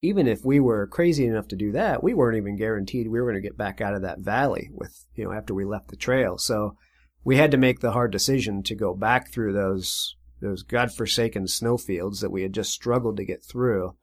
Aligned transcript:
even 0.00 0.28
if 0.28 0.44
we 0.44 0.60
were 0.60 0.86
crazy 0.86 1.26
enough 1.26 1.48
to 1.48 1.56
do 1.56 1.72
that, 1.72 2.02
we 2.02 2.14
weren't 2.14 2.36
even 2.36 2.56
guaranteed 2.56 3.08
we 3.08 3.20
were 3.20 3.30
going 3.30 3.42
to 3.42 3.46
get 3.46 3.58
back 3.58 3.80
out 3.80 3.94
of 3.94 4.02
that 4.02 4.20
valley 4.20 4.70
with, 4.72 5.06
you 5.14 5.24
know, 5.24 5.32
after 5.32 5.52
we 5.52 5.64
left 5.64 5.88
the 5.88 5.96
trail. 5.96 6.38
So 6.38 6.76
we 7.24 7.36
had 7.36 7.50
to 7.50 7.56
make 7.56 7.80
the 7.80 7.92
hard 7.92 8.12
decision 8.12 8.62
to 8.64 8.74
go 8.74 8.94
back 8.94 9.32
through 9.32 9.52
those, 9.52 10.14
those 10.40 10.62
godforsaken 10.62 11.48
snowfields 11.48 12.20
that 12.20 12.30
we 12.30 12.42
had 12.42 12.52
just 12.52 12.70
struggled 12.70 13.16
to 13.16 13.24
get 13.24 13.44
through. 13.44 13.96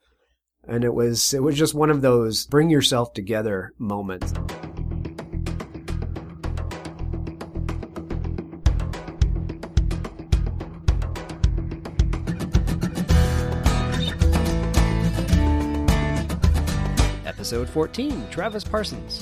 And 0.68 0.84
it 0.84 0.94
was, 0.94 1.34
it 1.34 1.44
was 1.44 1.56
just 1.58 1.74
one 1.74 1.90
of 1.90 2.02
those 2.02 2.46
bring 2.48 2.70
yourself 2.70 3.14
together 3.14 3.72
moments. 3.78 4.34
Episode 17.46 17.70
14 17.70 18.28
Travis 18.32 18.64
Parsons. 18.64 19.20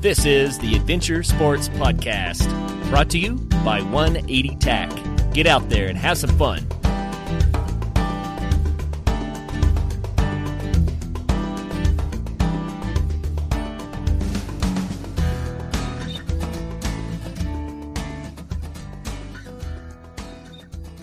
This 0.00 0.24
is 0.24 0.56
the 0.60 0.76
Adventure 0.76 1.24
Sports 1.24 1.68
Podcast, 1.70 2.48
brought 2.88 3.10
to 3.10 3.18
you 3.18 3.38
by 3.64 3.80
180 3.80 4.54
TAC. 4.60 5.32
Get 5.32 5.48
out 5.48 5.68
there 5.68 5.88
and 5.88 5.98
have 5.98 6.16
some 6.16 6.30
fun. 6.38 6.64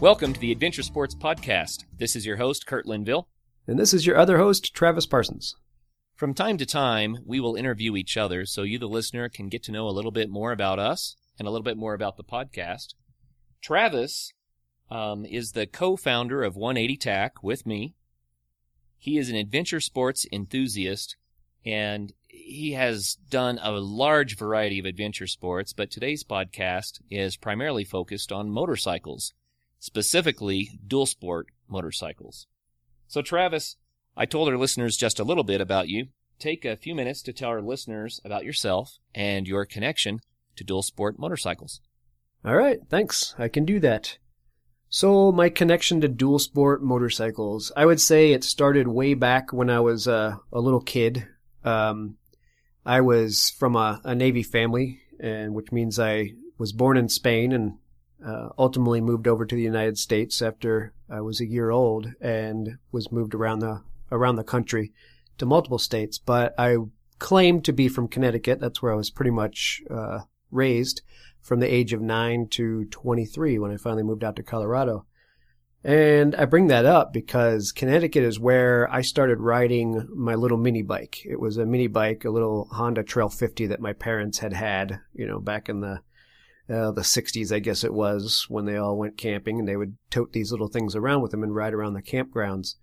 Welcome 0.03 0.33
to 0.33 0.39
the 0.41 0.51
Adventure 0.51 0.83
Sports 0.83 1.15
Podcast. 1.15 1.85
This 1.97 2.13
is 2.17 2.25
your 2.25 2.35
host, 2.35 2.67
Kurt 2.67 2.85
Linville. 2.85 3.29
And 3.65 3.79
this 3.79 3.93
is 3.93 4.05
your 4.05 4.17
other 4.17 4.37
host, 4.37 4.73
Travis 4.73 5.05
Parsons. 5.05 5.55
From 6.13 6.33
time 6.33 6.57
to 6.57 6.65
time, 6.65 7.19
we 7.25 7.39
will 7.39 7.55
interview 7.55 7.95
each 7.95 8.17
other 8.17 8.45
so 8.45 8.63
you, 8.63 8.77
the 8.77 8.89
listener, 8.89 9.29
can 9.29 9.47
get 9.47 9.63
to 9.63 9.71
know 9.71 9.87
a 9.87 9.95
little 9.95 10.11
bit 10.11 10.29
more 10.29 10.51
about 10.51 10.77
us 10.77 11.15
and 11.39 11.47
a 11.47 11.51
little 11.51 11.63
bit 11.63 11.77
more 11.77 11.93
about 11.93 12.17
the 12.17 12.23
podcast. 12.25 12.95
Travis 13.61 14.33
um, 14.91 15.23
is 15.25 15.53
the 15.53 15.65
co 15.65 15.95
founder 15.95 16.43
of 16.43 16.57
180 16.57 16.97
TAC 16.97 17.41
with 17.41 17.65
me. 17.65 17.95
He 18.97 19.17
is 19.17 19.29
an 19.29 19.37
adventure 19.37 19.79
sports 19.79 20.27
enthusiast 20.33 21.15
and 21.65 22.11
he 22.27 22.73
has 22.73 23.15
done 23.29 23.57
a 23.63 23.71
large 23.71 24.35
variety 24.35 24.79
of 24.79 24.85
adventure 24.85 25.27
sports, 25.27 25.71
but 25.71 25.89
today's 25.89 26.25
podcast 26.25 26.99
is 27.09 27.37
primarily 27.37 27.85
focused 27.85 28.33
on 28.33 28.49
motorcycles 28.49 29.31
specifically 29.83 30.79
dual 30.87 31.05
sport 31.05 31.47
motorcycles. 31.67 32.47
So, 33.05 33.21
Travis, 33.21 33.75
I 34.15 34.25
told 34.25 34.47
our 34.47 34.57
listeners 34.57 34.95
just 34.95 35.19
a 35.19 35.25
little 35.25 35.43
bit 35.43 35.59
about 35.59 35.89
you. 35.89 36.07
Take 36.39 36.63
a 36.63 36.77
few 36.77 36.95
minutes 36.95 37.21
to 37.23 37.33
tell 37.33 37.49
our 37.49 37.61
listeners 37.61 38.21
about 38.23 38.45
yourself 38.45 38.97
and 39.13 39.45
your 39.45 39.65
connection 39.65 40.21
to 40.55 40.63
dual 40.63 40.83
sport 40.83 41.19
motorcycles. 41.19 41.81
All 42.45 42.55
right, 42.55 42.79
thanks. 42.89 43.35
I 43.37 43.49
can 43.49 43.65
do 43.65 43.81
that. 43.81 44.19
So, 44.87 45.33
my 45.33 45.49
connection 45.49 45.99
to 45.99 46.07
dual 46.07 46.39
sport 46.39 46.81
motorcycles, 46.81 47.73
I 47.75 47.85
would 47.85 47.99
say 47.99 48.31
it 48.31 48.45
started 48.45 48.87
way 48.87 49.15
back 49.15 49.51
when 49.51 49.69
I 49.69 49.81
was 49.81 50.07
uh, 50.07 50.37
a 50.53 50.61
little 50.61 50.81
kid. 50.81 51.27
Um, 51.65 52.15
I 52.85 53.01
was 53.01 53.49
from 53.59 53.75
a, 53.75 53.99
a 54.05 54.15
Navy 54.15 54.43
family, 54.43 55.01
and 55.19 55.53
which 55.53 55.73
means 55.73 55.99
I 55.99 56.35
was 56.57 56.71
born 56.71 56.95
in 56.95 57.09
Spain 57.09 57.51
and 57.51 57.79
uh, 58.25 58.49
ultimately 58.57 59.01
moved 59.01 59.27
over 59.27 59.45
to 59.45 59.55
the 59.55 59.61
United 59.61 59.97
States 59.97 60.41
after 60.41 60.93
I 61.09 61.21
was 61.21 61.39
a 61.39 61.45
year 61.45 61.69
old 61.69 62.13
and 62.21 62.77
was 62.91 63.11
moved 63.11 63.33
around 63.33 63.59
the 63.59 63.81
around 64.11 64.35
the 64.35 64.43
country 64.43 64.93
to 65.37 65.45
multiple 65.45 65.79
states. 65.79 66.17
But 66.17 66.53
I 66.57 66.77
claimed 67.19 67.65
to 67.65 67.73
be 67.73 67.87
from 67.87 68.07
Connecticut. 68.07 68.59
That's 68.59 68.81
where 68.81 68.91
I 68.91 68.95
was 68.95 69.09
pretty 69.09 69.31
much 69.31 69.81
uh, 69.89 70.19
raised 70.51 71.01
from 71.41 71.59
the 71.59 71.73
age 71.73 71.93
of 71.93 72.01
nine 72.01 72.47
to 72.51 72.85
23 72.85 73.59
when 73.59 73.71
I 73.71 73.77
finally 73.77 74.03
moved 74.03 74.23
out 74.23 74.35
to 74.37 74.43
Colorado. 74.43 75.05
And 75.83 76.33
I 76.35 76.45
bring 76.45 76.67
that 76.67 76.85
up 76.85 77.11
because 77.11 77.73
Connecticut 77.73 78.23
is 78.23 78.39
where 78.39 78.89
I 78.89 79.01
started 79.01 79.41
riding 79.41 80.07
my 80.15 80.35
little 80.35 80.57
mini 80.57 80.81
bike. 80.81 81.25
It 81.25 81.41
was 81.41 81.57
a 81.57 81.65
mini 81.65 81.87
bike, 81.87 82.23
a 82.23 82.29
little 82.29 82.69
Honda 82.71 83.03
Trail 83.03 83.27
50 83.27 83.67
that 83.67 83.81
my 83.81 83.91
parents 83.91 84.39
had 84.39 84.53
had, 84.53 85.01
you 85.13 85.27
know, 85.27 85.39
back 85.39 85.67
in 85.67 85.81
the 85.81 85.99
uh, 86.69 86.91
the 86.91 87.01
60s, 87.01 87.53
I 87.53 87.59
guess 87.59 87.83
it 87.83 87.93
was, 87.93 88.45
when 88.49 88.65
they 88.65 88.77
all 88.77 88.97
went 88.97 89.17
camping 89.17 89.59
and 89.59 89.67
they 89.67 89.75
would 89.75 89.97
tote 90.09 90.31
these 90.31 90.51
little 90.51 90.67
things 90.67 90.95
around 90.95 91.21
with 91.21 91.31
them 91.31 91.43
and 91.43 91.55
ride 91.55 91.73
around 91.73 91.93
the 91.93 92.01
campgrounds. 92.01 92.75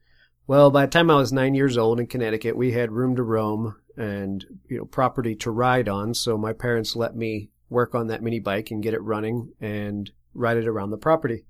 Well, 0.46 0.70
by 0.70 0.86
the 0.86 0.90
time 0.92 1.10
I 1.10 1.16
was 1.16 1.32
nine 1.32 1.54
years 1.54 1.78
old 1.78 2.00
in 2.00 2.06
Connecticut, 2.06 2.56
we 2.56 2.72
had 2.72 2.92
room 2.92 3.16
to 3.16 3.22
roam 3.22 3.76
and, 3.96 4.44
you 4.68 4.78
know, 4.78 4.84
property 4.84 5.34
to 5.36 5.50
ride 5.50 5.88
on. 5.88 6.14
So 6.14 6.36
my 6.36 6.52
parents 6.52 6.96
let 6.96 7.14
me 7.14 7.50
work 7.68 7.94
on 7.94 8.08
that 8.08 8.22
mini 8.22 8.40
bike 8.40 8.70
and 8.70 8.82
get 8.82 8.94
it 8.94 9.02
running 9.02 9.52
and 9.60 10.10
ride 10.34 10.56
it 10.56 10.66
around 10.66 10.90
the 10.90 10.98
property. 10.98 11.44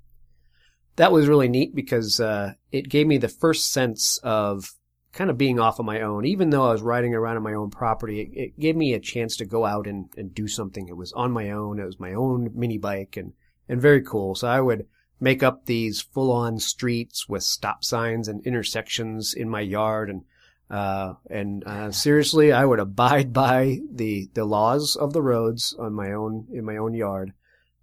That 0.97 1.13
was 1.13 1.29
really 1.29 1.49
neat 1.49 1.75
because, 1.75 2.21
uh, 2.21 2.55
it 2.73 2.89
gave 2.89 3.07
me 3.07 3.17
the 3.17 3.29
first 3.29 3.73
sense 3.73 4.19
of 4.23 4.73
kind 5.13 5.31
of 5.31 5.39
being 5.39 5.59
off 5.59 5.79
of 5.79 5.87
my 5.87 6.01
own. 6.01 6.25
Even 6.25 6.51
though 6.51 6.69
I 6.69 6.73
was 6.73 6.83
riding 6.83 7.15
around 7.15 7.37
on 7.37 7.43
my 7.43 7.55
own 7.55 7.71
property, 7.71 8.21
it, 8.21 8.41
it, 8.41 8.61
gave 8.61 8.77
me 8.77 8.95
a 8.95 9.01
chance 9.01 9.37
to 9.37 9.45
go 9.45 9.65
out 9.65 9.87
and, 9.87 10.09
and 10.17 10.35
do 10.35 10.47
something. 10.47 10.89
It 10.89 10.97
was 10.97 11.13
on 11.13 11.33
my 11.33 11.51
own. 11.51 11.81
It 11.81 11.85
was 11.85 11.99
my 11.99 12.15
own 12.15 12.51
mini 12.55 12.79
bike 12.79 13.17
and, 13.17 13.33
and 13.69 13.81
very 13.81 14.03
cool. 14.03 14.35
So 14.35 14.49
I 14.49 14.61
would 14.61 14.87
make 15.19 15.43
up 15.43 15.67
these 15.67 16.01
full 16.01 16.31
on 16.31 16.59
streets 16.59 17.29
with 17.29 17.43
stop 17.43 17.85
signs 17.85 18.29
and 18.29 18.45
intersections 18.47 19.35
in 19.35 19.49
my 19.49 19.61
yard. 19.61 20.11
And, 20.11 20.23
uh, 20.71 21.15
and, 21.29 21.65
uh, 21.65 21.91
seriously, 21.91 22.53
I 22.53 22.65
would 22.65 22.81
abide 22.81 23.33
by 23.33 23.81
the, 23.93 24.31
the 24.35 24.45
laws 24.45 24.95
of 24.95 25.13
the 25.13 25.23
roads 25.23 25.75
on 25.79 25.93
my 25.93 26.13
own, 26.13 26.47
in 26.53 26.65
my 26.65 26.77
own 26.77 26.95
yard. 26.95 27.33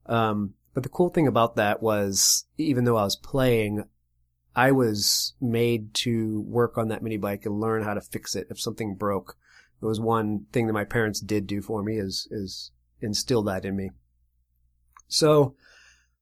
Um, 0.06 0.54
but 0.74 0.84
the 0.84 0.90
cool 0.90 1.10
thing 1.10 1.28
about 1.28 1.56
that 1.58 1.82
was, 1.82 2.46
even 2.58 2.86
though 2.86 2.98
I 2.98 3.04
was 3.04 3.16
playing, 3.16 3.84
I 4.58 4.72
was 4.72 5.36
made 5.40 5.94
to 5.94 6.42
work 6.42 6.80
on 6.80 6.88
that 6.88 7.04
mini 7.04 7.18
bike 7.18 7.46
and 7.46 7.60
learn 7.60 7.84
how 7.84 7.94
to 7.94 8.02
fix 8.02 8.36
it 8.36 8.48
if 8.50 8.60
something 8.60 8.96
broke. 8.96 9.38
It 9.80 9.86
was 9.86 10.00
one 10.00 10.48
thing 10.52 10.66
that 10.66 10.74
my 10.74 10.84
parents 10.84 11.20
did 11.20 11.46
do 11.46 11.62
for 11.62 11.84
me 11.84 12.00
is, 12.00 12.28
is 12.32 12.72
instill 13.00 13.44
that 13.44 13.66
in 13.66 13.76
me. 13.76 13.92
So 15.08 15.54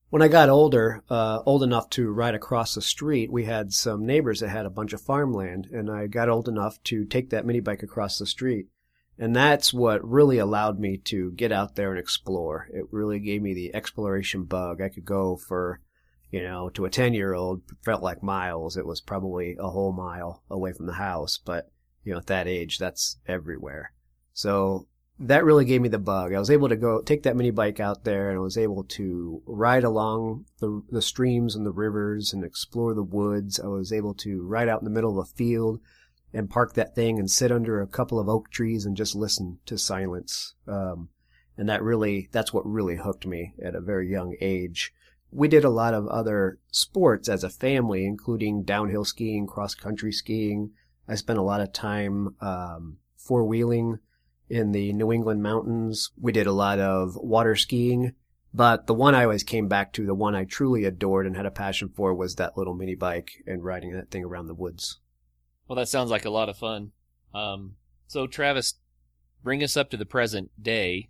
when 0.09 0.22
I 0.22 0.28
got 0.28 0.50
older, 0.50 1.01
uh, 1.09 1.44
old 1.45 1.63
enough 1.63 1.90
to 1.91 2.12
ride 2.12 2.35
across 2.35 2.75
the 2.75 2.81
street, 2.81 3.31
we 3.31 3.45
had 3.45 3.72
some 3.72 4.06
neighbors 4.06 4.41
that 4.41 4.50
had 4.50 4.66
a 4.66 4.69
bunch 4.69 4.91
of 4.91 5.00
farmland 5.00 5.69
and 5.72 5.90
I 5.90 6.07
got 6.07 6.28
old 6.28 6.50
enough 6.50 6.84
to 6.84 7.06
take 7.06 7.29
that 7.29 7.45
mini 7.45 7.62
bike 7.62 7.84
across 7.84 8.19
the 8.19 8.25
street. 8.25 8.68
And 9.18 9.34
that's 9.34 9.74
what 9.74 10.06
really 10.06 10.40
allowed 10.40 10.78
me 10.78 10.97
to 11.06 11.31
get 11.31 11.53
out 11.53 11.78
there 11.78 11.91
and 11.91 12.00
explore. 12.00 12.68
It 12.74 12.84
really 12.91 13.19
gave 13.19 13.41
me 13.41 13.53
the 13.53 13.74
exploration 13.74 14.44
bug. 14.44 14.81
I 14.81 14.90
could 14.90 15.06
go 15.06 15.38
for 15.38 15.79
you 16.35 16.44
know, 16.44 16.68
to 16.68 16.84
a 16.84 16.90
10 16.90 17.13
year 17.13 17.34
old 17.34 17.62
felt 17.85 18.03
like 18.03 18.22
miles. 18.22 18.75
It 18.75 18.85
was 18.85 19.00
probably 19.00 19.56
a 19.57 19.69
whole 19.69 19.94
mile 19.94 20.44
away 20.50 20.73
from 20.73 20.85
the 20.85 20.96
house, 20.96 21.38
but 21.38 21.72
you 22.03 22.12
know, 22.12 22.18
at 22.18 22.28
that 22.28 22.46
age, 22.46 22.78
that's 22.78 23.16
everywhere. 23.25 23.94
So 24.34 24.90
that 25.18 25.45
really 25.45 25.63
gave 25.63 25.79
me 25.79 25.88
the 25.88 25.97
bug. 25.97 26.34
I 26.34 26.40
was 26.40 26.51
able 26.51 26.68
to 26.68 26.75
go 26.75 27.01
take 27.01 27.24
that 27.24 27.38
mini 27.38 27.51
bike 27.51 27.79
out 27.79 28.03
there 28.03 28.29
and 28.29 28.38
I 28.38 28.41
was 28.41 28.57
able 28.57 28.84
to 28.84 29.44
ride 29.45 29.85
along 29.85 30.44
the, 30.59 30.84
the 30.91 31.01
streams 31.01 31.56
and 31.56 31.66
the 31.66 31.72
rivers 31.72 32.34
and 32.34 32.44
explore 32.44 32.94
the 32.94 33.01
woods. 33.01 33.57
I 33.57 33.68
was 33.68 33.94
able 33.94 34.13
to 34.16 34.45
ride 34.45 34.68
out 34.68 34.81
in 34.81 34.85
the 34.85 34.91
middle 34.91 35.18
of 35.18 35.25
a 35.25 35.35
field 35.38 35.79
and 36.34 36.50
park 36.50 36.74
that 36.74 36.95
thing 36.95 37.18
and 37.18 37.31
sit 37.31 37.50
under 37.50 37.81
a 37.81 37.88
couple 37.88 38.19
of 38.19 38.28
oak 38.28 38.51
trees 38.51 38.85
and 38.85 38.97
just 38.97 39.16
listen 39.16 39.59
to 39.68 39.78
silence. 39.78 40.53
Um, 40.68 41.07
and 41.57 41.69
that 41.69 41.81
really, 41.81 42.28
that's 42.34 42.51
what 42.51 42.69
really 42.69 42.97
hooked 42.97 43.25
me 43.25 43.53
at 43.63 43.74
a 43.74 43.79
very 43.79 44.12
young 44.12 44.35
age 44.41 44.91
we 45.31 45.47
did 45.47 45.63
a 45.63 45.69
lot 45.69 45.94
of 45.94 46.08
other 46.08 46.59
sports 46.72 47.28
as 47.28 47.44
a 47.44 47.50
family, 47.50 48.06
including 48.06 48.63
downhill 48.63 49.06
skiing, 49.06 49.48
cross 49.48 49.75
country 49.75 50.12
skiing. 50.12 50.72
I 51.07 51.16
spent 51.16 51.39
a 51.39 51.44
lot 51.44 51.62
of 51.62 51.74
time 51.74 52.36
um, 52.42 52.98
four 53.18 53.44
wheeling 53.44 54.00
in 54.50 54.72
the 54.72 54.94
New 54.94 55.12
England 55.12 55.44
mountains. 55.44 56.12
We 56.19 56.31
did 56.31 56.48
a 56.48 56.51
lot 56.51 56.80
of 56.80 57.16
water 57.16 57.56
skiing, 57.56 58.13
but 58.54 58.88
the 58.88 58.94
one 58.94 59.16
I 59.16 59.24
always 59.24 59.44
came 59.44 59.68
back 59.68 59.92
to, 59.94 60.06
the 60.06 60.13
one 60.13 60.36
I 60.36 60.45
truly 60.45 60.86
adored 60.86 61.28
and 61.28 61.36
had 61.36 61.45
a 61.45 61.51
passion 61.51 61.89
for, 61.89 62.13
was 62.13 62.36
that 62.36 62.57
little 62.57 62.74
mini 62.74 62.95
bike 62.95 63.44
and 63.45 63.63
riding 63.63 63.92
that 63.94 64.12
thing 64.12 64.24
around 64.24 64.48
the 64.48 64.54
woods. 64.54 65.00
Well, 65.68 65.75
that 65.75 65.89
sounds 65.89 66.12
like 66.12 66.25
a 66.25 66.30
lot 66.30 66.50
of 66.50 66.57
fun. 66.57 66.92
Um, 67.33 67.75
so, 68.07 68.28
Travis, 68.28 68.75
bring 69.44 69.63
us 69.63 69.75
up 69.75 69.89
to 69.89 69.98
the 69.98 70.06
present 70.06 70.51
day. 70.62 71.10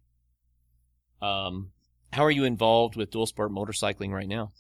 Um, 1.22 1.72
how 2.13 2.24
are 2.24 2.31
you 2.31 2.44
involved 2.44 2.96
with 2.96 3.12
dual 3.12 3.25
sport 3.25 3.52
motorcycling 3.52 4.12
right 4.12 4.28
now? 4.28 4.52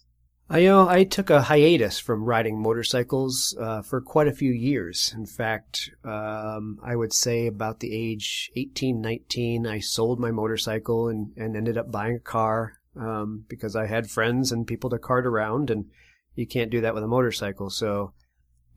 I 0.47 0.59
you 0.59 0.69
know 0.69 0.87
I 0.87 1.05
took 1.05 1.31
a 1.31 1.41
hiatus 1.41 1.97
from 1.97 2.23
riding 2.23 2.61
motorcycles 2.61 3.57
uh, 3.59 3.81
for 3.81 3.99
quite 3.99 4.27
a 4.27 4.33
few 4.33 4.51
years. 4.51 5.11
In 5.17 5.25
fact, 5.25 5.89
um, 6.03 6.79
I 6.83 6.95
would 6.95 7.13
say 7.13 7.47
about 7.47 7.79
the 7.79 7.91
age 7.93 8.51
18, 8.55 9.01
19, 9.01 9.65
I 9.65 9.79
sold 9.79 10.19
my 10.19 10.29
motorcycle 10.29 11.07
and, 11.07 11.31
and 11.35 11.55
ended 11.55 11.79
up 11.79 11.91
buying 11.91 12.17
a 12.17 12.19
car 12.19 12.73
um, 12.95 13.45
because 13.47 13.75
I 13.75 13.87
had 13.87 14.09
friends 14.09 14.51
and 14.51 14.67
people 14.67 14.89
to 14.91 14.99
cart 14.99 15.25
around, 15.25 15.69
and 15.69 15.85
You 16.35 16.45
can't 16.45 16.71
do 16.71 16.81
that 16.81 16.93
with 16.93 17.03
a 17.03 17.07
motorcycle. 17.07 17.69
So, 17.69 18.13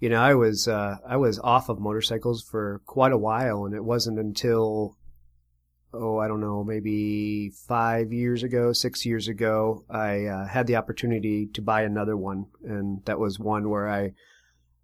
you 0.01 0.09
know, 0.09 0.21
I 0.21 0.35
was 0.35 0.69
uh, 0.69 0.97
I 1.07 1.17
was 1.17 1.39
off 1.41 1.69
of 1.69 1.81
motorcycles 1.81 2.43
for 2.43 2.81
quite 2.87 3.13
a 3.13 3.19
while, 3.19 3.65
and 3.67 3.75
it 3.75 3.85
wasn't 3.85 4.19
until 4.19 4.97
oh, 5.93 6.19
I 6.19 6.29
don't 6.29 6.41
know, 6.41 6.65
maybe 6.65 7.51
five 7.67 8.13
years 8.13 8.43
ago, 8.43 8.73
six 8.73 9.07
years 9.07 9.29
ago, 9.29 9.85
I 9.89 10.27
uh, 10.27 10.47
had 10.47 10.67
the 10.67 10.77
opportunity 10.77 11.47
to 11.55 11.63
buy 11.63 11.83
another 11.83 12.17
one, 12.17 12.47
and 12.63 13.05
that 13.07 13.19
was 13.19 13.39
one 13.39 13.71
where 13.71 13.89
I 13.89 14.13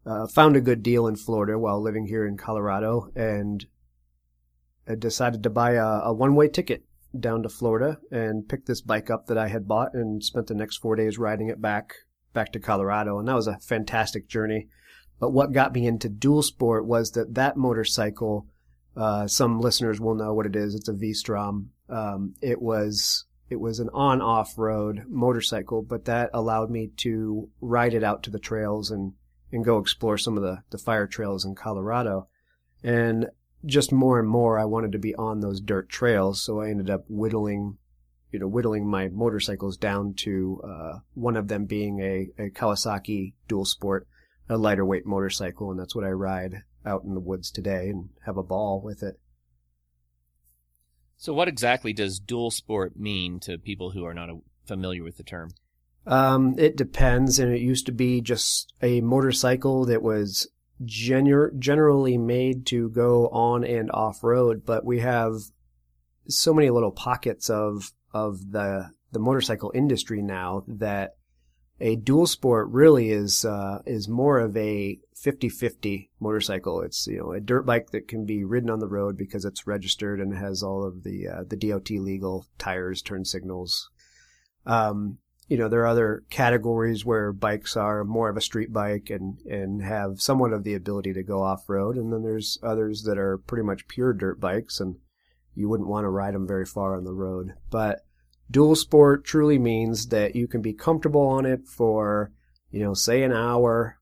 uh, 0.06 0.26
found 0.28 0.56
a 0.56 0.60
good 0.60 0.82
deal 0.82 1.06
in 1.06 1.16
Florida 1.16 1.58
while 1.58 1.82
living 1.82 2.06
here 2.06 2.26
in 2.26 2.36
Colorado, 2.36 3.10
and 3.14 3.64
I 4.88 4.94
decided 4.94 5.42
to 5.42 5.50
buy 5.50 5.72
a, 5.72 5.86
a 6.04 6.12
one-way 6.12 6.48
ticket 6.48 6.84
down 7.18 7.42
to 7.42 7.48
Florida 7.48 7.98
and 8.10 8.48
pick 8.48 8.66
this 8.66 8.80
bike 8.80 9.10
up 9.10 9.26
that 9.26 9.38
I 9.38 9.48
had 9.48 9.68
bought, 9.68 9.94
and 9.94 10.22
spent 10.22 10.46
the 10.46 10.54
next 10.54 10.78
four 10.78 10.96
days 10.96 11.18
riding 11.18 11.48
it 11.48 11.60
back 11.60 11.94
back 12.32 12.52
to 12.52 12.58
Colorado, 12.58 13.18
and 13.18 13.28
that 13.28 13.36
was 13.36 13.46
a 13.46 13.58
fantastic 13.60 14.28
journey. 14.28 14.68
But 15.20 15.32
what 15.32 15.52
got 15.52 15.72
me 15.72 15.86
into 15.86 16.08
dual 16.08 16.42
sport 16.42 16.84
was 16.86 17.12
that 17.12 17.34
that 17.34 17.56
motorcycle 17.56 18.48
uh, 18.96 19.26
some 19.26 19.60
listeners 19.60 20.00
will 20.00 20.14
know 20.14 20.32
what 20.34 20.46
it 20.46 20.56
is. 20.56 20.74
It's 20.74 20.88
a 20.88 20.92
V-Strom. 20.92 21.70
Um, 21.88 22.34
it 22.40 22.60
was 22.60 23.24
it 23.50 23.60
was 23.60 23.78
an 23.78 23.90
on-off 23.92 24.56
road 24.56 25.04
motorcycle, 25.06 25.82
but 25.82 26.06
that 26.06 26.30
allowed 26.32 26.70
me 26.70 26.90
to 26.98 27.50
ride 27.60 27.94
it 27.94 28.02
out 28.02 28.22
to 28.24 28.30
the 28.30 28.38
trails 28.38 28.90
and 28.90 29.12
and 29.52 29.64
go 29.64 29.78
explore 29.78 30.18
some 30.18 30.36
of 30.36 30.42
the 30.42 30.62
the 30.70 30.78
fire 30.78 31.06
trails 31.06 31.44
in 31.44 31.54
Colorado. 31.54 32.28
And 32.82 33.28
just 33.64 33.92
more 33.92 34.18
and 34.18 34.28
more, 34.28 34.58
I 34.58 34.64
wanted 34.64 34.92
to 34.92 34.98
be 34.98 35.14
on 35.14 35.40
those 35.40 35.60
dirt 35.60 35.88
trails, 35.88 36.42
so 36.42 36.60
I 36.60 36.68
ended 36.68 36.90
up 36.90 37.04
whittling, 37.08 37.78
you 38.30 38.38
know, 38.38 38.46
whittling 38.46 38.86
my 38.86 39.08
motorcycles 39.08 39.76
down 39.76 40.14
to 40.18 40.60
uh, 40.62 40.98
one 41.14 41.36
of 41.36 41.48
them 41.48 41.64
being 41.64 42.00
a, 42.00 42.28
a 42.38 42.50
Kawasaki 42.50 43.34
Dual 43.48 43.64
Sport, 43.64 44.06
a 44.48 44.58
lighter 44.58 44.84
weight 44.84 45.06
motorcycle, 45.06 45.70
and 45.70 45.80
that's 45.80 45.94
what 45.94 46.04
I 46.04 46.10
ride 46.10 46.62
out 46.86 47.04
in 47.04 47.14
the 47.14 47.20
woods 47.20 47.50
today 47.50 47.88
and 47.88 48.10
have 48.24 48.36
a 48.36 48.42
ball 48.42 48.80
with 48.80 49.02
it. 49.02 49.18
So, 51.16 51.32
what 51.32 51.48
exactly 51.48 51.92
does 51.92 52.18
dual 52.18 52.50
sport 52.50 52.98
mean 52.98 53.40
to 53.40 53.58
people 53.58 53.90
who 53.90 54.04
are 54.04 54.14
not 54.14 54.30
familiar 54.66 55.02
with 55.02 55.16
the 55.16 55.22
term? 55.22 55.50
Um, 56.06 56.54
it 56.58 56.76
depends, 56.76 57.38
and 57.38 57.52
it 57.52 57.60
used 57.60 57.86
to 57.86 57.92
be 57.92 58.20
just 58.20 58.72
a 58.82 59.00
motorcycle 59.00 59.86
that 59.86 60.02
was 60.02 60.48
gener- 60.82 61.56
generally 61.58 62.18
made 62.18 62.66
to 62.66 62.90
go 62.90 63.28
on 63.28 63.64
and 63.64 63.90
off 63.92 64.22
road, 64.22 64.66
but 64.66 64.84
we 64.84 65.00
have 65.00 65.34
so 66.28 66.52
many 66.52 66.70
little 66.70 66.92
pockets 66.92 67.48
of 67.50 67.92
of 68.12 68.52
the 68.52 68.90
the 69.12 69.18
motorcycle 69.18 69.72
industry 69.74 70.22
now 70.22 70.64
that 70.66 71.16
a 71.84 71.96
dual 71.96 72.26
sport 72.26 72.68
really 72.70 73.10
is 73.10 73.44
uh, 73.44 73.82
is 73.84 74.08
more 74.08 74.40
of 74.40 74.56
a 74.56 74.98
50-50 75.22 76.08
motorcycle. 76.18 76.80
It's 76.80 77.06
you 77.06 77.18
know 77.18 77.32
a 77.32 77.40
dirt 77.40 77.66
bike 77.66 77.90
that 77.90 78.08
can 78.08 78.24
be 78.24 78.42
ridden 78.42 78.70
on 78.70 78.78
the 78.78 78.88
road 78.88 79.18
because 79.18 79.44
it's 79.44 79.66
registered 79.66 80.18
and 80.18 80.34
has 80.34 80.62
all 80.62 80.82
of 80.82 81.04
the 81.04 81.28
uh, 81.28 81.44
the 81.46 81.56
DOT 81.56 81.90
legal 81.90 82.46
tires, 82.58 83.02
turn 83.02 83.26
signals. 83.26 83.90
Um, 84.64 85.18
you 85.46 85.58
know 85.58 85.68
there 85.68 85.82
are 85.82 85.86
other 85.86 86.24
categories 86.30 87.04
where 87.04 87.34
bikes 87.34 87.76
are 87.76 88.02
more 88.02 88.30
of 88.30 88.38
a 88.38 88.40
street 88.40 88.72
bike 88.72 89.10
and 89.10 89.40
and 89.40 89.82
have 89.82 90.22
somewhat 90.22 90.54
of 90.54 90.64
the 90.64 90.72
ability 90.72 91.12
to 91.12 91.22
go 91.22 91.42
off 91.42 91.68
road, 91.68 91.98
and 91.98 92.10
then 92.10 92.22
there's 92.22 92.58
others 92.62 93.02
that 93.02 93.18
are 93.18 93.36
pretty 93.36 93.64
much 93.64 93.88
pure 93.88 94.14
dirt 94.14 94.40
bikes 94.40 94.80
and 94.80 94.96
you 95.54 95.68
wouldn't 95.68 95.90
want 95.90 96.04
to 96.04 96.08
ride 96.08 96.34
them 96.34 96.46
very 96.46 96.64
far 96.64 96.96
on 96.96 97.04
the 97.04 97.12
road, 97.12 97.52
but 97.70 98.06
Dual 98.50 98.76
sport 98.76 99.24
truly 99.24 99.58
means 99.58 100.08
that 100.08 100.36
you 100.36 100.46
can 100.46 100.60
be 100.60 100.72
comfortable 100.72 101.26
on 101.26 101.46
it 101.46 101.66
for, 101.66 102.30
you 102.70 102.80
know, 102.80 102.94
say 102.94 103.22
an 103.22 103.32
hour 103.32 103.98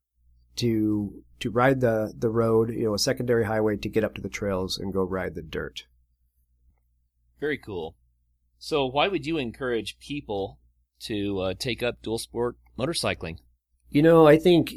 to 0.56 1.22
to 1.40 1.50
ride 1.50 1.80
the 1.80 2.12
the 2.16 2.30
road, 2.30 2.70
you 2.70 2.84
know, 2.84 2.94
a 2.94 2.98
secondary 2.98 3.44
highway 3.44 3.76
to 3.76 3.88
get 3.88 4.04
up 4.04 4.14
to 4.14 4.20
the 4.20 4.28
trails 4.28 4.78
and 4.78 4.92
go 4.92 5.02
ride 5.02 5.34
the 5.34 5.42
dirt. 5.42 5.84
Very 7.40 7.58
cool. 7.58 7.96
So, 8.58 8.86
why 8.86 9.08
would 9.08 9.26
you 9.26 9.38
encourage 9.38 9.98
people 9.98 10.60
to 11.00 11.40
uh, 11.40 11.54
take 11.58 11.82
up 11.82 12.02
dual 12.02 12.18
sport 12.18 12.56
motorcycling? 12.78 13.38
You 13.90 14.02
know, 14.02 14.26
I 14.26 14.38
think 14.38 14.72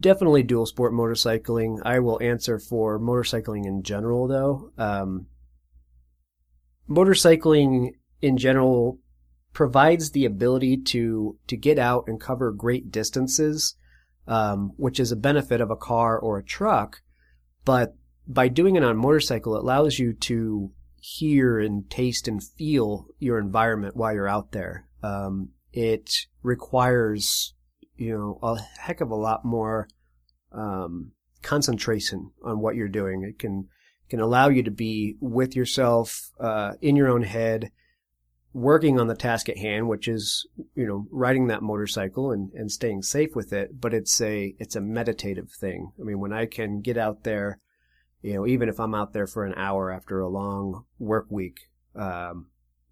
definitely 0.00 0.42
dual 0.42 0.66
sport 0.66 0.92
motorcycling. 0.92 1.80
I 1.84 2.00
will 2.00 2.20
answer 2.20 2.58
for 2.58 2.98
motorcycling 2.98 3.64
in 3.64 3.82
general, 3.82 4.26
though. 4.26 4.72
Um, 4.76 5.26
motorcycling 6.90 7.92
in 8.22 8.38
general 8.38 8.98
provides 9.52 10.12
the 10.12 10.24
ability 10.24 10.78
to 10.78 11.36
to 11.48 11.56
get 11.56 11.78
out 11.78 12.04
and 12.06 12.20
cover 12.20 12.52
great 12.52 12.90
distances, 12.90 13.74
um, 14.26 14.72
which 14.76 14.98
is 14.98 15.12
a 15.12 15.16
benefit 15.16 15.60
of 15.60 15.70
a 15.70 15.76
car 15.76 16.18
or 16.18 16.38
a 16.38 16.44
truck. 16.44 17.02
But 17.64 17.94
by 18.26 18.48
doing 18.48 18.76
it 18.76 18.84
on 18.84 18.92
a 18.92 18.94
motorcycle, 18.94 19.56
it 19.56 19.62
allows 19.62 19.98
you 19.98 20.14
to 20.14 20.70
hear 21.00 21.58
and 21.58 21.90
taste 21.90 22.28
and 22.28 22.42
feel 22.42 23.08
your 23.18 23.38
environment 23.38 23.96
while 23.96 24.14
you're 24.14 24.28
out 24.28 24.52
there. 24.52 24.86
Um, 25.02 25.50
it 25.72 26.26
requires 26.42 27.54
you 27.96 28.16
know 28.16 28.38
a 28.42 28.60
heck 28.80 29.00
of 29.00 29.10
a 29.10 29.16
lot 29.16 29.44
more 29.44 29.88
um, 30.52 31.12
concentration 31.42 32.30
on 32.42 32.60
what 32.60 32.76
you're 32.76 32.88
doing. 32.88 33.22
It 33.22 33.38
can 33.38 33.68
can 34.08 34.20
allow 34.20 34.48
you 34.48 34.62
to 34.62 34.70
be 34.70 35.16
with 35.20 35.56
yourself 35.56 36.30
uh, 36.38 36.72
in 36.80 36.96
your 36.96 37.08
own 37.08 37.22
head 37.22 37.70
working 38.54 39.00
on 39.00 39.06
the 39.06 39.14
task 39.14 39.48
at 39.48 39.58
hand, 39.58 39.88
which 39.88 40.08
is, 40.08 40.46
you 40.74 40.86
know, 40.86 41.06
riding 41.10 41.46
that 41.46 41.62
motorcycle 41.62 42.30
and, 42.30 42.52
and 42.52 42.70
staying 42.70 43.02
safe 43.02 43.34
with 43.34 43.52
it. 43.52 43.80
But 43.80 43.94
it's 43.94 44.20
a, 44.20 44.54
it's 44.58 44.76
a 44.76 44.80
meditative 44.80 45.50
thing. 45.50 45.92
I 46.00 46.04
mean, 46.04 46.20
when 46.20 46.32
I 46.32 46.46
can 46.46 46.80
get 46.80 46.96
out 46.96 47.24
there, 47.24 47.60
you 48.20 48.34
know, 48.34 48.46
even 48.46 48.68
if 48.68 48.78
I'm 48.78 48.94
out 48.94 49.12
there 49.12 49.26
for 49.26 49.44
an 49.44 49.54
hour 49.56 49.90
after 49.90 50.20
a 50.20 50.28
long 50.28 50.84
work 50.98 51.26
week, 51.30 51.70
um, 51.96 52.46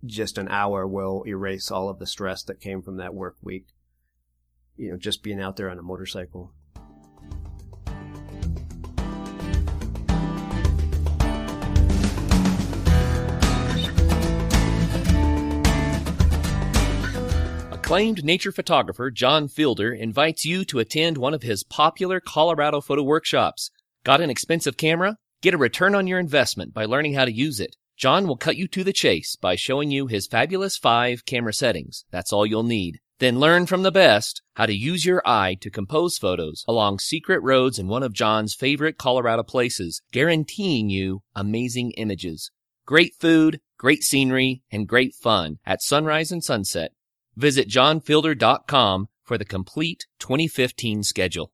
just 0.04 0.38
an 0.38 0.48
hour 0.48 0.86
will 0.86 1.24
erase 1.26 1.70
all 1.70 1.88
of 1.88 1.98
the 1.98 2.06
stress 2.06 2.42
that 2.44 2.60
came 2.60 2.82
from 2.82 2.96
that 2.96 3.14
work 3.14 3.36
week. 3.42 3.66
You 4.76 4.92
know, 4.92 4.96
just 4.96 5.22
being 5.22 5.40
out 5.40 5.56
there 5.56 5.70
on 5.70 5.78
a 5.78 5.82
motorcycle. 5.82 6.54
Acclaimed 17.90 18.22
nature 18.22 18.52
photographer 18.52 19.10
John 19.10 19.48
Fielder 19.48 19.92
invites 19.92 20.44
you 20.44 20.64
to 20.66 20.78
attend 20.78 21.18
one 21.18 21.34
of 21.34 21.42
his 21.42 21.64
popular 21.64 22.20
Colorado 22.20 22.80
photo 22.80 23.02
workshops. 23.02 23.72
Got 24.04 24.20
an 24.20 24.30
expensive 24.30 24.76
camera? 24.76 25.16
Get 25.42 25.54
a 25.54 25.58
return 25.58 25.96
on 25.96 26.06
your 26.06 26.20
investment 26.20 26.72
by 26.72 26.84
learning 26.84 27.14
how 27.14 27.24
to 27.24 27.32
use 27.32 27.58
it. 27.58 27.74
John 27.96 28.28
will 28.28 28.36
cut 28.36 28.56
you 28.56 28.68
to 28.68 28.84
the 28.84 28.92
chase 28.92 29.34
by 29.34 29.56
showing 29.56 29.90
you 29.90 30.06
his 30.06 30.28
fabulous 30.28 30.76
five 30.76 31.26
camera 31.26 31.52
settings. 31.52 32.04
That's 32.12 32.32
all 32.32 32.46
you'll 32.46 32.62
need. 32.62 33.00
Then 33.18 33.40
learn 33.40 33.66
from 33.66 33.82
the 33.82 33.90
best 33.90 34.40
how 34.54 34.66
to 34.66 34.72
use 34.72 35.04
your 35.04 35.20
eye 35.26 35.56
to 35.60 35.68
compose 35.68 36.16
photos 36.16 36.64
along 36.68 37.00
secret 37.00 37.40
roads 37.42 37.76
in 37.76 37.88
one 37.88 38.04
of 38.04 38.12
John's 38.12 38.54
favorite 38.54 38.98
Colorado 38.98 39.42
places, 39.42 40.00
guaranteeing 40.12 40.90
you 40.90 41.24
amazing 41.34 41.90
images. 41.96 42.52
Great 42.86 43.14
food, 43.18 43.58
great 43.78 44.04
scenery, 44.04 44.62
and 44.70 44.86
great 44.86 45.12
fun 45.12 45.58
at 45.66 45.82
sunrise 45.82 46.30
and 46.30 46.44
sunset 46.44 46.92
Visit 47.40 47.70
johnfielder.com 47.70 49.08
for 49.24 49.38
the 49.38 49.46
complete 49.46 50.04
2015 50.18 51.02
schedule. 51.02 51.50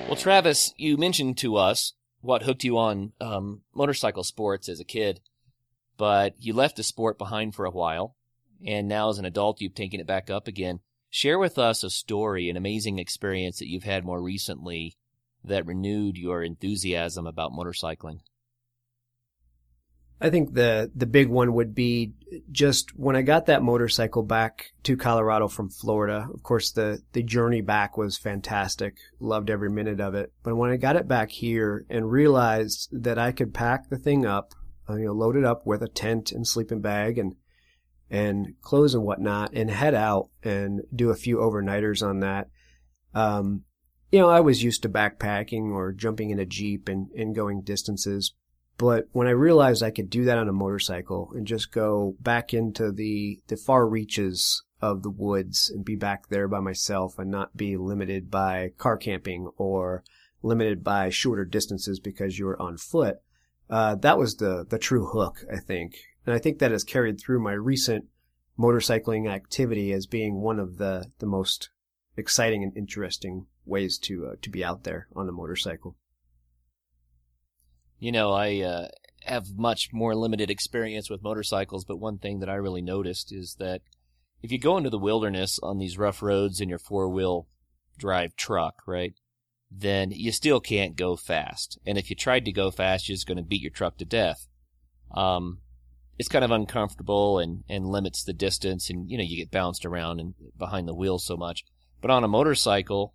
Well, 0.08 0.16
Travis, 0.16 0.74
you 0.76 0.98
mentioned 0.98 1.38
to 1.38 1.58
us 1.58 1.94
what 2.22 2.42
hooked 2.42 2.64
you 2.64 2.80
on 2.80 3.12
um, 3.22 3.62
motorcycle 3.76 4.24
sports 4.24 4.68
as 4.68 4.80
a 4.80 4.84
kid, 4.84 5.20
but 5.98 6.34
you 6.40 6.54
left 6.54 6.78
the 6.78 6.84
sport 6.84 7.20
behind 7.20 7.54
for 7.54 7.66
a 7.66 7.72
while, 7.72 8.16
and 8.66 8.88
now 8.88 9.10
as 9.10 9.20
an 9.20 9.26
adult, 9.26 9.62
you've 9.62 9.76
taken 9.76 10.00
it 10.00 10.08
back 10.08 10.32
up 10.32 10.48
again. 10.48 10.80
Share 11.12 11.38
with 11.38 11.60
us 11.60 11.84
a 11.84 11.92
story, 11.92 12.50
an 12.50 12.58
amazing 12.58 12.98
experience 12.98 13.60
that 13.60 13.68
you've 13.68 13.84
had 13.84 14.04
more 14.04 14.22
recently 14.22 14.98
that 15.44 15.68
renewed 15.68 16.18
your 16.18 16.42
enthusiasm 16.42 17.28
about 17.28 17.52
motorcycling. 17.52 18.22
I 20.22 20.30
think 20.30 20.54
the 20.54 20.92
the 20.94 21.06
big 21.06 21.30
one 21.30 21.54
would 21.54 21.74
be 21.74 22.14
just 22.52 22.96
when 22.98 23.16
I 23.16 23.22
got 23.22 23.46
that 23.46 23.64
motorcycle 23.64 24.24
back 24.24 24.74
to 24.84 24.98
Colorado 24.98 25.48
from 25.48 25.70
Florida. 25.70 26.28
Of 26.34 26.44
course, 26.44 26.72
the 26.72 27.02
the 27.14 27.24
journey 27.24 27.62
back 27.62 27.98
was 27.98 28.18
fantastic. 28.18 28.98
Loved 29.20 29.50
every 29.50 29.70
minute 29.70 30.02
of 30.02 30.16
it. 30.16 30.34
But 30.44 30.56
when 30.56 30.72
I 30.72 30.78
got 30.78 30.98
it 30.98 31.08
back 31.08 31.32
here 31.32 31.86
and 31.90 32.12
realized 32.12 32.90
that 32.92 33.18
I 33.18 33.32
could 33.32 33.54
pack 33.54 33.90
the 33.90 33.98
thing 33.98 34.26
up, 34.26 34.54
uh, 34.90 34.96
you 34.96 35.06
know, 35.06 35.14
load 35.14 35.38
it 35.38 35.46
up 35.46 35.66
with 35.66 35.82
a 35.82 35.88
tent 35.88 36.32
and 36.34 36.46
sleeping 36.46 36.82
bag 36.82 37.18
and 37.18 37.36
and 38.10 38.56
clothes 38.62 38.96
and 38.96 39.04
whatnot, 39.04 39.54
and 39.54 39.72
head 39.72 39.94
out 39.94 40.30
and 40.44 40.82
do 40.94 41.12
a 41.12 41.16
few 41.16 41.38
overnighters 41.38 42.06
on 42.06 42.20
that. 42.20 42.50
Um, 43.14 43.64
you 44.12 44.20
know, 44.20 44.30
I 44.30 44.40
was 44.40 44.64
used 44.64 44.82
to 44.82 44.90
backpacking 44.90 45.72
or 45.72 45.92
jumping 45.92 46.32
in 46.32 46.40
a 46.40 46.46
jeep 46.46 46.90
and, 46.90 47.12
and 47.12 47.36
going 47.36 47.62
distances, 47.62 48.34
but 48.80 49.10
when 49.12 49.28
I 49.28 49.32
realized 49.32 49.84
I 49.84 49.92
could 49.92 50.10
do 50.10 50.24
that 50.24 50.38
on 50.38 50.48
a 50.48 50.54
motorcycle 50.54 51.34
and 51.36 51.46
just 51.46 51.74
go 51.74 52.16
back 52.22 52.54
into 52.54 52.94
the, 52.94 53.42
the 53.48 53.58
far 53.58 53.86
reaches 53.86 54.64
of 54.82 55.04
the 55.04 55.10
woods 55.10 55.70
and 55.70 55.84
be 55.84 55.98
back 55.98 56.30
there 56.30 56.48
by 56.48 56.62
myself 56.62 57.20
and 57.20 57.30
not 57.30 57.58
be 57.58 57.76
limited 57.76 58.32
by 58.32 58.72
car 58.78 58.96
camping 58.96 59.50
or 59.58 60.06
limited 60.42 60.82
by 60.82 61.10
shorter 61.10 61.44
distances 61.44 62.00
because 62.00 62.40
you 62.40 62.46
were 62.46 62.60
on 62.62 62.78
foot, 62.78 63.18
uh, 63.70 63.96
that 63.96 64.18
was 64.18 64.38
the, 64.38 64.66
the 64.70 64.80
true 64.80 65.08
hook, 65.08 65.44
I 65.54 65.60
think. 65.60 65.98
And 66.26 66.34
I 66.34 66.40
think 66.40 66.60
that 66.60 66.72
has 66.72 66.86
carried 66.86 67.20
through 67.20 67.44
my 67.44 67.52
recent 67.52 68.06
motorcycling 68.58 69.30
activity 69.30 69.92
as 69.92 70.06
being 70.06 70.36
one 70.36 70.58
of 70.58 70.78
the, 70.78 71.12
the 71.20 71.26
most 71.26 71.70
exciting 72.16 72.64
and 72.64 72.76
interesting 72.78 73.48
ways 73.66 73.98
to, 73.98 74.28
uh, 74.28 74.36
to 74.42 74.50
be 74.50 74.64
out 74.64 74.86
there 74.86 75.10
on 75.18 75.28
a 75.28 75.34
motorcycle. 75.34 75.98
You 78.00 78.12
know, 78.12 78.32
I 78.32 78.62
uh, 78.62 78.88
have 79.26 79.58
much 79.58 79.90
more 79.92 80.16
limited 80.16 80.50
experience 80.50 81.10
with 81.10 81.24
motorcycles, 81.24 81.86
but 81.86 81.98
one 81.98 82.18
thing 82.18 82.40
that 82.40 82.50
I 82.50 82.56
really 82.56 82.82
noticed 82.82 83.32
is 83.32 83.56
that 83.60 83.82
if 84.42 84.52
you 84.52 84.58
go 84.58 84.78
into 84.78 84.90
the 84.90 84.98
wilderness 84.98 85.60
on 85.62 85.78
these 85.78 85.98
rough 85.98 86.22
roads 86.22 86.62
in 86.62 86.70
your 86.70 86.80
four 86.80 87.10
wheel 87.10 87.48
drive 87.98 88.36
truck, 88.36 88.82
right, 88.88 89.14
then 89.70 90.12
you 90.12 90.32
still 90.32 90.60
can't 90.60 90.96
go 90.96 91.16
fast. 91.16 91.78
And 91.86 91.98
if 91.98 92.10
you 92.10 92.16
tried 92.16 92.46
to 92.46 92.52
go 92.52 92.72
fast, 92.72 93.08
you're 93.08 93.16
just 93.16 93.28
going 93.28 93.38
to 93.38 93.44
beat 93.44 93.62
your 93.62 93.72
truck 93.72 93.98
to 93.98 94.06
death. 94.06 94.48
Um, 95.12 95.60
it's 96.18 96.30
kind 96.30 96.46
of 96.46 96.52
uncomfortable 96.52 97.40
and, 97.40 97.64
and 97.70 97.86
limits 97.86 98.24
the 98.24 98.34
distance, 98.34 98.90
and 98.90 99.10
you 99.10 99.18
know 99.18 99.24
you 99.24 99.38
get 99.38 99.52
bounced 99.52 99.86
around 99.86 100.20
and 100.20 100.34
behind 100.58 100.88
the 100.88 100.94
wheel 100.94 101.18
so 101.18 101.38
much. 101.38 101.64
But 102.02 102.12
on 102.12 102.24
a 102.24 102.28
motorcycle, 102.28 103.14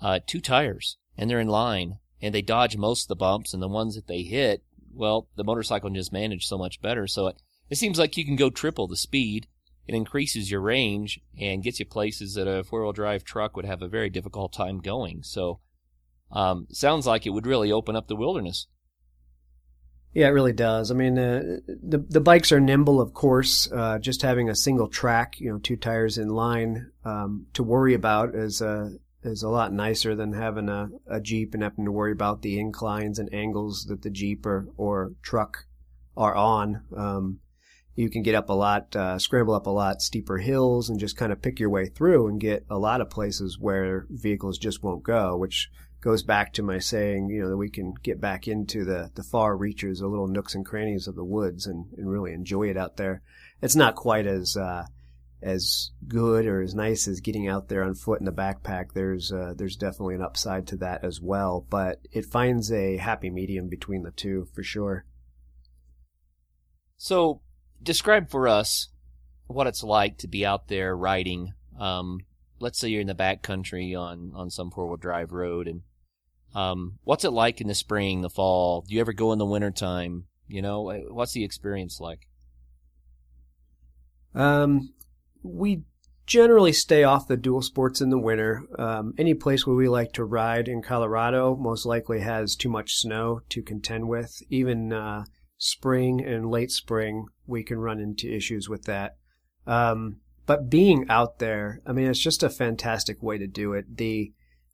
uh, 0.00 0.20
two 0.26 0.40
tires, 0.40 0.96
and 1.16 1.28
they're 1.28 1.40
in 1.40 1.48
line, 1.48 1.98
and 2.22 2.34
they 2.34 2.42
dodge 2.42 2.76
most 2.76 3.04
of 3.04 3.08
the 3.08 3.16
bumps, 3.16 3.54
and 3.54 3.62
the 3.62 3.68
ones 3.68 3.94
that 3.94 4.06
they 4.06 4.22
hit, 4.22 4.62
well, 4.92 5.28
the 5.36 5.44
motorcycle 5.44 5.90
just 5.90 6.12
manage 6.12 6.46
so 6.46 6.58
much 6.58 6.82
better. 6.82 7.06
So 7.06 7.28
it, 7.28 7.36
it 7.68 7.76
seems 7.76 7.98
like 7.98 8.16
you 8.16 8.24
can 8.24 8.36
go 8.36 8.50
triple 8.50 8.86
the 8.86 8.96
speed. 8.96 9.46
It 9.86 9.94
increases 9.94 10.50
your 10.50 10.60
range 10.60 11.20
and 11.40 11.62
gets 11.62 11.80
you 11.80 11.86
places 11.86 12.34
that 12.34 12.46
a 12.46 12.62
four 12.62 12.82
wheel 12.82 12.92
drive 12.92 13.24
truck 13.24 13.56
would 13.56 13.64
have 13.64 13.82
a 13.82 13.88
very 13.88 14.10
difficult 14.10 14.52
time 14.52 14.80
going. 14.80 15.22
So, 15.22 15.60
um, 16.30 16.66
sounds 16.70 17.06
like 17.06 17.26
it 17.26 17.30
would 17.30 17.46
really 17.46 17.72
open 17.72 17.96
up 17.96 18.06
the 18.06 18.16
wilderness. 18.16 18.66
Yeah, 20.12 20.26
it 20.26 20.30
really 20.30 20.52
does. 20.52 20.90
I 20.90 20.94
mean, 20.94 21.18
uh, 21.18 21.58
the 21.66 21.98
the 21.98 22.20
bikes 22.20 22.50
are 22.50 22.60
nimble, 22.60 23.00
of 23.00 23.14
course. 23.14 23.70
Uh, 23.70 23.98
just 24.00 24.22
having 24.22 24.48
a 24.48 24.56
single 24.56 24.88
track, 24.88 25.40
you 25.40 25.50
know, 25.50 25.58
two 25.58 25.76
tires 25.76 26.18
in 26.18 26.28
line 26.28 26.90
um, 27.04 27.46
to 27.54 27.62
worry 27.62 27.94
about 27.94 28.34
is 28.34 28.60
uh, 28.60 28.90
is 29.22 29.42
a 29.42 29.48
lot 29.48 29.72
nicer 29.72 30.14
than 30.14 30.32
having 30.32 30.68
a, 30.68 30.90
a 31.06 31.20
Jeep 31.20 31.54
and 31.54 31.62
having 31.62 31.84
to 31.84 31.92
worry 31.92 32.12
about 32.12 32.42
the 32.42 32.58
inclines 32.58 33.18
and 33.18 33.32
angles 33.32 33.86
that 33.86 34.02
the 34.02 34.10
Jeep 34.10 34.46
or, 34.46 34.68
or 34.76 35.12
truck 35.22 35.66
are 36.16 36.34
on. 36.34 36.82
Um, 36.96 37.40
you 37.96 38.08
can 38.08 38.22
get 38.22 38.34
up 38.34 38.48
a 38.48 38.54
lot, 38.54 38.94
uh, 38.96 39.18
scramble 39.18 39.54
up 39.54 39.66
a 39.66 39.70
lot 39.70 40.00
steeper 40.00 40.38
hills 40.38 40.88
and 40.88 40.98
just 40.98 41.16
kind 41.16 41.32
of 41.32 41.42
pick 41.42 41.60
your 41.60 41.70
way 41.70 41.86
through 41.86 42.28
and 42.28 42.40
get 42.40 42.64
a 42.70 42.78
lot 42.78 43.00
of 43.00 43.10
places 43.10 43.58
where 43.58 44.06
vehicles 44.08 44.58
just 44.58 44.82
won't 44.82 45.02
go, 45.02 45.36
which 45.36 45.70
goes 46.00 46.22
back 46.22 46.52
to 46.54 46.62
my 46.62 46.78
saying, 46.78 47.28
you 47.28 47.42
know, 47.42 47.50
that 47.50 47.58
we 47.58 47.68
can 47.68 47.92
get 48.02 48.20
back 48.20 48.48
into 48.48 48.84
the, 48.84 49.10
the 49.16 49.22
far 49.22 49.54
reaches, 49.54 49.98
the 49.98 50.06
little 50.06 50.28
nooks 50.28 50.54
and 50.54 50.64
crannies 50.64 51.06
of 51.06 51.14
the 51.14 51.24
woods 51.24 51.66
and, 51.66 51.86
and 51.98 52.10
really 52.10 52.32
enjoy 52.32 52.70
it 52.70 52.76
out 52.76 52.96
there. 52.96 53.20
It's 53.60 53.76
not 53.76 53.96
quite 53.96 54.26
as, 54.26 54.56
uh, 54.56 54.84
as 55.42 55.90
good 56.06 56.46
or 56.46 56.60
as 56.60 56.74
nice 56.74 57.08
as 57.08 57.20
getting 57.20 57.48
out 57.48 57.68
there 57.68 57.82
on 57.82 57.94
foot 57.94 58.20
in 58.20 58.26
the 58.26 58.32
backpack. 58.32 58.92
There's 58.92 59.32
uh, 59.32 59.54
there's 59.56 59.76
definitely 59.76 60.16
an 60.16 60.22
upside 60.22 60.66
to 60.68 60.76
that 60.78 61.04
as 61.04 61.20
well, 61.20 61.66
but 61.70 62.00
it 62.12 62.26
finds 62.26 62.70
a 62.70 62.96
happy 62.96 63.30
medium 63.30 63.68
between 63.68 64.02
the 64.02 64.10
two 64.10 64.48
for 64.54 64.62
sure. 64.62 65.06
So, 66.96 67.40
describe 67.82 68.30
for 68.30 68.46
us 68.46 68.88
what 69.46 69.66
it's 69.66 69.82
like 69.82 70.18
to 70.18 70.28
be 70.28 70.44
out 70.44 70.68
there 70.68 70.94
riding. 70.94 71.54
Um, 71.78 72.20
let's 72.58 72.78
say 72.78 72.88
you're 72.88 73.00
in 73.00 73.06
the 73.06 73.14
backcountry 73.14 73.98
on 73.98 74.32
on 74.34 74.50
some 74.50 74.70
four 74.70 74.86
wheel 74.86 74.96
drive 74.96 75.32
road, 75.32 75.66
and 75.66 75.82
um, 76.54 76.98
what's 77.04 77.24
it 77.24 77.30
like 77.30 77.60
in 77.60 77.68
the 77.68 77.74
spring, 77.74 78.20
the 78.20 78.30
fall? 78.30 78.82
Do 78.86 78.94
you 78.94 79.00
ever 79.00 79.14
go 79.14 79.32
in 79.32 79.38
the 79.38 79.46
wintertime? 79.46 80.24
You 80.48 80.62
know, 80.62 80.92
what's 81.08 81.32
the 81.32 81.44
experience 81.44 82.00
like? 82.00 82.26
Um, 84.34 84.92
we 85.42 85.82
generally 86.26 86.72
stay 86.72 87.02
off 87.02 87.26
the 87.26 87.36
dual 87.36 87.60
sports 87.62 88.00
in 88.00 88.10
the 88.10 88.18
winter. 88.18 88.62
Um, 88.78 89.14
any 89.18 89.34
place 89.34 89.66
where 89.66 89.74
we 89.74 89.88
like 89.88 90.12
to 90.12 90.24
ride 90.24 90.68
in 90.68 90.80
Colorado 90.80 91.56
most 91.56 91.84
likely 91.84 92.20
has 92.20 92.54
too 92.54 92.68
much 92.68 92.94
snow 92.94 93.40
to 93.48 93.62
contend 93.62 94.08
with. 94.08 94.40
Even 94.48 94.92
uh, 94.92 95.24
spring 95.58 96.24
and 96.24 96.48
late 96.48 96.70
spring, 96.70 97.26
we 97.46 97.64
can 97.64 97.78
run 97.78 97.98
into 97.98 98.32
issues 98.32 98.68
with 98.68 98.84
that. 98.84 99.16
Um, 99.66 100.20
but 100.46 100.70
being 100.70 101.06
out 101.08 101.38
there, 101.38 101.80
I 101.86 101.92
mean, 101.92 102.08
it's 102.08 102.22
just 102.22 102.42
a 102.42 102.50
fantastic 102.50 103.22
way 103.22 103.38
to 103.38 103.46
do 103.46 103.72
it. 103.72 103.96
The 103.96 104.32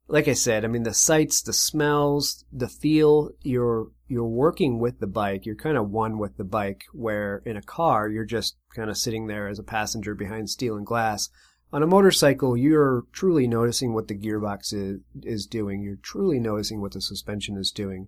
like 0.08 0.28
I 0.28 0.34
said, 0.34 0.64
I 0.64 0.68
mean 0.68 0.84
the 0.84 0.94
sights, 0.94 1.42
the 1.42 1.52
smells, 1.52 2.44
the 2.52 2.68
feel, 2.68 3.30
you're 3.42 3.88
you're 4.08 4.26
working 4.26 4.78
with 4.78 5.00
the 5.00 5.06
bike. 5.06 5.44
You're 5.44 5.56
kind 5.56 5.76
of 5.76 5.90
one 5.90 6.18
with 6.18 6.36
the 6.36 6.44
bike 6.44 6.84
where 6.92 7.42
in 7.44 7.56
a 7.56 7.62
car 7.62 8.08
you're 8.08 8.25
just 8.25 8.56
kind 8.75 8.88
of 8.88 8.96
sitting 8.96 9.26
there 9.26 9.48
as 9.48 9.58
a 9.58 9.64
passenger 9.64 10.14
behind 10.14 10.48
steel 10.48 10.76
and 10.76 10.86
glass. 10.86 11.28
On 11.72 11.82
a 11.82 11.86
motorcycle, 11.86 12.56
you're 12.56 13.02
truly 13.12 13.48
noticing 13.48 13.92
what 13.92 14.06
the 14.06 14.16
gearbox 14.16 14.72
is, 14.72 15.00
is 15.22 15.46
doing. 15.46 15.82
You're 15.82 15.96
truly 15.96 16.38
noticing 16.38 16.80
what 16.80 16.92
the 16.92 17.00
suspension 17.00 17.56
is 17.56 17.72
doing. 17.72 18.06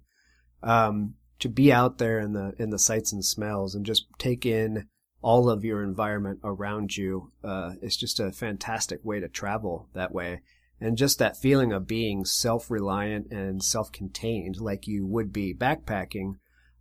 Um, 0.62 1.14
to 1.40 1.48
be 1.48 1.72
out 1.72 1.98
there 1.98 2.20
in 2.20 2.32
the 2.32 2.54
in 2.58 2.70
the 2.70 2.78
sights 2.78 3.12
and 3.12 3.24
smells 3.24 3.74
and 3.74 3.84
just 3.84 4.06
take 4.18 4.46
in 4.46 4.86
all 5.20 5.50
of 5.50 5.64
your 5.64 5.82
environment 5.82 6.38
around 6.44 6.96
you 6.96 7.32
uh, 7.42 7.72
is 7.82 7.96
just 7.96 8.20
a 8.20 8.30
fantastic 8.30 9.04
way 9.04 9.18
to 9.18 9.28
travel 9.28 9.88
that 9.94 10.12
way 10.12 10.42
and 10.80 10.96
just 10.96 11.18
that 11.18 11.36
feeling 11.36 11.72
of 11.72 11.86
being 11.86 12.24
self-reliant 12.24 13.30
and 13.30 13.62
self-contained 13.62 14.60
like 14.60 14.86
you 14.86 15.06
would 15.06 15.32
be 15.32 15.54
backpacking 15.54 16.34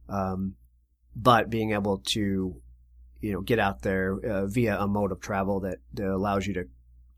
um, 0.09 0.55
but 1.15 1.49
being 1.49 1.71
able 1.71 1.97
to 1.97 2.61
you 3.21 3.33
know 3.33 3.41
get 3.41 3.59
out 3.59 3.81
there 3.81 4.17
uh, 4.23 4.45
via 4.45 4.77
a 4.79 4.87
mode 4.87 5.11
of 5.11 5.19
travel 5.19 5.59
that, 5.59 5.79
that 5.93 6.07
allows 6.07 6.47
you 6.47 6.53
to 6.53 6.65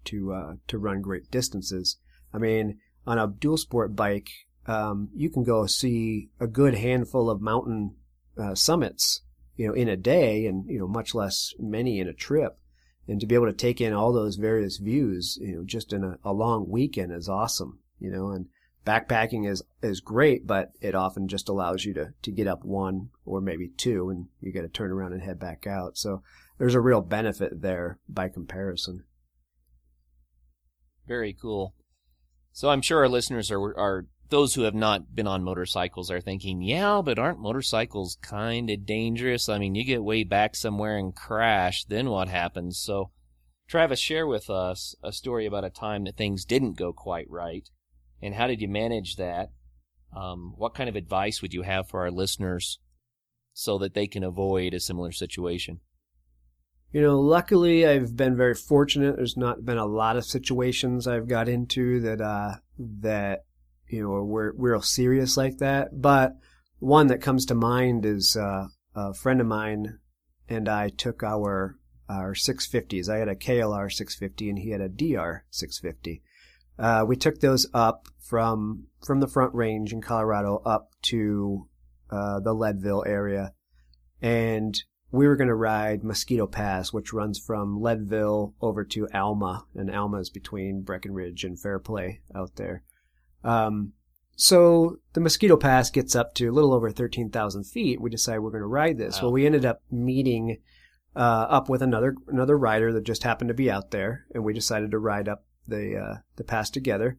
to 0.06 0.34
uh, 0.34 0.54
to 0.68 0.78
run 0.78 1.02
great 1.02 1.30
distances. 1.30 1.98
I 2.34 2.38
mean 2.38 2.80
on 3.06 3.18
a 3.18 3.28
dual 3.28 3.58
sport 3.58 3.96
bike 3.96 4.30
um, 4.66 5.10
you 5.16 5.30
can 5.30 5.44
go 5.44 5.66
see 5.66 6.30
a 6.40 6.48
good 6.48 6.76
handful 6.76 7.30
of 7.30 7.42
mountain 7.42 7.96
uh, 8.38 8.56
summits 8.56 9.22
you 9.56 9.68
know 9.68 9.74
in 9.74 9.90
a 9.90 9.98
day 9.98 10.46
and 10.46 10.70
you 10.70 10.80
know 10.80 10.88
much 10.88 11.14
less 11.14 11.54
many 11.60 12.00
in 12.00 12.08
a 12.08 12.14
trip 12.14 12.58
and 13.10 13.20
to 13.20 13.26
be 13.26 13.34
able 13.34 13.48
to 13.48 13.54
take 13.54 13.82
in 13.82 13.92
all 13.92 14.14
those 14.14 14.36
various 14.36 14.78
views, 14.78 15.40
you 15.42 15.56
know, 15.56 15.64
just 15.66 15.92
in 15.92 16.04
a, 16.04 16.18
a 16.24 16.32
long 16.32 16.70
weekend 16.70 17.12
is 17.12 17.28
awesome, 17.28 17.80
you 17.98 18.12
know, 18.12 18.30
and 18.30 18.46
backpacking 18.86 19.50
is, 19.50 19.64
is 19.82 20.00
great, 20.00 20.46
but 20.46 20.74
it 20.80 20.94
often 20.94 21.28
just 21.28 21.50
allows 21.50 21.86
you 21.86 21.94
to, 21.96 22.14
to 22.22 22.32
get 22.32 22.48
up 22.48 22.64
one 22.64 23.10
or 23.26 23.42
maybe 23.42 23.70
two 23.78 24.10
and 24.10 24.28
you 24.42 24.54
got 24.54 24.62
to 24.62 24.70
turn 24.70 24.92
around 24.92 25.14
and 25.14 25.24
head 25.24 25.40
back 25.40 25.66
out. 25.66 25.98
So 25.98 26.22
there's 26.60 26.76
a 26.76 26.80
real 26.80 27.02
benefit 27.02 27.64
there 27.64 27.98
by 28.08 28.30
comparison. 28.30 29.06
Very 31.08 31.34
cool. 31.34 31.74
So 32.52 32.70
I'm 32.70 32.84
sure 32.84 33.00
our 33.00 33.10
listeners 33.10 33.50
are, 33.50 33.60
are 33.60 34.06
those 34.30 34.54
who 34.54 34.62
have 34.62 34.76
not 34.76 35.16
been 35.16 35.28
on 35.28 35.44
motorcycles 35.44 36.12
are 36.12 36.22
thinking, 36.22 36.62
yeah, 36.62 37.02
but 37.04 37.20
aren't 37.20 37.40
motorcycles 37.40 38.18
kind 38.22 38.70
of 38.70 38.86
dangerous? 38.86 39.50
I 39.50 39.58
mean, 39.58 39.76
you 39.76 39.84
get 39.84 40.04
way 40.04 40.24
back 40.24 40.56
somewhere 40.56 40.98
and 40.98 41.16
crash, 41.16 41.86
then 41.86 42.10
what 42.10 42.28
happens? 42.28 42.78
So, 42.78 43.12
Travis, 43.68 44.00
share 44.00 44.28
with 44.28 44.50
us 44.50 44.96
a 45.04 45.12
story 45.12 45.46
about 45.46 45.66
a 45.66 45.70
time 45.70 46.04
that 46.06 46.18
things 46.18 46.46
didn't 46.46 46.78
go 46.78 46.94
quite 46.94 47.30
right, 47.30 47.70
and 48.22 48.36
how 48.36 48.48
did 48.48 48.62
you 48.62 48.68
manage 48.68 49.16
that? 49.16 49.50
Um, 50.16 50.54
what 50.58 50.74
kind 50.74 50.90
of 50.90 50.96
advice 50.96 51.42
would 51.42 51.54
you 51.54 51.62
have 51.64 51.88
for 51.88 52.02
our 52.02 52.12
listeners 52.12 52.80
so 53.54 53.78
that 53.80 53.94
they 53.94 54.08
can 54.08 54.24
avoid 54.24 54.74
a 54.74 54.80
similar 54.80 55.12
situation? 55.12 55.82
You 56.92 57.02
know, 57.02 57.20
luckily 57.20 57.86
I've 57.86 58.16
been 58.16 58.36
very 58.36 58.56
fortunate. 58.56 59.18
There's 59.18 59.38
not 59.38 59.64
been 59.64 59.78
a 59.78 59.86
lot 59.86 60.18
of 60.18 60.26
situations 60.26 61.08
I've 61.08 61.28
got 61.28 61.48
into 61.48 62.00
that 62.02 62.20
uh, 62.20 62.56
that 62.80 63.44
you 63.90 64.04
know, 64.04 64.24
we're 64.24 64.54
real 64.54 64.82
serious 64.82 65.38
like 65.38 65.58
that. 65.58 66.02
But 66.02 66.34
one 66.80 67.08
that 67.08 67.22
comes 67.22 67.46
to 67.46 67.56
mind 67.56 68.06
is 68.06 68.36
uh, 68.36 68.68
a 68.96 69.14
friend 69.14 69.42
of 69.42 69.48
mine 69.48 70.00
and 70.48 70.68
I 70.68 70.90
took 70.90 71.24
our 71.24 71.78
our 72.10 72.34
650s. 72.34 73.08
I 73.08 73.18
had 73.18 73.28
a 73.28 73.36
KLR 73.36 73.92
650 73.92 74.50
and 74.50 74.60
he 74.60 74.72
had 74.72 74.82
a 74.82 74.90
DR 74.90 75.46
650. 75.52 76.24
Uh, 76.80 77.06
we 77.08 77.16
took 77.16 77.40
those 77.40 77.68
up 77.74 78.08
from 78.20 78.88
from 79.06 79.20
the 79.20 79.28
Front 79.28 79.54
Range 79.54 79.92
in 79.94 80.02
Colorado 80.02 80.62
up 80.66 80.92
to 81.04 81.68
uh, 82.10 82.40
the 82.40 82.54
Leadville 82.54 83.04
area, 83.06 83.54
and 84.22 84.82
we 85.12 85.28
were 85.28 85.36
going 85.36 85.50
to 85.50 85.56
ride 85.56 86.04
Mosquito 86.04 86.48
Pass, 86.48 86.94
which 86.94 87.14
runs 87.14 87.38
from 87.38 87.82
Leadville 87.82 88.56
over 88.62 88.86
to 88.86 89.08
Alma, 89.14 89.66
and 89.76 89.94
Alma 89.94 90.20
is 90.20 90.30
between 90.30 90.82
Breckenridge 90.82 91.44
and 91.44 91.60
Fairplay 91.60 92.22
out 92.34 92.56
there. 92.56 92.84
Um, 93.44 93.94
so 94.36 94.98
the 95.14 95.20
Mosquito 95.20 95.58
Pass 95.58 95.90
gets 95.90 96.16
up 96.16 96.34
to 96.36 96.48
a 96.48 96.52
little 96.52 96.74
over 96.74 96.90
13,000 96.90 97.66
feet. 97.66 98.00
We 98.00 98.10
decide 98.10 98.40
we're 98.40 98.52
going 98.52 98.62
to 98.62 98.68
ride 98.68 98.98
this. 98.98 99.18
Wow. 99.18 99.28
Well, 99.28 99.34
we 99.34 99.46
ended 99.46 99.66
up 99.66 99.82
meeting 99.92 100.60
uh, 101.16 101.48
up 101.50 101.68
with 101.70 101.82
another 101.82 102.16
another 102.28 102.58
rider 102.58 102.94
that 102.94 103.04
just 103.04 103.24
happened 103.24 103.50
to 103.50 103.54
be 103.54 103.70
out 103.70 103.92
there, 103.92 104.26
and 104.34 104.44
we 104.44 104.54
decided 104.54 104.92
to 104.92 105.00
ride 105.00 105.28
up 105.28 105.44
the 105.68 105.98
uh, 105.98 106.18
the 106.38 106.44
pass 106.44 106.70
together. 106.70 107.18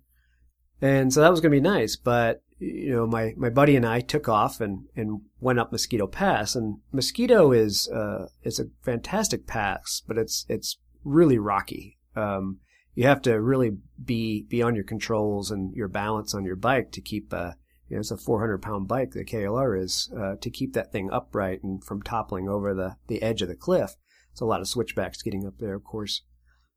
And 0.80 1.12
so 1.12 1.20
that 1.20 1.30
was 1.30 1.40
going 1.40 1.52
to 1.52 1.56
be 1.56 1.60
nice, 1.60 1.96
but 1.96 2.42
you 2.60 2.92
know, 2.92 3.06
my, 3.06 3.32
my 3.36 3.48
buddy 3.48 3.74
and 3.74 3.86
I 3.86 4.00
took 4.00 4.28
off 4.28 4.60
and, 4.60 4.84
and 4.94 5.22
went 5.40 5.58
up 5.58 5.72
Mosquito 5.72 6.06
Pass, 6.06 6.54
and 6.54 6.78
Mosquito 6.92 7.52
is 7.52 7.88
uh, 7.88 8.26
is 8.42 8.60
a 8.60 8.66
fantastic 8.82 9.46
pass, 9.46 10.02
but 10.06 10.18
it's 10.18 10.44
it's 10.48 10.78
really 11.02 11.38
rocky. 11.38 11.98
Um, 12.14 12.58
you 13.00 13.06
have 13.06 13.22
to 13.22 13.40
really 13.40 13.70
be 14.04 14.42
be 14.42 14.60
on 14.62 14.74
your 14.74 14.84
controls 14.84 15.50
and 15.50 15.74
your 15.74 15.88
balance 15.88 16.34
on 16.34 16.44
your 16.44 16.56
bike 16.56 16.92
to 16.92 17.00
keep 17.00 17.32
uh, 17.32 17.52
you 17.88 17.96
know, 17.96 18.00
it's 18.00 18.10
a 18.10 18.16
400 18.18 18.60
pound 18.60 18.88
bike, 18.88 19.12
the 19.12 19.24
KLR 19.24 19.82
is, 19.82 20.12
uh, 20.16 20.36
to 20.36 20.50
keep 20.50 20.74
that 20.74 20.92
thing 20.92 21.10
upright 21.10 21.62
and 21.62 21.82
from 21.82 22.02
toppling 22.02 22.46
over 22.46 22.74
the, 22.74 22.96
the 23.08 23.22
edge 23.22 23.40
of 23.40 23.48
the 23.48 23.56
cliff. 23.56 23.96
It's 24.30 24.42
a 24.42 24.44
lot 24.44 24.60
of 24.60 24.68
switchbacks 24.68 25.22
getting 25.22 25.46
up 25.46 25.54
there, 25.58 25.74
of 25.74 25.82
course. 25.82 26.22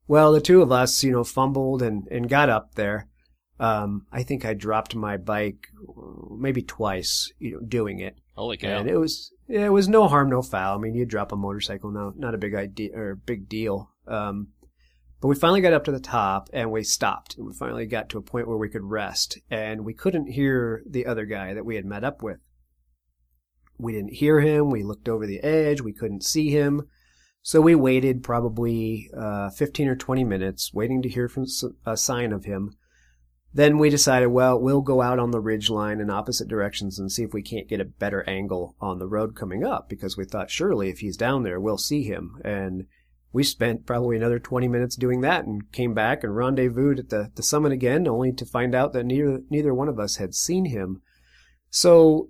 Well, 0.08 0.32
the 0.32 0.39
two 0.39 0.62
of 0.62 0.72
us, 0.72 1.03
you 1.03 1.12
know, 1.12 1.25
fumbled 1.25 1.84
and, 1.84 2.08
and 2.08 2.30
got 2.30 2.50
up 2.50 2.75
there. 2.75 3.10
Um, 3.60 4.08
I 4.13 4.24
think 4.24 4.46
I 4.46 4.53
dropped 4.53 4.96
my 4.96 5.18
bike 5.18 5.68
maybe 6.32 6.63
twice, 6.63 7.32
you 7.38 7.51
know, 7.51 7.60
doing 7.60 8.00
it. 8.00 8.15
Holy 8.36 8.58
cow! 8.58 8.80
And 8.80 8.89
it 8.89 8.98
was, 8.98 9.32
it 9.50 9.74
was 9.74 9.89
no 9.89 10.08
harm, 10.08 10.30
no 10.30 10.42
foul. 10.42 10.77
I 10.77 10.82
mean, 10.82 10.96
you 10.96 11.06
drop 11.06 11.34
a 11.34 11.36
motorcycle, 11.36 11.92
no, 11.92 12.13
not 12.15 12.34
a 12.34 12.39
big 12.39 12.56
idea 12.56 12.98
or 12.98 13.15
big 13.15 13.50
deal. 13.50 13.92
Um, 14.08 14.48
but 15.24 15.30
we 15.30 15.36
finally 15.36 15.62
got 15.62 15.72
up 15.72 15.86
to 15.86 15.92
the 15.94 16.01
top 16.01 16.50
and 16.51 16.70
we 16.70 16.84
stopped. 16.84 17.38
And 17.38 17.48
we 17.48 17.53
finally 17.53 17.86
got 17.86 18.10
to 18.10 18.18
a 18.18 18.22
point 18.22 18.46
where 18.46 18.58
we 18.58 18.68
could 18.68 18.84
rest. 18.84 19.38
And 19.50 19.86
we 19.86 19.94
couldn't 19.94 20.34
hear 20.34 20.84
the 20.86 21.06
other 21.06 21.24
guy 21.24 21.53
that 21.53 21.65
we 21.65 21.77
had 21.77 21.86
met 21.86 22.03
up 22.03 22.22
with. 22.22 22.39
We 23.77 23.94
didn't 23.94 24.15
hear 24.15 24.42
him. 24.42 24.70
We 24.70 24.84
looked 24.84 25.08
over 25.08 25.25
the 25.25 25.39
edge. 25.39 25.80
We 25.80 25.94
couldn't 25.94 26.25
see 26.25 26.50
him. 26.50 26.89
So 27.42 27.62
we 27.62 27.74
waited 27.74 28.22
probably 28.22 29.10
uh, 29.18 29.50
15 29.51 29.88
or 29.88 29.96
20 29.96 30.25
minutes, 30.25 30.74
waiting 30.74 31.01
to 31.03 31.10
hear 31.10 31.30
from 31.30 31.46
a 31.86 31.96
sign 31.96 32.34
of 32.34 32.44
him. 32.44 32.75
Then 33.53 33.77
we 33.77 33.89
decided, 33.89 34.27
well, 34.27 34.60
we'll 34.60 34.82
go 34.82 35.01
out 35.01 35.20
on 35.20 35.32
the 35.32 35.39
ridge 35.39 35.70
line 35.70 36.01
in 36.01 36.10
opposite 36.10 36.50
directions 36.50 37.00
and 37.00 37.10
see 37.10 37.24
if 37.24 37.32
we 37.32 37.42
can't 37.42 37.70
get 37.70 37.80
a 37.80 37.86
better 37.86 38.27
angle 38.27 38.75
on 38.82 39.00
the 39.00 39.08
road 39.08 39.38
coming 39.38 39.63
up, 39.63 39.88
because 39.88 40.18
we 40.18 40.25
thought 40.25 40.51
surely 40.51 40.89
if 40.89 41.00
he's 41.00 41.15
down 41.15 41.44
there, 41.44 41.62
we'll 41.62 41.77
see 41.77 42.03
him. 42.03 42.42
And 42.44 42.88
we 43.34 43.44
spent 43.44 43.88
probably 43.88 44.16
another 44.16 44.40
20 44.40 44.68
minutes 44.68 44.96
doing 44.96 45.22
that 45.22 45.46
and 45.46 45.72
came 45.72 45.96
back 45.96 46.24
and 46.24 46.36
rendezvoused 46.36 47.00
at 47.00 47.10
the, 47.10 47.32
the 47.34 47.44
summit 47.44 47.72
again, 47.72 48.08
only 48.08 48.32
to 48.32 48.46
find 48.46 48.75
out 48.75 48.94
that 48.94 49.06
neither, 49.06 49.42
neither 49.50 49.74
one 49.74 49.90
of 49.90 50.00
us 50.00 50.18
had 50.18 50.36
seen 50.36 50.66
him. 50.66 51.02
So, 51.72 52.30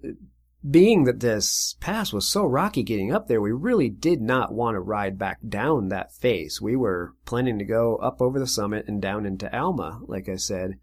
being 0.67 1.03
that 1.03 1.19
this 1.19 1.75
pass 1.81 2.13
was 2.13 2.25
so 2.25 2.45
rocky 2.45 2.83
getting 2.83 3.11
up 3.11 3.27
there, 3.27 3.41
we 3.41 3.51
really 3.51 3.89
did 3.89 4.21
not 4.21 4.53
want 4.53 4.75
to 4.75 4.79
ride 4.79 5.19
back 5.19 5.39
down 5.45 5.89
that 5.89 6.13
face. 6.13 6.61
We 6.61 6.77
were 6.77 7.13
planning 7.25 7.59
to 7.59 7.65
go 7.65 7.97
up 7.97 8.21
over 8.21 8.39
the 8.39 8.47
summit 8.47 8.85
and 8.87 9.01
down 9.01 9.25
into 9.25 9.53
Alma, 9.53 9.99
like 10.07 10.29
I 10.29 10.37
said. 10.37 10.79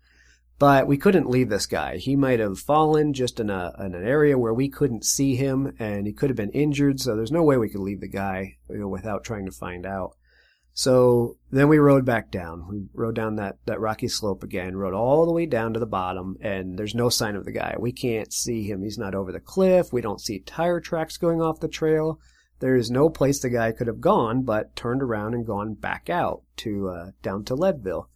But 0.59 0.87
we 0.87 0.99
couldn't 0.99 1.31
leave 1.31 1.49
this 1.49 1.65
guy. 1.65 1.97
He 1.97 2.17
might 2.17 2.39
have 2.39 2.59
fallen 2.59 3.15
just 3.15 3.41
in, 3.41 3.49
a, 3.49 3.73
in 3.79 3.95
an 3.95 4.07
area 4.07 4.37
where 4.37 4.53
we 4.53 4.69
couldn't 4.69 5.07
see 5.07 5.35
him, 5.35 5.75
and 5.79 6.07
he 6.07 6.13
could 6.13 6.29
have 6.29 6.37
been 6.37 6.51
injured. 6.51 7.01
So 7.01 7.17
there's 7.17 7.33
no 7.33 7.43
way 7.43 7.57
we 7.57 7.71
could 7.71 7.81
leave 7.81 8.03
the 8.03 8.09
guy 8.09 8.59
you 8.69 8.81
know, 8.81 8.89
without 8.89 9.25
trying 9.25 9.47
to 9.47 9.53
find 9.53 9.87
out. 9.87 10.17
So 10.73 11.37
then 11.51 11.69
we 11.69 11.79
rode 11.79 12.05
back 12.05 12.31
down. 12.31 12.67
We 12.69 12.85
rode 12.95 13.15
down 13.15 13.37
that, 13.37 13.59
that 13.67 13.81
rocky 13.81 14.09
slope 14.09 14.43
again, 14.43 14.77
rode 14.77 14.95
all 14.95 15.27
the 15.27 15.33
way 15.33 15.47
down 15.47 15.75
to 15.75 15.81
the 15.81 15.87
bottom, 15.87 16.37
and 16.41 16.79
there's 16.79 16.95
no 16.95 17.09
sign 17.09 17.37
of 17.37 17.45
the 17.45 17.53
guy. 17.53 17.77
We 17.79 17.93
can't 17.93 18.33
see 18.33 18.63
him. 18.63 18.83
He's 18.83 18.99
not 18.99 19.15
over 19.15 19.33
the 19.33 19.41
cliff. 19.41 19.93
We 19.93 20.01
don't 20.01 20.21
see 20.21 20.39
tire 20.41 20.81
tracks 20.81 21.17
going 21.17 21.43
off 21.43 21.61
the 21.61 21.69
trail. 21.69 22.21
There 22.61 22.77
is 22.77 22.91
no 22.91 23.09
place 23.09 23.41
the 23.41 23.51
guy 23.51 23.73
could 23.73 23.87
have 23.87 24.01
gone, 24.01 24.43
but 24.43 24.77
turned 24.77 25.03
around 25.03 25.35
and 25.35 25.47
gone 25.47 25.75
back 25.75 26.09
out 26.09 26.43
to 26.59 26.89
uh, 26.89 27.11
down 27.23 27.45
to 27.47 27.55
Leadville. 27.55 28.09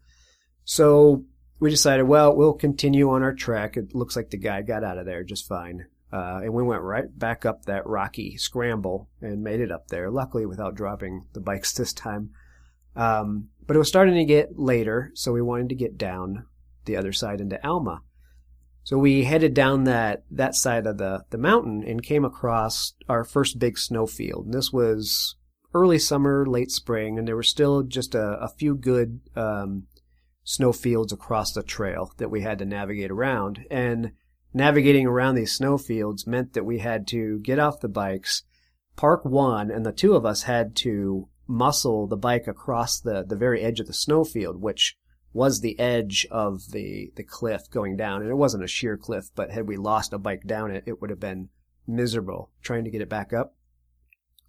So 0.64 1.24
we 1.60 1.70
decided, 1.70 2.04
well, 2.04 2.34
we'll 2.34 2.52
continue 2.52 3.10
on 3.10 3.22
our 3.22 3.34
trek. 3.34 3.76
It 3.76 3.94
looks 3.94 4.16
like 4.16 4.30
the 4.30 4.36
guy 4.36 4.62
got 4.62 4.84
out 4.84 4.98
of 4.98 5.06
there 5.06 5.24
just 5.24 5.48
fine. 5.48 5.86
Uh, 6.12 6.40
and 6.44 6.52
we 6.52 6.62
went 6.62 6.82
right 6.82 7.18
back 7.18 7.44
up 7.44 7.64
that 7.64 7.86
rocky 7.86 8.36
scramble 8.36 9.08
and 9.20 9.42
made 9.42 9.60
it 9.60 9.72
up 9.72 9.88
there, 9.88 10.10
luckily 10.10 10.46
without 10.46 10.74
dropping 10.74 11.26
the 11.32 11.40
bikes 11.40 11.72
this 11.76 11.92
time. 11.92 12.30
Um, 12.96 13.48
but 13.66 13.76
it 13.76 13.78
was 13.78 13.88
starting 13.88 14.14
to 14.14 14.24
get 14.24 14.58
later, 14.58 15.10
so 15.14 15.32
we 15.32 15.42
wanted 15.42 15.68
to 15.70 15.74
get 15.74 15.96
down 15.96 16.46
the 16.84 16.96
other 16.96 17.12
side 17.12 17.40
into 17.40 17.64
Alma. 17.66 18.02
So 18.82 18.98
we 18.98 19.24
headed 19.24 19.54
down 19.54 19.84
that, 19.84 20.24
that 20.30 20.54
side 20.54 20.86
of 20.86 20.98
the, 20.98 21.24
the 21.30 21.38
mountain 21.38 21.82
and 21.86 22.02
came 22.02 22.24
across 22.24 22.92
our 23.08 23.24
first 23.24 23.58
big 23.58 23.78
snowfield. 23.78 24.52
This 24.52 24.70
was 24.70 25.36
early 25.72 25.98
summer, 25.98 26.44
late 26.46 26.70
spring, 26.70 27.18
and 27.18 27.26
there 27.26 27.36
were 27.36 27.42
still 27.42 27.82
just 27.82 28.14
a, 28.14 28.38
a 28.40 28.48
few 28.48 28.74
good 28.74 29.20
um, 29.34 29.84
snowfields 30.44 31.12
across 31.12 31.52
the 31.52 31.62
trail 31.62 32.12
that 32.18 32.30
we 32.30 32.42
had 32.42 32.58
to 32.58 32.66
navigate 32.66 33.10
around. 33.10 33.64
And 33.70 34.12
navigating 34.52 35.06
around 35.06 35.34
these 35.34 35.52
snowfields 35.52 36.26
meant 36.26 36.52
that 36.52 36.66
we 36.66 36.80
had 36.80 37.06
to 37.08 37.40
get 37.40 37.58
off 37.58 37.80
the 37.80 37.88
bikes, 37.88 38.42
park 38.96 39.24
one, 39.24 39.70
and 39.70 39.86
the 39.86 39.92
two 39.92 40.14
of 40.14 40.26
us 40.26 40.42
had 40.42 40.76
to 40.76 41.28
muscle 41.46 42.06
the 42.06 42.16
bike 42.16 42.46
across 42.46 43.00
the, 43.00 43.24
the 43.26 43.36
very 43.36 43.62
edge 43.62 43.80
of 43.80 43.86
the 43.86 43.92
snowfield, 43.92 44.60
which 44.60 44.96
was 45.32 45.60
the 45.60 45.78
edge 45.78 46.26
of 46.30 46.70
the, 46.70 47.12
the 47.16 47.24
cliff 47.24 47.68
going 47.70 47.96
down. 47.96 48.22
And 48.22 48.30
it 48.30 48.36
wasn't 48.36 48.64
a 48.64 48.68
sheer 48.68 48.96
cliff, 48.96 49.26
but 49.34 49.50
had 49.50 49.66
we 49.66 49.76
lost 49.76 50.12
a 50.12 50.18
bike 50.18 50.44
down 50.46 50.70
it, 50.70 50.84
it 50.86 51.00
would 51.00 51.10
have 51.10 51.20
been 51.20 51.48
miserable 51.86 52.50
trying 52.62 52.84
to 52.84 52.90
get 52.90 53.02
it 53.02 53.08
back 53.08 53.32
up. 53.32 53.56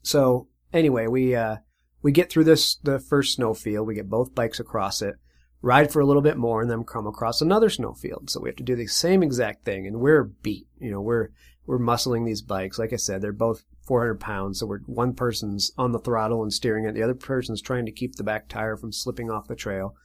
So 0.03 0.47
anyway, 0.71 1.07
we, 1.07 1.35
uh, 1.35 1.57
we 2.03 2.11
get 2.11 2.29
through 2.29 2.43
this, 2.43 2.75
the 2.83 2.99
first 2.99 3.35
snowfield. 3.35 3.87
We 3.87 3.95
get 3.95 4.09
both 4.09 4.35
bikes 4.35 4.59
across 4.59 5.01
it, 5.01 5.15
ride 5.63 5.91
for 5.91 5.99
a 5.99 6.05
little 6.05 6.21
bit 6.21 6.37
more, 6.37 6.61
and 6.61 6.69
then 6.69 6.83
come 6.83 7.07
across 7.07 7.41
another 7.41 7.71
snowfield. 7.71 8.29
So 8.29 8.39
we 8.41 8.49
have 8.49 8.57
to 8.57 8.63
do 8.63 8.75
the 8.75 8.85
same 8.85 9.23
exact 9.23 9.65
thing, 9.65 9.87
and 9.87 9.99
we're 9.99 10.23
beat. 10.23 10.67
You 10.77 10.91
know, 10.91 11.01
we're, 11.01 11.29
we're 11.65 11.79
muscling 11.79 12.25
these 12.25 12.41
bikes. 12.41 12.77
Like 12.77 12.93
I 12.93 12.97
said, 12.97 13.21
they're 13.21 13.31
both 13.31 13.63
400 13.85 14.19
pounds. 14.19 14.59
So 14.59 14.65
we're 14.65 14.79
one 14.79 15.13
person's 15.13 15.71
on 15.77 15.91
the 15.91 15.99
throttle 15.99 16.43
and 16.43 16.53
steering 16.53 16.85
it. 16.85 16.93
The 16.93 17.03
other 17.03 17.15
person's 17.15 17.61
trying 17.61 17.85
to 17.85 17.91
keep 17.91 18.15
the 18.15 18.23
back 18.23 18.47
tire 18.47 18.77
from 18.77 18.91
slipping 18.91 19.29
off 19.29 19.47
the 19.47 19.55
trail. 19.55 19.95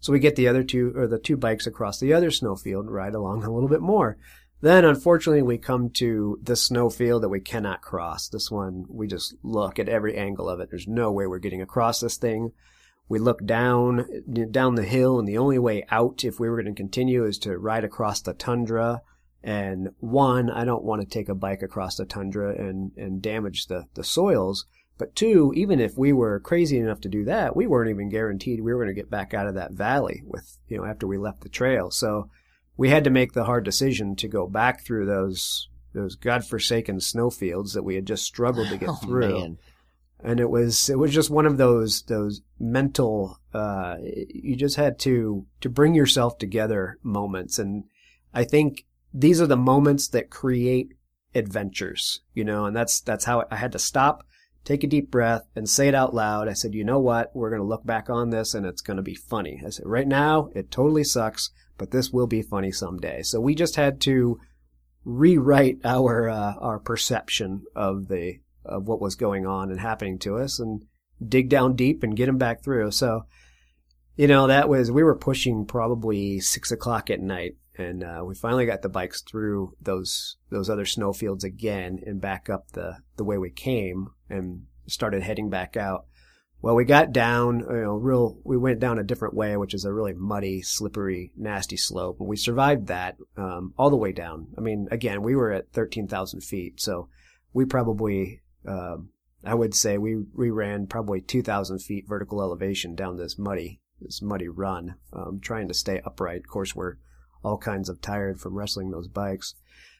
So 0.00 0.12
we 0.12 0.18
get 0.18 0.36
the 0.36 0.48
other 0.48 0.62
two 0.62 0.92
or 0.96 1.06
the 1.06 1.18
two 1.18 1.36
bikes 1.36 1.66
across 1.66 2.00
the 2.00 2.12
other 2.12 2.30
snowfield 2.30 2.86
and 2.86 2.94
ride 2.94 3.14
along 3.14 3.44
a 3.44 3.50
little 3.50 3.68
bit 3.68 3.82
more. 3.82 4.16
Then 4.62 4.84
unfortunately 4.84 5.42
we 5.42 5.58
come 5.58 5.90
to 5.90 6.38
the 6.42 6.56
snowfield 6.56 7.22
that 7.22 7.28
we 7.28 7.40
cannot 7.40 7.82
cross. 7.82 8.28
This 8.28 8.50
one, 8.50 8.84
we 8.88 9.06
just 9.06 9.34
look 9.42 9.78
at 9.78 9.88
every 9.88 10.16
angle 10.16 10.48
of 10.48 10.60
it. 10.60 10.68
There's 10.70 10.88
no 10.88 11.12
way 11.12 11.26
we're 11.26 11.38
getting 11.38 11.62
across 11.62 12.00
this 12.00 12.16
thing. 12.16 12.52
We 13.08 13.18
look 13.18 13.44
down, 13.44 14.06
down 14.50 14.76
the 14.76 14.84
hill 14.84 15.18
and 15.18 15.26
the 15.26 15.38
only 15.38 15.58
way 15.58 15.84
out 15.90 16.24
if 16.24 16.38
we 16.38 16.48
were 16.48 16.62
going 16.62 16.74
to 16.74 16.80
continue 16.80 17.24
is 17.24 17.38
to 17.38 17.58
ride 17.58 17.84
across 17.84 18.20
the 18.20 18.34
tundra 18.34 19.02
and 19.42 19.90
one, 19.98 20.50
I 20.50 20.64
don't 20.64 20.84
want 20.84 21.00
to 21.02 21.06
take 21.08 21.28
a 21.28 21.34
bike 21.34 21.62
across 21.62 21.96
the 21.96 22.04
tundra 22.04 22.54
and, 22.54 22.92
and 22.96 23.22
damage 23.22 23.66
the, 23.66 23.86
the 23.94 24.04
soils. 24.04 24.66
But 24.98 25.16
two, 25.16 25.52
even 25.56 25.80
if 25.80 25.96
we 25.96 26.12
were 26.12 26.40
crazy 26.40 26.78
enough 26.78 27.00
to 27.02 27.08
do 27.08 27.24
that, 27.24 27.56
we 27.56 27.66
weren't 27.66 27.88
even 27.90 28.10
guaranteed 28.10 28.60
we 28.60 28.72
were 28.74 28.84
going 28.84 28.94
to 28.94 29.00
get 29.00 29.10
back 29.10 29.32
out 29.32 29.46
of 29.46 29.54
that 29.54 29.72
valley 29.72 30.22
with, 30.26 30.58
you 30.68 30.76
know, 30.76 30.84
after 30.84 31.06
we 31.06 31.16
left 31.16 31.40
the 31.40 31.48
trail. 31.48 31.90
So 31.90 32.28
we 32.76 32.90
had 32.90 33.04
to 33.04 33.10
make 33.10 33.32
the 33.32 33.44
hard 33.44 33.64
decision 33.64 34.14
to 34.16 34.28
go 34.28 34.46
back 34.46 34.84
through 34.84 35.06
those, 35.06 35.68
those 35.94 36.16
godforsaken 36.16 37.00
snowfields 37.00 37.72
that 37.72 37.82
we 37.82 37.94
had 37.94 38.04
just 38.06 38.24
struggled 38.24 38.68
to 38.68 38.76
get 38.78 38.90
Oh, 38.90 38.94
through 38.96 39.38
man. 39.40 39.58
and 40.22 40.38
it 40.38 40.50
was 40.50 40.90
it 40.90 40.98
was 40.98 41.12
just 41.14 41.30
one 41.30 41.46
of 41.46 41.56
those 41.56 42.02
those 42.02 42.42
mental 42.58 43.38
uh 43.54 43.96
you 44.02 44.54
just 44.54 44.76
had 44.76 44.98
to 45.00 45.46
to 45.62 45.68
bring 45.70 45.94
yourself 45.94 46.36
together 46.38 46.98
moments 47.02 47.58
and 47.58 47.84
i 48.34 48.44
think 48.44 48.84
these 49.12 49.40
are 49.40 49.46
the 49.46 49.56
moments 49.56 50.08
that 50.08 50.30
create 50.30 50.94
adventures 51.34 52.20
you 52.34 52.44
know 52.44 52.64
and 52.64 52.76
that's 52.76 53.00
that's 53.00 53.24
how 53.24 53.44
i 53.50 53.56
had 53.56 53.72
to 53.72 53.78
stop 53.78 54.24
take 54.64 54.84
a 54.84 54.88
deep 54.88 55.10
breath 55.10 55.48
and 55.56 55.66
say 55.66 55.88
it 55.88 55.94
out 55.94 56.12
loud. 56.14 56.46
I 56.46 56.52
said 56.52 56.74
you 56.74 56.84
know 56.84 57.00
what? 57.00 57.30
We're 57.34 57.48
going 57.48 57.62
to 57.62 57.66
look 57.66 57.86
back 57.86 58.10
on 58.10 58.28
this 58.28 58.52
and 58.52 58.66
it's 58.66 58.82
going 58.82 58.98
to 58.98 59.02
be 59.02 59.14
funny. 59.14 59.62
I 59.66 59.70
said 59.70 59.86
right 59.86 60.06
now 60.06 60.50
it 60.54 60.70
totally 60.70 61.02
sucks 61.02 61.50
but 61.80 61.92
this 61.92 62.10
will 62.10 62.26
be 62.26 62.42
funny 62.42 62.70
someday. 62.70 63.22
So 63.22 63.40
we 63.40 63.54
just 63.54 63.76
had 63.76 64.02
to 64.02 64.38
rewrite 65.02 65.78
our 65.82 66.28
uh, 66.28 66.52
our 66.60 66.78
perception 66.78 67.62
of 67.74 68.08
the 68.08 68.40
of 68.66 68.86
what 68.86 69.00
was 69.00 69.14
going 69.14 69.46
on 69.46 69.70
and 69.70 69.80
happening 69.80 70.18
to 70.18 70.36
us 70.36 70.60
and 70.60 70.84
dig 71.26 71.48
down 71.48 71.76
deep 71.76 72.02
and 72.02 72.14
get 72.14 72.26
them 72.26 72.36
back 72.36 72.62
through. 72.62 72.90
So, 72.90 73.24
you 74.14 74.26
know, 74.26 74.46
that 74.46 74.68
was, 74.68 74.90
we 74.90 75.02
were 75.02 75.16
pushing 75.16 75.64
probably 75.64 76.38
six 76.38 76.70
o'clock 76.70 77.08
at 77.08 77.20
night 77.20 77.56
and, 77.76 78.02
uh, 78.02 78.22
we 78.24 78.34
finally 78.34 78.66
got 78.66 78.82
the 78.82 78.88
bikes 78.88 79.22
through 79.22 79.74
those, 79.80 80.36
those 80.50 80.68
other 80.68 80.84
snowfields 80.84 81.44
again 81.44 82.00
and 82.06 82.20
back 82.20 82.50
up 82.50 82.72
the, 82.72 82.98
the 83.16 83.24
way 83.24 83.38
we 83.38 83.50
came 83.50 84.08
and 84.28 84.62
started 84.86 85.22
heading 85.22 85.48
back 85.50 85.76
out. 85.76 86.06
Well, 86.62 86.74
we 86.74 86.84
got 86.84 87.12
down, 87.12 87.60
you 87.60 87.82
know, 87.82 87.94
real, 87.94 88.38
we 88.44 88.58
went 88.58 88.80
down 88.80 88.98
a 88.98 89.04
different 89.04 89.34
way, 89.34 89.56
which 89.56 89.72
is 89.72 89.86
a 89.86 89.92
really 89.92 90.12
muddy, 90.12 90.60
slippery, 90.60 91.32
nasty 91.34 91.78
slope. 91.78 92.20
And 92.20 92.28
we 92.28 92.36
survived 92.36 92.88
that, 92.88 93.16
um, 93.36 93.72
all 93.78 93.88
the 93.88 93.96
way 93.96 94.12
down. 94.12 94.48
I 94.58 94.60
mean, 94.60 94.86
again, 94.90 95.22
we 95.22 95.34
were 95.34 95.52
at 95.52 95.72
13,000 95.72 96.42
feet. 96.42 96.78
So 96.80 97.08
we 97.54 97.64
probably, 97.64 98.42
um, 98.66 99.08
I 99.42 99.54
would 99.54 99.74
say 99.74 99.96
we, 99.96 100.16
we 100.34 100.50
ran 100.50 100.86
probably 100.86 101.22
2,000 101.22 101.78
feet 101.78 102.04
vertical 102.06 102.42
elevation 102.42 102.94
down 102.94 103.16
this 103.16 103.38
muddy, 103.38 103.80
this 103.98 104.20
muddy 104.20 104.48
run, 104.48 104.96
um, 105.14 105.40
trying 105.40 105.66
to 105.68 105.74
stay 105.74 106.02
upright. 106.04 106.40
Of 106.40 106.48
course, 106.48 106.76
we're 106.76 106.96
all 107.42 107.58
kinds 107.58 107.88
of 107.88 108.00
tired 108.00 108.40
from 108.40 108.54
wrestling 108.54 108.90
those 108.90 109.08
bikes. 109.08 109.54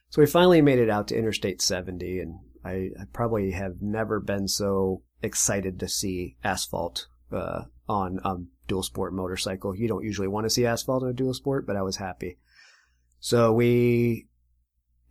So 0.09 0.21
we 0.21 0.25
finally 0.25 0.61
made 0.61 0.79
it 0.79 0.89
out 0.89 1.07
to 1.09 1.17
Interstate 1.17 1.61
70 1.61 2.19
and 2.19 2.39
I, 2.63 2.89
I 2.99 3.05
probably 3.11 3.51
have 3.51 3.81
never 3.81 4.19
been 4.19 4.47
so 4.47 5.03
excited 5.21 5.79
to 5.79 5.87
see 5.87 6.37
asphalt 6.43 7.07
uh, 7.31 7.63
on 7.87 8.19
a 8.23 8.37
dual 8.67 8.83
sport 8.83 9.13
motorcycle. 9.13 9.75
You 9.75 9.87
don't 9.87 10.03
usually 10.03 10.27
want 10.27 10.45
to 10.45 10.49
see 10.49 10.65
asphalt 10.65 11.03
on 11.03 11.09
a 11.09 11.13
dual 11.13 11.33
sport, 11.33 11.65
but 11.65 11.75
I 11.75 11.81
was 11.81 11.97
happy. 11.97 12.37
So 13.19 13.51
we 13.53 14.27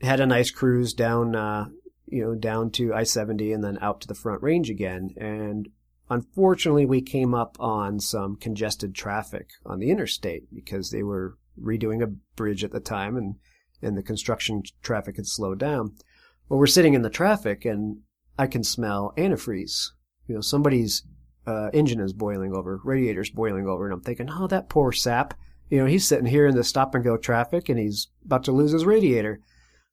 had 0.01 0.21
a 0.21 0.27
nice 0.27 0.51
cruise 0.51 0.95
down, 0.95 1.37
uh, 1.37 1.67
you 2.07 2.25
know, 2.25 2.35
down 2.35 2.71
to 2.73 2.95
I-70 2.95 3.55
and 3.55 3.63
then 3.63 3.79
out 3.81 4.01
to 4.03 4.09
the 4.09 4.15
front 4.15 4.43
range 4.43 4.71
again. 4.71 5.11
And 5.17 5.69
unfortunately, 6.09 6.87
we 6.87 7.03
came 7.03 7.35
up 7.35 7.57
on 7.61 8.01
some 8.01 8.37
congested 8.37 8.95
traffic 8.95 9.49
on 9.65 9.79
the 9.79 9.91
interstate 9.91 10.53
because 10.53 10.91
they 10.91 11.03
were 11.03 11.37
redoing 11.63 12.03
a 12.03 12.15
bridge 12.37 12.65
at 12.65 12.73
the 12.73 12.81
time 12.81 13.17
and, 13.17 13.37
and 13.83 13.97
the 13.97 14.03
construction 14.03 14.63
traffic 14.83 15.17
had 15.17 15.27
slowed 15.27 15.59
down. 15.59 15.95
Well, 16.49 16.59
we're 16.59 16.67
sitting 16.67 16.95
in 16.95 17.03
the 17.03 17.11
traffic 17.11 17.65
and 17.65 17.99
I 18.39 18.47
can 18.47 18.65
smell 18.65 19.13
antifreeze 19.17 19.91
you 20.31 20.37
know, 20.37 20.41
somebody's 20.41 21.03
uh, 21.45 21.71
engine 21.73 21.99
is 21.99 22.13
boiling 22.13 22.55
over, 22.55 22.81
radiator's 22.85 23.31
boiling 23.31 23.67
over, 23.67 23.85
and 23.85 23.93
I'm 23.93 24.01
thinking, 24.01 24.31
oh, 24.31 24.47
that 24.47 24.69
poor 24.69 24.93
sap. 24.93 25.35
You 25.69 25.79
know, 25.79 25.87
he's 25.87 26.07
sitting 26.07 26.27
here 26.27 26.47
in 26.47 26.55
the 26.55 26.63
stop 26.63 26.95
and 26.95 27.03
go 27.03 27.17
traffic 27.17 27.69
and 27.69 27.81
he's 27.81 28.07
about 28.25 28.45
to 28.45 28.53
lose 28.53 28.71
his 28.71 28.85
radiator. 28.85 29.41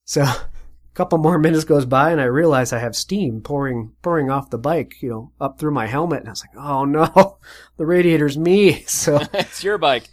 So 0.06 0.22
a 0.24 0.48
couple 0.94 1.18
more 1.18 1.40
minutes 1.40 1.64
goes 1.64 1.86
by 1.86 2.12
and 2.12 2.22
I 2.22 2.26
realize 2.26 2.72
I 2.72 2.78
have 2.78 2.96
steam 2.96 3.42
pouring, 3.42 3.94
pouring 4.04 4.30
off 4.30 4.52
the 4.52 4.60
bike, 4.60 5.02
you 5.02 5.10
know, 5.10 5.32
up 5.42 5.58
through 5.58 5.72
my 5.72 5.88
helmet. 5.88 6.20
And 6.20 6.30
I 6.30 6.32
was 6.34 6.44
like, 6.44 6.64
oh 6.64 6.86
no, 6.86 7.40
the 7.78 7.88
radiator's 7.88 8.38
me. 8.38 8.84
So 8.88 9.20
it's 9.34 9.64
your 9.64 9.80
bike. 9.80 10.08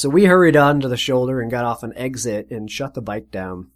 So 0.00 0.08
we 0.08 0.24
hurried 0.24 0.56
on 0.56 0.80
to 0.80 0.88
the 0.88 0.96
shoulder 0.96 1.42
and 1.42 1.50
got 1.50 1.66
off 1.66 1.82
an 1.82 1.92
exit 1.94 2.50
and 2.50 2.70
shut 2.70 2.94
the 2.94 3.02
bike 3.02 3.30
down. 3.30 3.70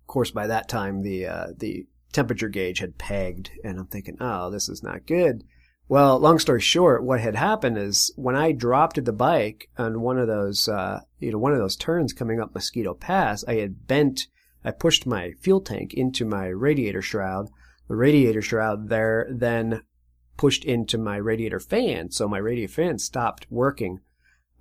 Of 0.00 0.06
course, 0.06 0.30
by 0.30 0.46
that 0.46 0.70
time, 0.70 1.02
the, 1.02 1.26
uh, 1.26 1.46
the 1.54 1.86
temperature 2.14 2.48
gauge 2.48 2.78
had 2.78 2.96
pegged 2.96 3.50
and 3.62 3.78
I'm 3.78 3.88
thinking, 3.88 4.16
oh, 4.22 4.48
this 4.48 4.70
is 4.70 4.82
not 4.82 5.04
good. 5.04 5.44
Well, 5.86 6.18
long 6.18 6.38
story 6.38 6.62
short, 6.62 7.04
what 7.04 7.20
had 7.20 7.36
happened 7.36 7.76
is 7.76 8.10
when 8.16 8.34
I 8.34 8.52
dropped 8.52 9.04
the 9.04 9.12
bike 9.12 9.68
on 9.76 10.00
one 10.00 10.18
of 10.18 10.28
those, 10.28 10.66
uh, 10.66 11.00
you 11.18 11.30
know, 11.30 11.36
one 11.36 11.52
of 11.52 11.58
those 11.58 11.76
turns 11.76 12.14
coming 12.14 12.40
up 12.40 12.54
Mosquito 12.54 12.94
Pass, 12.94 13.44
I 13.46 13.56
had 13.56 13.86
bent, 13.86 14.28
I 14.64 14.70
pushed 14.70 15.06
my 15.06 15.32
fuel 15.42 15.60
tank 15.60 15.92
into 15.92 16.24
my 16.24 16.46
radiator 16.46 17.02
shroud. 17.02 17.50
The 17.88 17.96
radiator 17.96 18.40
shroud 18.40 18.88
there 18.88 19.28
then 19.30 19.82
pushed 20.38 20.64
into 20.64 20.96
my 20.96 21.16
radiator 21.16 21.60
fan. 21.60 22.12
So 22.12 22.28
my 22.28 22.38
radiator 22.38 22.72
fan 22.72 22.98
stopped 22.98 23.46
working. 23.50 24.00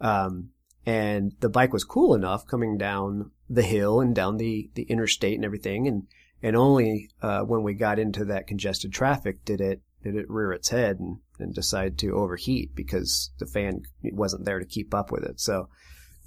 Um, 0.01 0.49
and 0.85 1.33
the 1.39 1.49
bike 1.49 1.73
was 1.73 1.83
cool 1.83 2.13
enough 2.13 2.45
coming 2.45 2.77
down 2.77 3.31
the 3.49 3.61
hill 3.61 4.01
and 4.01 4.15
down 4.15 4.37
the, 4.37 4.69
the 4.75 4.83
interstate 4.83 5.35
and 5.35 5.45
everything. 5.45 5.87
And 5.87 6.07
and 6.41 6.57
only 6.57 7.09
uh, 7.21 7.41
when 7.41 7.63
we 7.63 7.73
got 7.73 7.99
into 7.99 8.25
that 8.25 8.47
congested 8.47 8.91
traffic 8.91 9.45
did 9.45 9.61
it 9.61 9.81
did 10.03 10.15
it 10.15 10.29
rear 10.29 10.51
its 10.51 10.69
head 10.69 10.99
and, 10.99 11.19
and 11.39 11.55
decide 11.55 11.97
to 11.97 12.11
overheat 12.11 12.75
because 12.75 13.31
the 13.39 13.45
fan 13.45 13.81
wasn't 14.01 14.43
there 14.43 14.59
to 14.59 14.65
keep 14.65 14.93
up 14.93 15.11
with 15.11 15.23
it. 15.23 15.39
So 15.39 15.69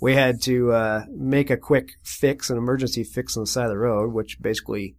we 0.00 0.14
had 0.14 0.40
to 0.42 0.72
uh, 0.72 1.04
make 1.10 1.50
a 1.50 1.56
quick 1.56 1.90
fix, 2.02 2.50
an 2.50 2.56
emergency 2.56 3.04
fix 3.04 3.36
on 3.36 3.42
the 3.42 3.46
side 3.46 3.64
of 3.64 3.70
the 3.70 3.78
road, 3.78 4.12
which 4.12 4.40
basically 4.40 4.96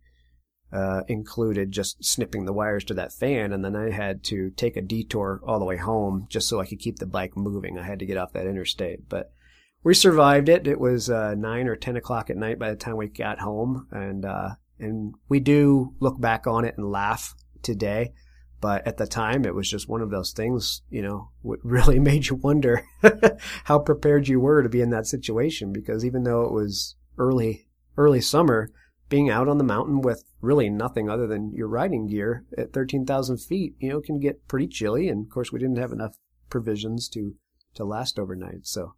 uh, 0.72 1.02
included 1.08 1.72
just 1.72 2.04
snipping 2.04 2.46
the 2.46 2.54
wires 2.54 2.84
to 2.86 2.94
that 2.96 3.14
fan, 3.14 3.54
and 3.54 3.64
then 3.64 3.76
I 3.76 3.90
had 3.90 4.24
to 4.26 4.50
take 4.52 4.76
a 4.76 4.82
detour 4.82 5.40
all 5.46 5.60
the 5.60 5.66
way 5.66 5.78
home 5.78 6.28
just 6.30 6.48
so 6.48 6.60
I 6.60 6.66
could 6.66 6.80
keep 6.80 6.98
the 6.98 7.06
bike 7.06 7.38
moving. 7.38 7.78
I 7.78 7.86
had 7.86 8.00
to 8.00 8.06
get 8.06 8.18
off 8.18 8.34
that 8.34 8.48
interstate, 8.48 9.08
but 9.08 9.32
we 9.84 9.94
survived 9.94 10.50
it. 10.50 10.68
It 10.68 10.80
was 10.80 11.10
uh, 11.10 11.36
nine 11.36 11.68
or 11.68 11.76
ten 11.76 11.96
o'clock 11.96 12.30
at 12.30 12.38
night 12.38 12.60
by 12.60 12.70
the 12.70 12.76
time 12.76 12.98
we 12.98 13.08
got 13.08 13.40
home, 13.40 13.88
and 13.92 14.26
uh, 14.26 14.50
and 14.80 15.16
we 15.30 15.40
do 15.40 15.94
look 16.00 16.20
back 16.20 16.48
on 16.48 16.66
it 16.66 16.78
and 16.78 16.92
laugh 16.92 17.36
today. 17.64 18.14
But 18.60 18.88
at 18.88 18.98
the 18.98 19.06
time, 19.06 19.46
it 19.46 19.54
was 19.54 19.70
just 19.70 19.88
one 19.88 20.02
of 20.02 20.10
those 20.10 20.32
things, 20.32 20.82
you 20.90 21.02
know, 21.02 21.30
what 21.42 21.60
really 21.64 22.00
made 22.00 22.28
you 22.28 22.36
wonder 22.36 22.84
how 23.66 23.80
prepared 23.80 24.28
you 24.28 24.40
were 24.40 24.64
to 24.64 24.70
be 24.70 24.82
in 24.82 24.90
that 24.90 25.08
situation. 25.08 25.72
Because 25.72 26.04
even 26.04 26.24
though 26.24 26.44
it 26.44 26.52
was 26.52 26.96
early, 27.18 27.68
early 27.98 28.22
summer, 28.22 28.72
being 29.10 29.30
out 29.30 29.48
on 29.48 29.58
the 29.58 29.64
mountain 29.64 30.02
with 30.02 30.24
really 30.42 30.70
nothing 30.70 31.10
other 31.10 31.28
than 31.28 31.54
your 31.54 31.68
riding 31.68 32.08
gear 32.08 32.46
at 32.58 32.74
13,000 32.74 33.38
feet, 33.38 33.76
you 33.80 33.90
know, 33.90 34.02
can 34.02 34.20
get 34.20 34.48
pretty 34.48 34.68
chilly. 34.68 35.08
And 35.08 35.26
of 35.26 35.32
course, 35.32 35.52
we 35.52 35.60
didn't 35.60 35.78
have 35.78 35.92
enough 35.92 36.18
provisions 36.50 37.08
to, 37.10 37.36
to 37.76 37.86
last 37.86 38.20
overnight. 38.20 38.66
So 38.66 38.96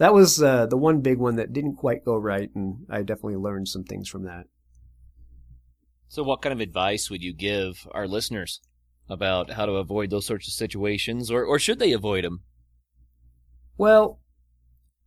that 0.00 0.14
was 0.14 0.42
uh, 0.42 0.64
the 0.64 0.78
one 0.78 1.02
big 1.02 1.18
one 1.18 1.36
that 1.36 1.52
didn't 1.52 1.76
quite 1.76 2.06
go 2.06 2.16
right. 2.16 2.50
And 2.54 2.86
I 2.88 3.02
definitely 3.02 3.36
learned 3.36 3.68
some 3.68 3.84
things 3.84 4.08
from 4.08 4.24
that. 4.24 4.46
So, 6.08 6.22
what 6.22 6.40
kind 6.40 6.54
of 6.54 6.60
advice 6.60 7.10
would 7.10 7.22
you 7.22 7.34
give 7.34 7.86
our 7.92 8.08
listeners 8.08 8.60
about 9.10 9.50
how 9.50 9.66
to 9.66 9.72
avoid 9.72 10.08
those 10.08 10.24
sorts 10.24 10.48
of 10.48 10.54
situations, 10.54 11.30
or, 11.30 11.44
or 11.44 11.58
should 11.58 11.78
they 11.78 11.92
avoid 11.92 12.24
them? 12.24 12.40
Well, 13.76 14.20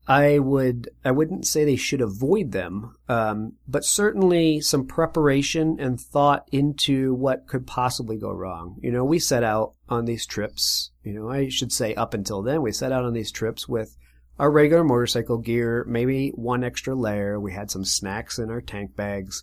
I 0.08 0.38
would 0.38 0.90
I 1.04 1.10
wouldn't 1.10 1.48
say 1.48 1.66
they 1.66 1.76
should 1.76 2.02
avoid 2.02 2.52
them, 2.52 2.96
um, 3.10 3.54
but 3.68 3.86
certainly 3.86 4.62
some 4.62 4.86
preparation 4.86 5.80
and 5.80 6.00
thought 6.00 6.48
into 6.52 7.16
what 7.16 7.48
could 7.48 7.66
possibly 7.66 8.18
go 8.18 8.32
wrong. 8.32 8.78
You 8.84 8.92
know, 8.92 9.04
we 9.04 9.18
set 9.18 9.44
out 9.44 9.74
on 9.90 10.06
these 10.06 10.28
trips. 10.28 10.92
You 11.04 11.14
know, 11.14 11.30
I 11.32 11.50
should 11.50 11.72
say 11.72 11.96
up 11.96 12.14
until 12.14 12.44
then, 12.44 12.62
we 12.62 12.72
set 12.72 12.92
out 12.92 13.06
on 13.06 13.14
these 13.14 13.32
trips 13.32 13.68
with 13.68 13.98
our 14.44 14.52
regular 14.52 14.84
motorcycle 14.84 15.38
gear, 15.38 15.86
maybe 15.88 16.30
one 16.36 16.64
extra 16.64 16.94
layer. 16.94 17.40
We 17.40 17.54
had 17.54 17.72
some 17.72 17.86
snacks 17.86 18.40
in 18.40 18.50
our 18.50 18.62
tank 18.62 18.96
bags 18.96 19.42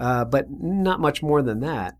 uh, 0.00 0.24
but 0.24 0.46
not 0.48 0.98
much 0.98 1.22
more 1.22 1.42
than 1.42 1.60
that. 1.60 1.98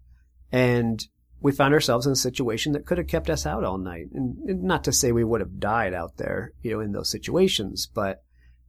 And 0.51 1.07
we 1.41 1.53
found 1.53 1.75
ourselves 1.75 2.07
in 2.07 2.13
a 2.13 2.17
situation 2.17 2.73
that 2.73 2.87
could 2.87 2.99
have 2.99 3.07
kept 3.07 3.29
us 3.29 3.45
out 3.47 3.63
all 3.63 3.79
night. 3.79 4.07
And, 4.15 4.63
not 4.63 4.85
to 4.85 4.93
say 4.93 5.13
we 5.13 5.23
would 5.23 5.41
have 5.41 5.61
died 5.61 5.93
out 5.93 6.17
there, 6.17 6.53
you 6.63 6.73
know, 6.73 6.81
in 6.81 6.93
those 6.93 7.11
situations, 7.11 7.87
but 7.95 8.23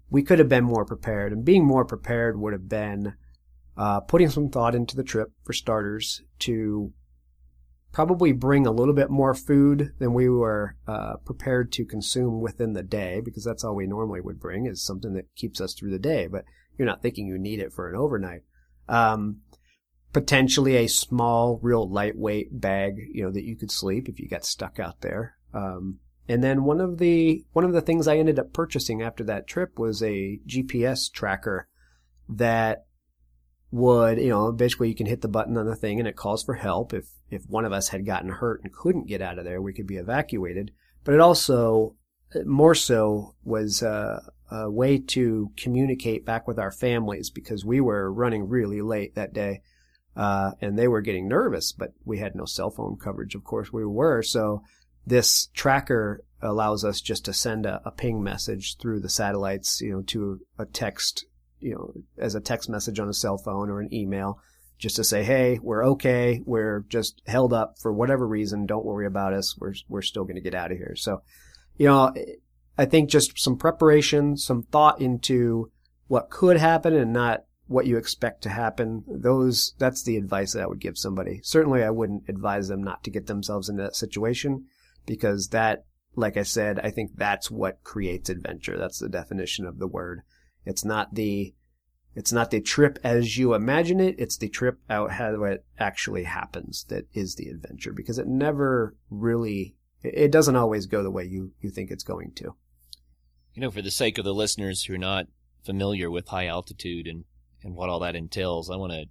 we 0.10 0.22
could 0.22 0.40
have 0.40 0.50
been 0.50 0.66
more 0.66 0.86
prepared. 0.86 1.32
And 1.32 1.46
being 1.46 1.66
more 1.66 1.86
prepared 1.86 2.38
would 2.40 2.52
have 2.52 2.68
been 2.68 3.14
uh, 3.78 4.02
putting 4.02 4.30
some 4.30 4.50
thought 4.50 4.76
into 4.76 4.98
the 4.98 5.04
trip 5.04 5.32
for 5.44 5.54
starters 5.54 6.22
to 6.40 6.92
probably 7.92 8.32
bring 8.32 8.66
a 8.66 8.72
little 8.72 8.94
bit 8.94 9.10
more 9.10 9.34
food 9.34 9.94
than 10.00 10.14
we 10.14 10.30
were 10.30 10.76
uh, 10.88 11.16
prepared 11.26 11.72
to 11.74 11.86
consume 11.86 12.40
within 12.40 12.74
the 12.74 12.84
day 12.84 13.22
because 13.24 13.44
that's 13.44 13.64
all 13.64 13.76
we 13.76 13.88
normally 13.88 14.22
would 14.22 14.40
bring 14.40 14.66
is 14.66 14.84
something 14.84 15.14
that 15.14 15.34
keeps 15.36 15.60
us 15.60 15.74
through 15.74 15.92
the 15.92 16.00
day 16.00 16.28
but 16.28 16.46
you're 16.78 16.88
not 16.88 17.02
thinking 17.02 17.28
you 17.28 17.38
need 17.38 17.60
it 17.60 17.74
for 17.74 17.90
an 17.90 17.96
overnight 17.96 18.42
um, 18.88 19.42
potentially 20.14 20.76
a 20.76 20.88
small, 20.88 21.60
real 21.62 21.90
lightweight 21.90 22.60
bag, 22.60 22.98
you 23.14 23.24
know, 23.24 23.32
that 23.32 23.46
you 23.46 23.56
could 23.56 23.72
sleep 23.72 24.10
if 24.10 24.20
you 24.20 24.28
got 24.28 24.46
stuck 24.46 24.80
out 24.80 25.02
there. 25.02 25.38
Um, 25.54 26.00
and 26.28 26.44
then 26.44 26.64
one 26.64 26.80
of 26.80 26.98
the 26.98 27.44
one 27.54 27.66
of 27.66 27.74
the 27.74 27.82
things 27.82 28.08
I 28.08 28.18
ended 28.18 28.40
up 28.40 28.54
purchasing 28.54 29.02
after 29.02 29.24
that 29.26 29.48
trip 29.48 29.78
was 29.80 30.02
a 30.02 30.40
GPS 30.48 31.12
tracker 31.12 31.68
that 32.30 32.86
would, 33.72 34.20
you 34.20 34.30
know, 34.30 34.52
basically 34.52 34.90
you 34.90 34.96
can 34.96 35.08
hit 35.08 35.22
the 35.22 35.28
button 35.28 35.58
on 35.58 35.66
the 35.66 35.76
thing 35.76 36.00
and 36.00 36.08
it 36.08 36.16
calls 36.16 36.44
for 36.44 36.56
help. 36.56 36.94
If 36.94 37.08
if 37.30 37.44
one 37.48 37.66
of 37.66 37.72
us 37.72 37.90
had 37.90 38.06
gotten 38.06 38.30
hurt 38.30 38.62
and 38.64 38.74
couldn't 38.74 39.08
get 39.08 39.22
out 39.22 39.40
of 39.40 39.46
there, 39.46 39.62
we 39.62 39.74
could 39.74 39.88
be 39.88 39.96
evacuated. 39.96 40.72
But 41.04 41.14
it 41.14 41.22
also 41.22 41.96
more 42.46 42.76
so 42.76 43.36
was 43.44 43.82
uh, 43.82 44.20
a 44.50 44.70
way 44.70 44.98
to 44.98 45.52
communicate 45.58 46.26
back 46.26 46.48
with 46.48 46.60
our 46.60 46.72
families 46.72 47.30
because 47.30 47.66
we 47.66 47.82
were 47.82 48.12
running 48.12 48.48
really 48.48 48.82
late 48.82 49.16
that 49.16 49.34
day. 49.34 49.62
Uh, 50.16 50.52
and 50.60 50.78
they 50.78 50.90
were 50.90 51.02
getting 51.02 51.30
nervous, 51.30 51.72
but 51.72 51.94
we 52.04 52.20
had 52.20 52.36
no 52.36 52.44
cell 52.44 52.70
phone 52.70 52.98
coverage. 52.98 53.34
Of 53.34 53.46
course 53.46 53.72
we 53.72 53.86
were. 53.86 54.22
So 54.22 54.62
this 55.08 55.48
tracker 55.54 56.26
allows 56.42 56.84
us 56.84 57.00
just 57.00 57.24
to 57.26 57.34
send 57.34 57.66
a, 57.66 57.82
a 57.86 57.92
ping 57.92 58.22
message 58.22 58.78
through 58.78 59.00
the 59.00 59.10
satellites, 59.10 59.80
you 59.80 59.92
know, 59.92 60.02
to 60.02 60.42
a 60.60 60.66
text, 60.66 61.26
you 61.62 61.74
know, 61.74 61.94
as 62.18 62.36
a 62.36 62.42
text 62.42 62.70
message 62.70 63.00
on 63.00 63.10
a 63.10 63.14
cell 63.14 63.38
phone 63.38 63.70
or 63.70 63.80
an 63.80 63.94
email 63.94 64.40
just 64.82 64.96
to 64.96 65.04
say, 65.04 65.24
hey, 65.24 65.60
we're 65.62 65.86
okay. 65.86 66.42
We're 66.46 66.86
just 66.90 67.22
held 67.28 67.54
up 67.54 67.76
for 67.80 67.94
whatever 67.94 68.28
reason. 68.28 68.66
Don't 68.66 68.86
worry 68.86 69.06
about 69.06 69.34
us. 69.34 69.56
We're, 69.58 69.76
we're 69.88 70.02
still 70.02 70.24
going 70.24 70.36
to 70.36 70.42
get 70.42 70.56
out 70.56 70.72
of 70.72 70.78
here. 70.78 70.96
So, 70.96 71.22
you 71.78 71.86
know, 71.86 72.12
I 72.78 72.86
think 72.86 73.10
just 73.10 73.40
some 73.40 73.58
preparation, 73.58 74.38
some 74.38 74.64
thought 74.64 75.00
into 75.00 75.72
what 76.08 76.32
could 76.32 76.58
happen 76.58 76.96
and 76.96 77.14
not 77.14 77.46
what 77.68 77.86
you 77.86 77.98
expect 77.98 78.42
to 78.44 78.50
happen. 78.50 79.04
Those, 79.08 79.76
that's 79.78 80.04
the 80.04 80.18
advice 80.18 80.54
that 80.54 80.64
I 80.64 80.68
would 80.68 80.82
give 80.82 80.98
somebody. 80.98 81.42
Certainly 81.44 81.84
I 81.84 81.92
wouldn't 81.92 82.24
advise 82.28 82.68
them 82.68 82.84
not 82.84 83.04
to 83.04 83.12
get 83.12 83.28
themselves 83.28 83.70
into 83.70 83.84
that 83.84 83.96
situation 83.96 84.66
because 85.06 85.50
that, 85.50 85.86
like 86.16 86.38
I 86.38 86.44
said, 86.44 86.80
I 86.80 86.90
think 86.90 87.12
that's 87.16 87.50
what 87.52 87.84
creates 87.84 88.30
adventure. 88.30 88.78
That's 88.78 89.00
the 89.00 89.10
definition 89.10 89.66
of 89.66 89.78
the 89.78 89.88
word. 89.88 90.22
It's 90.66 90.86
not 90.86 91.16
the, 91.16 91.54
it's 92.16 92.32
not 92.32 92.52
the 92.52 92.62
trip 92.62 93.00
as 93.04 93.38
you 93.38 93.54
imagine 93.54 94.00
it. 94.00 94.16
It's 94.18 94.38
the 94.38 94.50
trip 94.50 94.80
out 94.90 95.12
how 95.12 95.44
it 95.44 95.66
actually 95.80 96.24
happens 96.24 96.86
that 96.90 97.06
is 97.14 97.36
the 97.36 97.48
adventure 97.48 97.94
because 97.94 98.18
it 98.18 98.28
never 98.28 98.96
really, 99.10 99.76
it 100.04 100.32
doesn't 100.32 100.56
always 100.56 100.86
go 100.86 101.04
the 101.04 101.12
way 101.12 101.26
you, 101.26 101.52
you 101.62 101.70
think 101.70 101.90
it's 101.90 102.04
going 102.04 102.34
to. 102.36 102.56
You 103.54 103.62
know, 103.62 103.72
for 103.72 103.82
the 103.82 103.92
sake 103.92 104.18
of 104.18 104.26
the 104.26 104.34
listeners 104.34 104.84
who 104.84 104.96
are 104.96 105.00
not 105.00 105.28
familiar 105.64 106.10
with 106.10 106.30
high 106.30 106.48
altitude 106.48 107.08
and, 107.08 107.26
and 107.64 107.76
what 107.76 107.90
all 107.90 108.00
that 108.00 108.16
entails, 108.16 108.70
I 108.70 108.76
want 108.76 108.94
to 108.94 109.06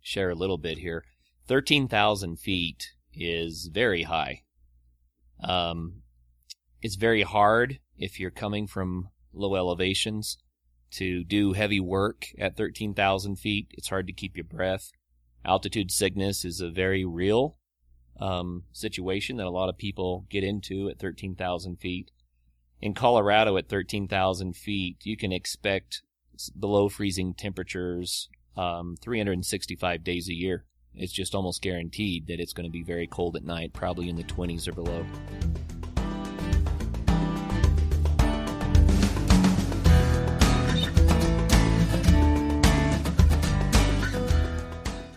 share 0.00 0.30
a 0.30 0.34
little 0.34 0.58
bit 0.58 0.78
here. 0.78 1.04
13,000 1.46 2.38
feet 2.38 2.92
is 3.12 3.70
very 3.72 4.04
high. 4.04 4.42
Um, 5.42 6.02
it's 6.80 6.96
very 6.96 7.22
hard 7.22 7.80
if 7.96 8.20
you're 8.20 8.30
coming 8.30 8.66
from 8.66 9.08
low 9.32 9.54
elevations 9.56 10.38
to 10.92 11.24
do 11.24 11.52
heavy 11.52 11.80
work 11.80 12.26
at 12.38 12.56
13,000 12.56 13.36
feet. 13.36 13.68
It's 13.72 13.88
hard 13.88 14.06
to 14.06 14.12
keep 14.12 14.36
your 14.36 14.44
breath. 14.44 14.90
Altitude 15.44 15.90
sickness 15.90 16.44
is 16.44 16.60
a 16.60 16.70
very 16.70 17.04
real 17.04 17.56
um, 18.20 18.64
situation 18.72 19.36
that 19.38 19.46
a 19.46 19.50
lot 19.50 19.68
of 19.68 19.78
people 19.78 20.26
get 20.28 20.44
into 20.44 20.88
at 20.88 20.98
13,000 20.98 21.76
feet. 21.76 22.10
In 22.80 22.94
Colorado 22.94 23.56
at 23.56 23.68
13,000 23.68 24.54
feet, 24.54 24.98
you 25.04 25.16
can 25.16 25.32
expect 25.32 26.02
below 26.58 26.88
freezing 26.88 27.34
temperatures 27.34 28.28
um, 28.56 28.96
365 29.00 30.04
days 30.04 30.28
a 30.28 30.34
year. 30.34 30.64
It's 30.94 31.12
just 31.12 31.34
almost 31.34 31.62
guaranteed 31.62 32.26
that 32.26 32.40
it's 32.40 32.52
going 32.52 32.66
to 32.66 32.72
be 32.72 32.82
very 32.82 33.06
cold 33.06 33.36
at 33.36 33.44
night, 33.44 33.72
probably 33.72 34.08
in 34.08 34.16
the 34.16 34.24
20s 34.24 34.66
or 34.66 34.72
below. 34.72 35.04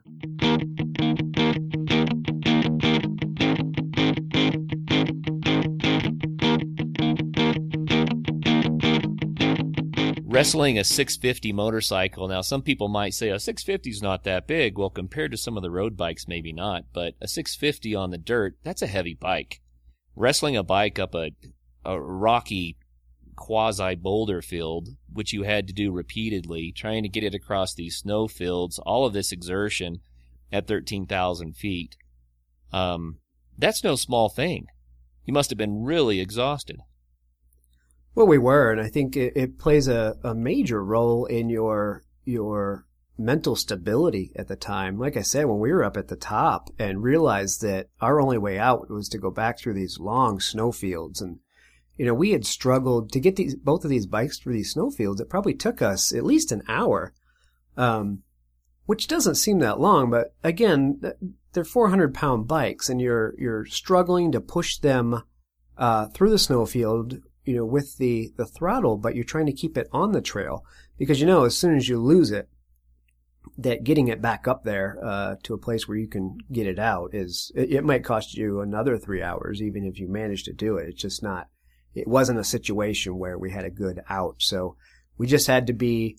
Wrestling 10.38 10.78
a 10.78 10.84
650 10.84 11.52
motorcycle. 11.52 12.28
Now, 12.28 12.42
some 12.42 12.62
people 12.62 12.90
might 12.90 13.16
say 13.16 13.30
a 13.30 13.40
650 13.40 13.90
is 13.90 14.04
not 14.04 14.24
that 14.26 14.46
big. 14.46 14.78
Well, 14.78 14.92
compared 14.92 15.32
to 15.32 15.38
some 15.38 15.58
of 15.58 15.64
the 15.64 15.72
road 15.72 15.98
bikes, 15.98 16.28
maybe 16.28 16.54
not. 16.54 16.86
But 16.94 17.16
a 17.20 17.28
650 17.28 17.96
on 17.96 18.12
the 18.12 18.20
dirt, 18.20 18.56
that's 18.64 18.84
a 18.84 18.88
heavy 18.88 19.16
bike. 19.16 19.62
Wrestling 20.16 20.56
a 20.56 20.62
bike 20.62 21.00
up 21.00 21.16
a, 21.16 21.32
a 21.84 22.00
rocky 22.00 22.78
quasi 23.36 23.96
boulder 23.96 24.44
field, 24.44 24.90
which 25.12 25.34
you 25.34 25.42
had 25.42 25.68
to 25.68 25.74
do 25.74 25.92
repeatedly, 25.92 26.72
trying 26.72 27.02
to 27.02 27.10
get 27.10 27.24
it 27.24 27.34
across 27.34 27.74
these 27.74 27.98
snow 27.98 28.28
fields, 28.28 28.78
all 28.80 29.08
of 29.08 29.14
this 29.14 29.32
exertion 29.32 30.02
at 30.52 30.68
13,000 30.68 31.56
feet. 31.56 31.98
Um, 32.72 33.18
that's 33.58 33.84
no 33.84 33.96
small 33.96 34.30
thing. 34.30 34.68
You 35.26 35.34
must 35.34 35.50
have 35.50 35.58
been 35.58 35.84
really 35.84 36.20
exhausted. 36.20 36.78
Well, 38.18 38.26
we 38.26 38.40
were, 38.40 38.72
and 38.72 38.82
I 38.82 38.88
think 38.88 39.16
it, 39.16 39.34
it 39.36 39.60
plays 39.60 39.88
a, 39.88 40.18
a 40.24 40.34
major 40.34 40.84
role 40.84 41.26
in 41.26 41.50
your 41.50 42.02
your 42.26 42.88
mental 43.16 43.56
stability 43.56 44.32
at 44.36 44.48
the 44.48 44.56
time. 44.56 44.98
Like 44.98 45.16
I 45.16 45.22
said, 45.22 45.46
when 45.46 45.60
we 45.60 45.72
were 45.72 45.84
up 45.84 45.98
at 45.98 46.08
the 46.08 46.16
top 46.16 46.72
and 46.80 47.04
realized 47.04 47.62
that 47.62 47.90
our 48.02 48.20
only 48.20 48.40
way 48.40 48.58
out 48.58 48.90
was 48.90 49.08
to 49.10 49.20
go 49.20 49.30
back 49.30 49.60
through 49.60 49.76
these 49.76 50.00
long 50.00 50.40
snowfields 50.40 51.22
and 51.22 51.42
you 51.96 52.08
know, 52.08 52.16
we 52.16 52.32
had 52.32 52.44
struggled 52.44 53.12
to 53.12 53.20
get 53.20 53.36
these 53.36 53.54
both 53.54 53.84
of 53.84 53.92
these 53.92 54.08
bikes 54.08 54.40
through 54.40 54.54
these 54.54 54.72
snowfields. 54.72 55.22
It 55.22 55.30
probably 55.30 55.54
took 55.54 55.84
us 55.84 56.12
at 56.12 56.26
least 56.26 56.52
an 56.52 56.64
hour, 56.68 57.14
um, 57.78 58.24
which 58.88 59.08
doesn't 59.08 59.36
seem 59.36 59.60
that 59.60 59.80
long. 59.80 60.10
But 60.10 60.34
again, 60.44 61.02
they're 61.54 61.64
400 61.64 62.16
pound 62.16 62.48
bikes, 62.48 62.90
and 62.90 63.00
you're 63.00 63.36
you're 63.38 63.66
struggling 63.66 64.32
to 64.32 64.42
push 64.42 64.80
them 64.80 65.22
uh, 65.78 66.08
through 66.08 66.32
the 66.32 66.40
snowfield 66.40 67.20
you 67.48 67.56
know, 67.56 67.66
with 67.66 67.98
the, 67.98 68.32
the 68.36 68.46
throttle, 68.46 68.98
but 68.98 69.16
you're 69.16 69.24
trying 69.24 69.46
to 69.46 69.54
keep 69.54 69.78
it 69.78 69.88
on 69.92 70.12
the 70.12 70.22
trail 70.22 70.66
because 70.98 71.20
you 71.20 71.26
know, 71.26 71.46
as 71.46 71.58
soon 71.58 71.76
as 71.76 71.88
you 71.88 71.98
lose 71.98 72.32
it, 72.32 72.50
that 73.58 73.84
getting 73.84 74.10
it 74.10 74.22
back 74.22 74.48
up 74.48 74.64
there 74.64 75.00
uh, 75.04 75.36
to 75.44 75.54
a 75.54 75.58
place 75.58 75.88
where 75.88 75.98
you 75.98 76.08
can 76.08 76.38
get 76.52 76.68
it 76.68 76.78
out 76.78 77.12
is 77.14 77.52
it, 77.56 77.72
it, 77.72 77.84
might 77.84 78.04
cost 78.04 78.36
you 78.36 78.60
another 78.60 78.98
three 78.98 79.24
hours 79.24 79.62
even 79.62 79.86
if 79.86 79.98
you 80.00 80.08
manage 80.08 80.44
to 80.44 80.54
do 80.54 80.78
it. 80.78 80.90
It's 80.90 81.02
just 81.02 81.24
not. 81.24 81.48
It 81.96 82.08
wasn't 82.08 82.40
a 82.40 82.44
situation 82.44 83.18
where 83.18 83.38
we 83.40 83.52
had 83.52 83.66
a 83.66 83.72
good 83.72 84.02
out, 84.10 84.36
so 84.40 84.76
we 85.18 85.26
just 85.26 85.48
had 85.48 85.68
to 85.68 85.74
be 85.74 86.18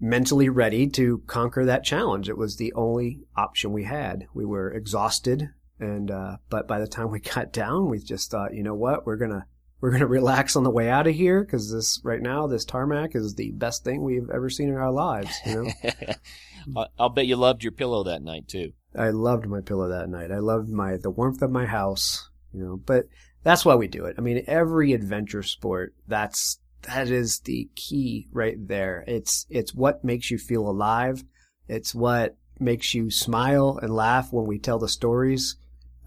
mentally 0.00 0.48
ready 0.48 0.88
to 0.88 1.22
conquer 1.26 1.66
that 1.66 1.84
challenge. 1.84 2.28
It 2.28 2.38
was 2.38 2.56
the 2.56 2.72
only 2.72 3.20
option 3.36 3.72
we 3.72 3.84
had. 3.84 4.26
We 4.32 4.46
were 4.46 4.72
exhausted, 4.72 5.50
and 5.78 6.10
uh, 6.10 6.36
but 6.48 6.66
by 6.66 6.78
the 6.78 6.86
time 6.86 7.10
we 7.10 7.20
got 7.34 7.52
down, 7.52 7.90
we 7.90 7.98
just 7.98 8.30
thought, 8.30 8.54
you 8.54 8.62
know 8.62 8.74
what, 8.74 9.04
we're 9.04 9.16
gonna 9.16 9.46
we're 9.80 9.90
going 9.90 10.00
to 10.00 10.06
relax 10.06 10.56
on 10.56 10.64
the 10.64 10.70
way 10.70 10.88
out 10.88 11.06
of 11.06 11.14
here 11.14 11.42
because 11.42 11.72
this 11.72 12.00
right 12.04 12.22
now 12.22 12.46
this 12.46 12.64
tarmac 12.64 13.14
is 13.14 13.34
the 13.34 13.50
best 13.52 13.84
thing 13.84 14.02
we've 14.02 14.30
ever 14.30 14.50
seen 14.50 14.68
in 14.68 14.76
our 14.76 14.92
lives 14.92 15.36
you 15.46 15.64
know? 15.64 16.84
I'll 16.98 17.08
bet 17.08 17.26
you 17.26 17.36
loved 17.36 17.62
your 17.62 17.72
pillow 17.72 18.04
that 18.04 18.22
night 18.22 18.46
too. 18.46 18.72
I 18.94 19.10
loved 19.10 19.46
my 19.46 19.62
pillow 19.62 19.88
that 19.88 20.10
night. 20.10 20.30
I 20.30 20.38
loved 20.38 20.68
my 20.68 20.96
the 20.96 21.10
warmth 21.10 21.42
of 21.42 21.50
my 21.50 21.66
house 21.66 22.28
you 22.52 22.64
know? 22.64 22.76
But 22.76 23.06
that's 23.42 23.64
why 23.64 23.74
we 23.74 23.88
do 23.88 24.04
it. 24.04 24.16
I 24.18 24.20
mean 24.20 24.44
every 24.46 24.92
adventure 24.92 25.42
sport 25.42 25.94
that's 26.06 26.58
that 26.82 27.10
is 27.10 27.40
the 27.40 27.68
key 27.74 28.28
right 28.32 28.56
there. 28.58 29.04
It's 29.06 29.46
it's 29.50 29.74
what 29.74 30.04
makes 30.04 30.30
you 30.30 30.38
feel 30.38 30.68
alive. 30.68 31.24
It's 31.68 31.94
what 31.94 32.36
makes 32.58 32.94
you 32.94 33.10
smile 33.10 33.78
and 33.80 33.94
laugh 33.94 34.32
when 34.32 34.46
we 34.46 34.58
tell 34.58 34.78
the 34.78 34.88
stories 34.88 35.56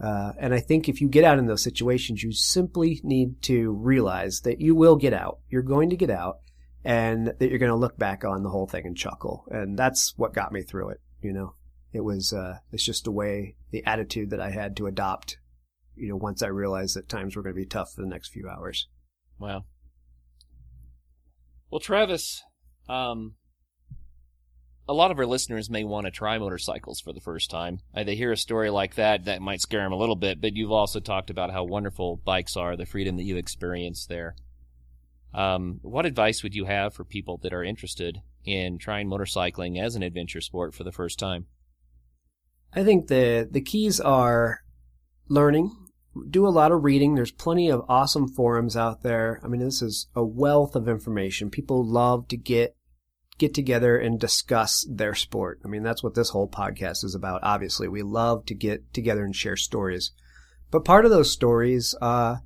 uh, 0.04 0.32
and 0.38 0.52
I 0.52 0.60
think 0.60 0.86
if 0.86 1.00
you 1.00 1.08
get 1.08 1.24
out 1.24 1.38
in 1.38 1.46
those 1.46 1.62
situations, 1.62 2.22
you 2.22 2.30
simply 2.30 3.00
need 3.02 3.40
to 3.44 3.72
realize 3.72 4.42
that 4.42 4.60
you 4.60 4.74
will 4.74 4.96
get 4.96 5.14
out. 5.14 5.38
You're 5.48 5.62
going 5.62 5.88
to 5.90 5.96
get 5.96 6.10
out 6.10 6.40
and 6.84 7.28
that 7.28 7.48
you're 7.48 7.58
going 7.58 7.70
to 7.70 7.76
look 7.76 7.96
back 7.96 8.22
on 8.22 8.42
the 8.42 8.50
whole 8.50 8.66
thing 8.66 8.84
and 8.84 8.94
chuckle. 8.94 9.46
And 9.48 9.78
that's 9.78 10.12
what 10.18 10.34
got 10.34 10.52
me 10.52 10.60
through 10.60 10.90
it. 10.90 11.00
You 11.22 11.32
know, 11.32 11.54
it 11.94 12.00
was, 12.00 12.34
uh, 12.34 12.58
it's 12.70 12.84
just 12.84 13.06
a 13.06 13.10
way, 13.10 13.56
the 13.70 13.82
attitude 13.86 14.28
that 14.28 14.40
I 14.40 14.50
had 14.50 14.76
to 14.76 14.86
adopt, 14.86 15.38
you 15.96 16.10
know, 16.10 16.16
once 16.16 16.42
I 16.42 16.48
realized 16.48 16.96
that 16.96 17.08
times 17.08 17.34
were 17.34 17.42
going 17.42 17.54
to 17.54 17.62
be 17.62 17.66
tough 17.66 17.94
for 17.94 18.02
the 18.02 18.08
next 18.08 18.28
few 18.28 18.46
hours. 18.46 18.88
Wow. 19.38 19.64
Well, 21.70 21.80
Travis, 21.80 22.42
um, 22.90 23.36
a 24.86 24.92
lot 24.92 25.10
of 25.10 25.18
our 25.18 25.26
listeners 25.26 25.70
may 25.70 25.84
want 25.84 26.06
to 26.06 26.10
try 26.10 26.38
motorcycles 26.38 27.00
for 27.00 27.12
the 27.12 27.20
first 27.20 27.50
time. 27.50 27.80
Uh, 27.94 28.04
they 28.04 28.16
hear 28.16 28.32
a 28.32 28.36
story 28.36 28.70
like 28.70 28.96
that, 28.96 29.24
that 29.24 29.40
might 29.40 29.60
scare 29.60 29.82
them 29.82 29.92
a 29.92 29.98
little 29.98 30.16
bit, 30.16 30.40
but 30.40 30.54
you've 30.54 30.72
also 30.72 31.00
talked 31.00 31.30
about 31.30 31.52
how 31.52 31.64
wonderful 31.64 32.20
bikes 32.24 32.56
are, 32.56 32.76
the 32.76 32.86
freedom 32.86 33.16
that 33.16 33.24
you 33.24 33.36
experience 33.36 34.06
there. 34.06 34.36
Um, 35.32 35.80
what 35.82 36.06
advice 36.06 36.42
would 36.42 36.54
you 36.54 36.66
have 36.66 36.94
for 36.94 37.04
people 37.04 37.38
that 37.42 37.52
are 37.52 37.64
interested 37.64 38.20
in 38.44 38.78
trying 38.78 39.08
motorcycling 39.08 39.82
as 39.82 39.96
an 39.96 40.02
adventure 40.02 40.40
sport 40.40 40.74
for 40.74 40.84
the 40.84 40.92
first 40.92 41.18
time? 41.18 41.46
I 42.72 42.84
think 42.84 43.08
the 43.08 43.48
the 43.50 43.60
keys 43.60 44.00
are 44.00 44.60
learning. 45.28 45.76
Do 46.30 46.46
a 46.46 46.50
lot 46.50 46.70
of 46.70 46.84
reading. 46.84 47.14
There's 47.14 47.32
plenty 47.32 47.68
of 47.68 47.84
awesome 47.88 48.28
forums 48.28 48.76
out 48.76 49.02
there. 49.02 49.40
I 49.42 49.48
mean, 49.48 49.60
this 49.60 49.82
is 49.82 50.08
a 50.14 50.24
wealth 50.24 50.76
of 50.76 50.88
information. 50.88 51.50
People 51.50 51.84
love 51.84 52.28
to 52.28 52.36
get 52.36 52.76
get 53.38 53.54
together 53.54 53.96
and 53.96 54.20
discuss 54.20 54.86
their 54.88 55.14
sport. 55.14 55.60
I 55.64 55.68
mean, 55.68 55.82
that's 55.82 56.02
what 56.02 56.14
this 56.14 56.30
whole 56.30 56.48
podcast 56.48 57.04
is 57.04 57.14
about. 57.14 57.40
Obviously, 57.42 57.88
we 57.88 58.02
love 58.02 58.46
to 58.46 58.54
get 58.54 58.92
together 58.92 59.24
and 59.24 59.34
share 59.34 59.56
stories. 59.56 60.12
But 60.70 60.84
part 60.84 61.04
of 61.04 61.10
those 61.10 61.30
stories, 61.30 61.94
uh, 62.00 62.36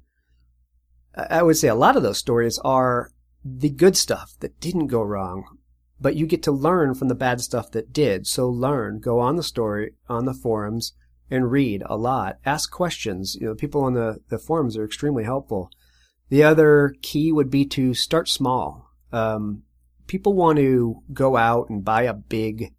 I 1.14 1.42
would 1.42 1.56
say 1.56 1.68
a 1.68 1.74
lot 1.74 1.96
of 1.96 2.02
those 2.02 2.18
stories 2.18 2.58
are 2.58 3.10
the 3.44 3.70
good 3.70 3.96
stuff 3.96 4.34
that 4.40 4.60
didn't 4.60 4.88
go 4.88 5.02
wrong, 5.02 5.58
but 6.00 6.16
you 6.16 6.26
get 6.26 6.42
to 6.44 6.52
learn 6.52 6.94
from 6.94 7.08
the 7.08 7.14
bad 7.14 7.40
stuff 7.40 7.70
that 7.72 7.92
did. 7.92 8.26
So 8.26 8.48
learn, 8.48 9.00
go 9.00 9.18
on 9.18 9.36
the 9.36 9.42
story, 9.42 9.94
on 10.08 10.24
the 10.24 10.34
forums, 10.34 10.92
and 11.30 11.50
read 11.50 11.82
a 11.86 11.96
lot. 11.96 12.36
Ask 12.46 12.70
questions. 12.70 13.36
You 13.40 13.48
know, 13.48 13.54
people 13.54 13.82
on 13.82 13.94
the, 13.94 14.18
the 14.28 14.38
forums 14.38 14.76
are 14.76 14.84
extremely 14.84 15.24
helpful. 15.24 15.70
The 16.30 16.42
other 16.42 16.94
key 17.02 17.32
would 17.32 17.50
be 17.50 17.64
to 17.66 17.94
start 17.94 18.28
small. 18.28 18.90
Um, 19.12 19.62
people 20.08 20.32
want 20.32 20.58
to 20.58 21.02
go 21.12 21.36
out 21.36 21.68
and 21.68 21.84
buy 21.84 22.02
a 22.02 22.14
big 22.14 22.74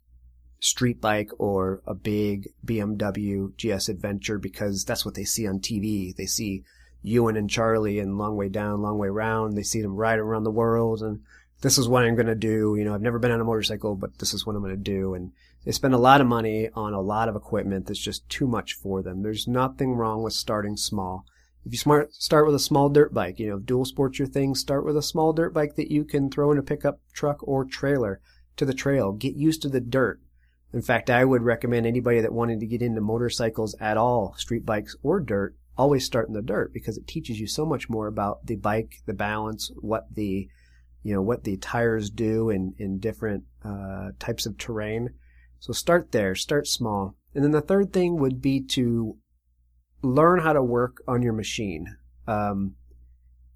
street 0.60 1.00
bike 1.00 1.30
or 1.40 1.82
a 1.88 1.94
big 1.96 2.50
BMW 2.66 3.56
GS 3.56 3.88
Adventure 3.88 4.38
because 4.38 4.84
that's 4.84 5.06
what 5.06 5.16
they 5.16 5.24
see 5.24 5.48
on 5.48 5.60
TV. 5.60 6.14
They 6.14 6.26
see 6.26 6.64
Ewan 7.02 7.38
and 7.38 7.50
Charlie 7.50 8.00
and 8.00 8.18
Long 8.18 8.36
Way 8.36 8.50
Down, 8.50 8.82
Long 8.82 8.98
Way 8.98 9.08
Round. 9.08 9.56
They 9.56 9.64
see 9.64 9.82
them 9.82 9.96
ride 9.96 10.20
around 10.20 10.44
the 10.44 10.52
world 10.52 11.02
and 11.02 11.22
this 11.62 11.78
is 11.78 11.88
what 11.88 12.04
I'm 12.04 12.16
going 12.16 12.28
to 12.28 12.36
do. 12.36 12.76
You 12.78 12.86
know, 12.86 12.94
I've 12.94 13.02
never 13.02 13.20
been 13.20 13.32
on 13.32 13.42
a 13.42 13.46
motorcycle, 13.46 13.96
but 13.96 14.18
this 14.18 14.34
is 14.34 14.46
what 14.46 14.56
I'm 14.56 14.62
going 14.62 14.76
to 14.76 14.82
do. 14.82 15.14
And 15.14 15.32
they 15.66 15.72
spend 15.72 15.94
a 15.94 15.98
lot 15.98 16.22
of 16.22 16.28
money 16.28 16.70
on 16.74 16.94
a 16.94 17.02
lot 17.02 17.30
of 17.30 17.36
equipment 17.36 17.88
that's 17.88 18.00
just 18.00 18.28
too 18.30 18.48
much 18.48 18.74
for 18.74 19.02
them. 19.02 19.24
There's 19.24 19.48
nothing 19.48 19.94
wrong 19.94 20.24
with 20.24 20.34
starting 20.34 20.78
small. 20.78 21.26
If 21.66 21.74
you 21.74 21.78
smart, 21.78 22.14
start 22.14 22.46
with 22.46 22.56
a 22.56 22.60
small 22.60 22.90
dirt 22.90 23.14
bike, 23.14 23.40
you 23.40 23.50
know, 23.50 23.60
dual 23.60 23.86
sports 23.86 24.18
your 24.18 24.28
thing, 24.28 24.56
start 24.56 24.86
with 24.86 24.98
a 24.98 25.02
small 25.02 25.34
dirt 25.34 25.54
bike 25.54 25.76
that 25.76 25.92
you 25.92 26.06
can 26.06 26.30
throw 26.30 26.52
in 26.52 26.58
a 26.58 26.64
pickup 26.64 27.00
truck 27.14 27.46
or 27.48 27.66
trailer 27.66 28.22
to 28.58 28.66
the 28.66 28.74
trail. 28.74 29.12
Get 29.12 29.36
used 29.36 29.62
to 29.64 29.70
the 29.70 29.82
dirt. 29.82 30.22
In 30.74 30.82
fact, 30.82 31.10
I 31.10 31.26
would 31.26 31.42
recommend 31.42 31.86
anybody 31.86 32.22
that 32.22 32.34
wanted 32.34 32.60
to 32.60 32.68
get 32.68 32.82
into 32.82 33.02
motorcycles 33.02 33.76
at 33.80 33.98
all, 33.98 34.36
street 34.38 34.66
bikes 34.66 34.96
or 35.02 35.20
dirt, 35.20 35.56
always 35.78 36.06
start 36.06 36.28
in 36.28 36.34
the 36.34 36.42
dirt 36.42 36.74
because 36.74 36.98
it 36.98 37.08
teaches 37.08 37.40
you 37.40 37.48
so 37.48 37.66
much 37.66 37.90
more 37.90 38.08
about 38.08 38.46
the 38.46 38.56
bike, 38.56 38.98
the 39.06 39.14
balance, 39.14 39.72
what 39.80 40.14
the, 40.14 40.48
you 41.04 41.14
know, 41.14 41.22
what 41.22 41.44
the 41.44 41.58
tires 41.58 42.10
do 42.10 42.50
in, 42.50 42.74
in 42.78 43.00
different 43.00 43.46
uh, 43.64 44.10
types 44.20 44.46
of 44.46 44.58
terrain. 44.58 45.10
So 45.60 45.74
start 45.74 46.12
there, 46.12 46.36
start 46.36 46.68
small. 46.68 47.16
And 47.34 47.44
then 47.44 47.52
the 47.52 47.62
third 47.62 47.92
thing 47.92 48.18
would 48.18 48.42
be 48.42 48.62
to 48.62 49.18
learn 50.02 50.40
how 50.40 50.54
to 50.54 50.64
work 50.64 51.02
on 51.08 51.22
your 51.22 51.34
machine. 51.34 51.98
Um, 52.28 52.76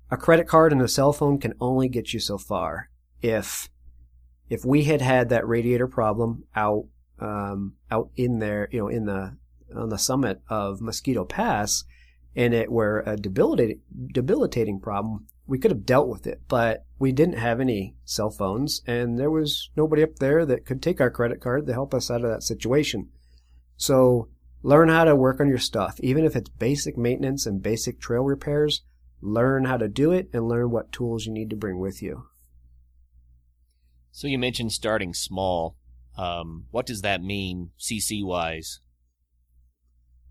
a 0.10 0.18
credit 0.18 0.48
card 0.48 0.72
and 0.72 0.82
a 0.82 0.88
cell 0.88 1.14
phone 1.14 1.40
can 1.40 1.54
only 1.60 1.88
get 1.88 2.14
you 2.14 2.20
so 2.20 2.38
far. 2.38 2.90
If 3.22 3.70
if 4.50 4.66
we 4.66 4.84
had 4.84 5.02
had 5.02 5.30
that 5.30 5.48
radiator 5.48 5.88
problem 5.88 6.44
out 6.56 6.86
um, 7.20 7.74
out 7.90 8.10
in 8.16 8.40
there, 8.40 8.68
you 8.72 8.80
know, 8.80 8.88
in 8.88 9.06
the 9.06 9.38
on 9.76 9.90
the 9.90 9.98
summit 9.98 10.42
of 10.50 10.82
Mosquito 10.82 11.24
Pass, 11.24 11.84
and 12.36 12.54
it 12.54 12.72
were 12.72 13.04
a 13.06 13.16
debilitating 13.16 13.82
debilitating 14.12 14.80
problem, 14.80 15.28
we 15.48 15.58
could 15.58 15.72
have 15.72 15.86
dealt 15.86 16.10
with 16.10 16.28
it. 16.28 16.42
But 16.48 16.86
we 17.00 17.12
didn't 17.12 17.38
have 17.38 17.60
any 17.60 17.96
cell 18.06 18.30
phones, 18.30 18.82
and 18.86 19.18
there 19.18 19.32
was 19.32 19.70
nobody 19.76 20.04
up 20.04 20.18
there 20.18 20.46
that 20.46 20.66
could 20.66 20.82
take 20.82 21.02
our 21.02 21.10
credit 21.10 21.42
card 21.42 21.66
to 21.66 21.74
help 21.74 21.94
us 21.94 22.12
out 22.12 22.24
of 22.24 22.30
that 22.30 22.44
situation. 22.44 23.10
So 23.78 24.28
learn 24.64 24.90
how 24.90 25.04
to 25.04 25.16
work 25.16 25.40
on 25.40 25.50
your 25.50 25.60
stuff, 25.60 26.00
even 26.00 26.26
if 26.26 26.36
it's 26.36 26.50
basic 26.50 26.98
maintenance 26.98 27.46
and 27.46 27.62
basic 27.62 28.00
trail 28.00 28.24
repairs. 28.24 28.82
Learn 29.22 29.66
how 29.66 29.78
to 29.78 29.88
do 29.88 30.12
it 30.12 30.30
and 30.34 30.48
learn 30.48 30.72
what 30.72 30.92
tools 30.92 31.26
you 31.26 31.32
need 31.32 31.50
to 31.52 31.56
bring 31.56 31.80
with 31.80 32.02
you. 32.02 32.26
So 34.12 34.28
you 34.28 34.38
mentioned 34.38 34.72
starting 34.72 35.14
small. 35.14 35.78
Um, 36.18 36.66
what 36.72 36.86
does 36.86 37.02
that 37.02 37.24
mean, 37.24 37.72
CC 37.80 38.24
wise? 38.24 38.80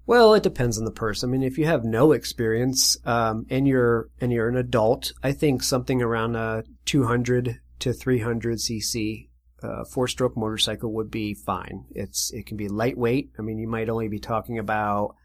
Well, 0.05 0.35
it 0.35 0.43
depends 0.43 0.79
on 0.79 0.85
the 0.85 0.91
person. 0.91 1.31
I 1.31 1.33
mean, 1.33 1.43
if 1.43 1.59
you 1.59 1.67
have 1.67 1.85
no 1.85 2.13
experience 2.13 2.97
um, 3.07 3.47
and 3.51 3.67
you're 3.67 4.09
and 4.21 4.33
you're 4.33 4.49
an 4.49 4.57
adult, 4.57 5.13
I 5.23 5.33
think 5.33 5.63
something 5.63 6.03
around 6.03 6.37
a 6.37 6.65
200 6.85 7.61
to 7.81 7.93
300 7.93 8.59
cc 8.59 9.29
uh, 9.65 9.85
four-stroke 9.85 10.37
motorcycle 10.37 10.93
would 10.93 11.11
be 11.11 11.35
fine. 11.35 11.85
It's 11.91 12.33
it 12.33 12.47
can 12.47 12.57
be 12.57 12.69
lightweight. 12.69 13.31
I 13.39 13.43
mean, 13.43 13.59
you 13.59 13.69
might 13.69 13.89
only 13.89 14.09
be 14.09 14.19
talking 14.19 14.59
about, 14.59 15.17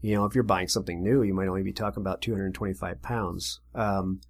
you 0.00 0.14
know, 0.14 0.24
if 0.24 0.34
you're 0.34 0.44
buying 0.44 0.68
something 0.68 1.02
new, 1.02 1.22
you 1.22 1.34
might 1.34 1.48
only 1.48 1.62
be 1.62 1.72
talking 1.72 2.00
about 2.00 2.22
225 2.22 3.02
pounds. 3.02 3.60
Um, 3.74 4.20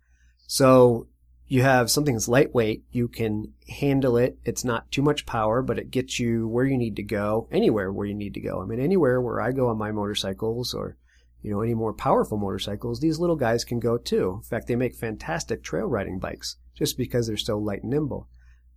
so 0.47 1.09
you 1.49 1.63
have 1.63 1.91
something 1.91 2.15
that's 2.15 2.29
lightweight, 2.29 2.85
you 2.91 3.09
can 3.09 3.55
handle 3.69 4.19
it. 4.19 4.39
It's 4.45 4.65
not 4.65 4.91
too 4.93 5.01
much 5.01 5.25
power, 5.25 5.63
but 5.63 5.79
it 5.79 5.91
gets 5.91 6.21
you 6.21 6.47
where 6.47 6.67
you 6.67 6.77
need 6.77 6.97
to 6.97 7.03
go, 7.03 7.49
anywhere 7.51 7.91
where 7.91 8.07
you 8.07 8.15
need 8.15 8.35
to 8.35 8.41
go. 8.41 8.61
I 8.61 8.67
mean, 8.67 8.81
anywhere 8.81 9.21
where 9.21 9.41
I 9.41 9.53
go 9.53 9.69
on 9.69 9.79
my 9.79 9.91
motorcycles 9.91 10.75
or, 10.75 10.99
you 11.43 11.51
know, 11.51 11.63
any 11.63 11.75
more 11.75 11.95
powerful 11.95 12.37
motorcycles, 12.37 13.01
these 13.01 13.19
little 13.19 13.37
guys 13.37 13.65
can 13.65 13.81
go 13.81 13.97
too. 13.97 14.35
In 14.37 14.43
fact, 14.43 14.67
they 14.67 14.77
make 14.77 14.95
fantastic 14.95 15.63
trail 15.63 15.87
riding 15.87 16.19
bikes 16.19 16.57
just 16.75 16.99
because 16.99 17.27
they're 17.27 17.39
so 17.39 17.59
light 17.59 17.83
and 17.83 17.91
nimble. 17.91 18.29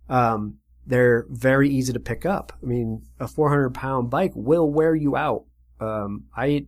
Um, 0.08 0.58
they're 0.86 1.26
very 1.28 1.68
easy 1.68 1.92
to 1.92 2.00
pick 2.00 2.26
up. 2.26 2.52
I 2.62 2.66
mean, 2.66 3.02
a 3.20 3.28
400 3.28 3.70
pound 3.70 4.10
bike 4.10 4.32
will 4.34 4.70
wear 4.70 4.94
you 4.94 5.16
out. 5.16 5.44
Um, 5.80 6.24
I, 6.36 6.66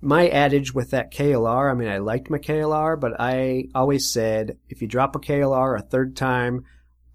my 0.00 0.28
adage 0.28 0.74
with 0.74 0.90
that 0.90 1.12
KLR, 1.12 1.70
I 1.70 1.74
mean, 1.74 1.88
I 1.88 1.98
liked 1.98 2.30
my 2.30 2.38
KLR, 2.38 2.98
but 2.98 3.12
I 3.18 3.68
always 3.74 4.10
said 4.10 4.58
if 4.68 4.82
you 4.82 4.88
drop 4.88 5.16
a 5.16 5.20
KLR 5.20 5.78
a 5.78 5.82
third 5.82 6.16
time, 6.16 6.64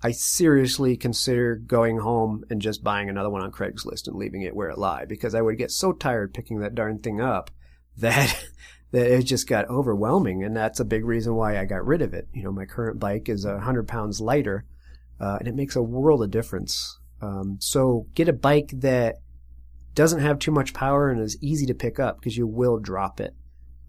I 0.01 0.11
seriously 0.11 0.95
consider 0.95 1.55
going 1.55 1.99
home 1.99 2.43
and 2.49 2.61
just 2.61 2.83
buying 2.83 3.09
another 3.09 3.29
one 3.29 3.41
on 3.41 3.51
Craigslist 3.51 4.07
and 4.07 4.15
leaving 4.15 4.43
it 4.43 4.55
where 4.55 4.69
it 4.69 4.77
lie 4.77 5.05
because 5.05 5.33
I 5.33 5.41
would 5.41 5.57
get 5.57 5.71
so 5.71 5.91
tired 5.91 6.33
picking 6.33 6.59
that 6.59 6.75
darn 6.75 6.99
thing 6.99 7.19
up 7.19 7.49
that 7.97 8.45
that 8.91 9.07
it 9.07 9.23
just 9.23 9.47
got 9.47 9.67
overwhelming 9.69 10.43
and 10.43 10.55
that's 10.55 10.79
a 10.79 10.85
big 10.85 11.03
reason 11.03 11.35
why 11.35 11.57
I 11.57 11.65
got 11.65 11.85
rid 11.85 12.01
of 12.01 12.13
it. 12.13 12.27
You 12.31 12.43
know, 12.43 12.51
my 12.51 12.65
current 12.65 12.99
bike 12.99 13.27
is 13.27 13.43
a 13.43 13.59
hundred 13.59 13.87
pounds 13.87 14.21
lighter, 14.21 14.65
uh, 15.19 15.37
and 15.39 15.47
it 15.47 15.55
makes 15.55 15.75
a 15.75 15.81
world 15.81 16.23
of 16.23 16.31
difference. 16.31 16.99
Um, 17.21 17.57
so 17.59 18.07
get 18.13 18.29
a 18.29 18.33
bike 18.33 18.71
that 18.75 19.15
doesn't 19.95 20.21
have 20.21 20.39
too 20.39 20.51
much 20.51 20.73
power 20.73 21.09
and 21.09 21.19
is 21.19 21.41
easy 21.41 21.65
to 21.65 21.73
pick 21.73 21.99
up 21.99 22.19
because 22.19 22.37
you 22.37 22.45
will 22.45 22.77
drop 22.77 23.19
it. 23.19 23.33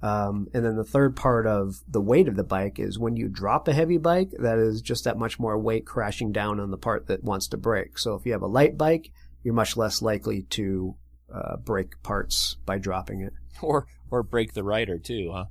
Um, 0.01 0.47
and 0.55 0.65
then 0.65 0.77
the 0.77 0.85
third 0.85 1.17
part 1.17 1.47
of 1.47 1.81
the 1.89 2.01
weight 2.01 2.29
of 2.29 2.37
the 2.37 2.45
bike 2.45 2.79
is 2.79 2.99
when 2.99 3.17
you 3.17 3.29
drop 3.29 3.67
a 3.67 3.73
heavy 3.73 3.99
bike, 3.99 4.31
that 4.39 4.59
is 4.59 4.81
just 4.81 5.05
that 5.05 5.19
much 5.19 5.39
more 5.39 5.59
weight 5.59 5.87
crashing 5.87 6.33
down 6.33 6.61
on 6.61 6.71
the 6.71 6.79
part 6.79 7.09
that 7.09 7.25
wants 7.25 7.49
to 7.49 7.57
break. 7.57 7.99
So 7.99 8.15
if 8.15 8.25
you 8.25 8.33
have 8.33 8.43
a 8.43 8.47
light 8.47 8.79
bike, 8.79 9.11
you're 9.43 9.55
much 9.55 9.77
less 9.77 10.01
likely 10.01 10.43
to 10.51 10.95
uh, 11.33 11.57
break 11.57 12.01
parts 12.03 12.57
by 12.65 12.79
dropping 12.79 13.23
it. 13.23 13.33
Or 13.61 13.89
or 14.09 14.23
break 14.23 14.53
the 14.53 14.63
rider 14.63 15.01
too, 15.01 15.33
huh? 15.35 15.47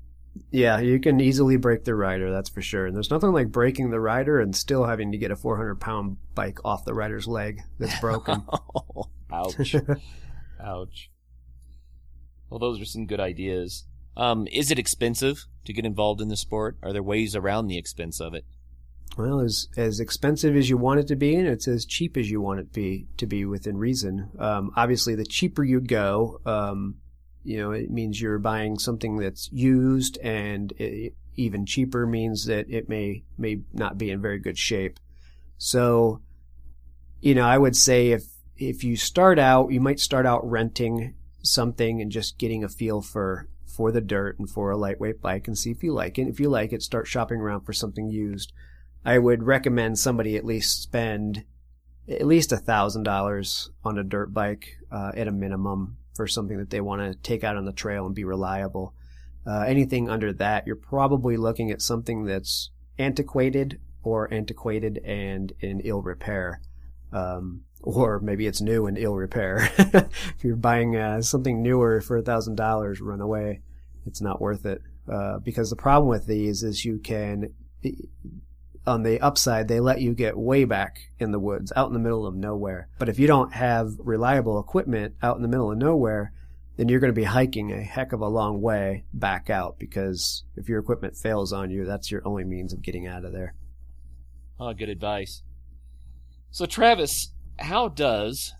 Yeah, 0.52 0.80
you 0.80 1.00
can 1.00 1.19
easily 1.19 1.58
break 1.58 1.84
the 1.84 1.95
rider, 1.95 2.32
that's 2.32 2.50
for 2.50 2.62
sure. 2.62 2.86
And 2.86 2.95
there's 2.95 3.12
nothing 3.12 3.32
like 3.32 3.52
breaking 3.52 3.89
the 3.89 4.00
rider 4.00 4.39
and 4.39 4.56
still 4.56 4.86
having 4.86 5.12
to 5.12 5.17
get 5.17 5.32
a 5.32 5.36
400 5.36 5.80
pound 5.80 6.17
bike 6.36 6.60
off 6.65 6.86
the 6.86 6.93
rider's 6.93 7.28
leg 7.28 7.62
that's 7.80 8.00
broken. 8.00 8.43
Ouch. 9.32 9.76
Ouch. 10.63 11.12
Well, 12.50 12.60
those 12.60 12.82
are 12.82 12.86
some 12.86 13.06
good 13.06 13.19
ideas. 13.19 13.86
Um, 14.15 14.47
is 14.52 14.71
it 14.71 14.80
expensive 14.80 15.45
to 15.65 15.73
get 15.73 15.86
involved 15.86 16.21
in 16.21 16.30
the 16.30 16.38
sport? 16.38 16.78
Are 16.82 16.93
there 16.93 17.04
ways 17.04 17.36
around 17.36 17.67
the 17.67 17.78
expense 17.78 18.19
of 18.19 18.34
it? 18.34 18.45
Well, 19.17 19.39
as 19.39 19.67
as 19.78 20.00
expensive 20.00 20.56
as 20.56 20.69
you 20.69 20.78
want 20.78 21.00
it 21.00 21.08
to 21.08 21.15
be, 21.15 21.36
and 21.36 21.47
it's 21.47 21.67
as 21.67 21.86
cheap 21.86 22.17
as 22.17 22.30
you 22.30 22.41
want 22.41 22.60
it 22.60 22.73
to 22.73 22.80
be 22.80 23.08
to 23.17 23.26
be 23.26 23.45
within 23.45 23.78
reason. 23.78 24.30
Um, 24.38 24.71
obviously, 24.76 25.15
the 25.15 25.26
cheaper 25.26 25.63
you 25.63 25.82
go, 25.82 26.39
um, 26.45 26.95
you 27.43 27.58
know, 27.58 27.71
it 27.71 27.89
means 27.89 28.19
you're 28.19 28.39
buying 28.39 28.78
something 28.78 29.18
that's 29.18 29.49
used, 29.51 30.18
and 30.20 30.72
it, 30.74 31.14
even 31.36 31.66
cheaper 31.66 32.05
means 32.05 32.45
that 32.45 32.70
it 32.70 32.89
may 32.89 33.24
may 33.38 33.62
not 33.74 33.97
be 33.97 34.09
in 34.09 34.22
very 34.22 34.39
good 34.39 34.57
shape. 34.57 34.99
So, 35.57 36.22
you 37.22 37.36
know, 37.36 37.45
I 37.45 37.57
would 37.57 37.76
say 37.76 38.09
if 38.09 38.26
if 38.57 38.84
you 38.84 38.95
start 38.95 39.39
out, 39.39 39.72
you 39.72 39.80
might 39.80 39.99
start 39.99 40.26
out 40.26 40.49
renting 40.49 41.16
something 41.43 42.01
and 42.01 42.12
just 42.12 42.38
getting 42.38 42.64
a 42.64 42.70
feel 42.70 43.01
for 43.01 43.47
for 43.66 43.91
the 43.91 44.01
dirt 44.01 44.39
and 44.39 44.49
for 44.49 44.72
a 44.72 44.78
lightweight 44.78 45.22
bike 45.22 45.47
and 45.47 45.57
see 45.57 45.70
if 45.70 45.84
you 45.84 45.93
like 45.93 46.18
it. 46.18 46.28
If 46.28 46.39
you 46.39 46.49
like 46.49 46.74
it, 46.74 46.82
start 46.82 47.07
shopping 47.07 47.39
around 47.39 47.62
for 47.62 47.74
something 47.74 48.09
used. 48.09 48.51
I 49.05 49.20
would 49.20 49.43
recommend 49.43 49.99
somebody 49.99 50.36
at 50.36 50.43
least 50.43 50.82
spend 50.82 51.45
at 52.09 52.26
least 52.26 52.51
a 52.51 52.57
thousand 52.57 53.03
dollars 53.03 53.70
on 53.84 53.97
a 53.97 54.03
dirt 54.03 54.34
bike 54.34 54.78
uh, 54.91 55.12
at 55.16 55.28
a 55.28 55.32
minimum 55.32 55.97
for 56.18 56.28
something 56.28 56.57
that 56.57 56.72
they 56.72 56.82
want 56.82 57.01
to 57.01 57.18
take 57.20 57.43
out 57.45 57.55
on 57.55 57.63
the 57.63 57.72
trail 57.72 58.05
and 58.05 58.13
be 58.13 58.26
reliable. 58.26 58.93
Uh, 59.45 59.61
anything 59.61 60.09
under 60.09 60.34
that, 60.34 60.68
you're 60.68 60.76
probably 60.76 61.38
looking 61.38 61.72
at 61.72 61.82
something 61.82 62.26
that's 62.26 62.72
antiquated 62.99 63.80
or 64.03 64.34
antiquated 64.34 64.97
and 65.05 65.53
in 65.61 65.80
ill 65.82 66.01
repair. 66.01 66.59
Um, 67.13 67.61
or 67.82 68.20
maybe 68.20 68.47
it's 68.47 68.59
new 68.59 68.88
and 68.88 68.97
ill 68.97 69.15
repair. 69.15 69.72
if 69.78 70.43
you're 70.43 70.57
buying 70.57 70.97
uh, 70.97 71.22
something 71.22 71.61
newer 71.61 72.01
for 72.01 72.18
a 72.18 72.22
thousand 72.22 72.55
dollars, 72.55 72.99
run 72.99 73.22
away. 73.22 73.61
It's 74.05 74.22
not 74.22 74.41
worth 74.41 74.65
it. 74.65 74.82
Uh, 75.09 75.39
because 75.39 75.70
the 75.70 75.76
problem 75.78 76.09
with 76.09 76.26
these 76.26 76.63
is 76.63 76.84
you 76.84 76.99
can, 76.99 77.53
on 78.88 79.04
the 79.04 79.20
upside, 79.22 79.68
they 79.68 79.80
let 79.80 80.02
you 80.02 80.14
get 80.14 80.38
way 80.38 80.66
back 80.66 81.10
in 81.20 81.32
the 81.32 81.40
woods, 81.40 81.72
out 81.76 81.88
in 81.88 81.94
the 81.94 82.00
middle 82.00 82.26
of 82.26 82.36
nowhere. 82.36 82.88
But 82.98 83.10
if 83.10 83.20
you 83.20 83.28
don't 83.28 83.54
have 83.54 83.94
reliable 84.00 84.60
equipment 84.60 85.16
out 85.22 85.36
in 85.36 85.42
the 85.42 85.48
middle 85.48 85.72
of 85.72 85.78
nowhere, 85.78 86.34
then 86.78 86.90
you're 86.90 87.00
going 87.00 87.14
to 87.14 87.20
be 87.20 87.24
hiking 87.24 87.72
a 87.72 87.82
heck 87.82 88.14
of 88.14 88.22
a 88.22 88.28
long 88.28 88.62
way 88.62 89.04
back 89.14 89.50
out 89.50 89.80
because 89.80 90.44
if 90.56 90.70
your 90.70 90.80
equipment 90.80 91.18
fails 91.18 91.52
on 91.52 91.72
you, 91.72 91.86
that's 91.86 92.12
your 92.12 92.22
only 92.26 92.44
means 92.44 92.72
of 92.72 92.82
getting 92.82 93.08
out 93.08 93.26
of 93.26 93.34
there. 93.34 93.56
Oh, 94.60 94.74
good 94.74 94.90
advice. 94.90 95.42
So, 96.52 96.66
Travis, 96.66 97.32
how 97.60 97.88
does 97.88 98.54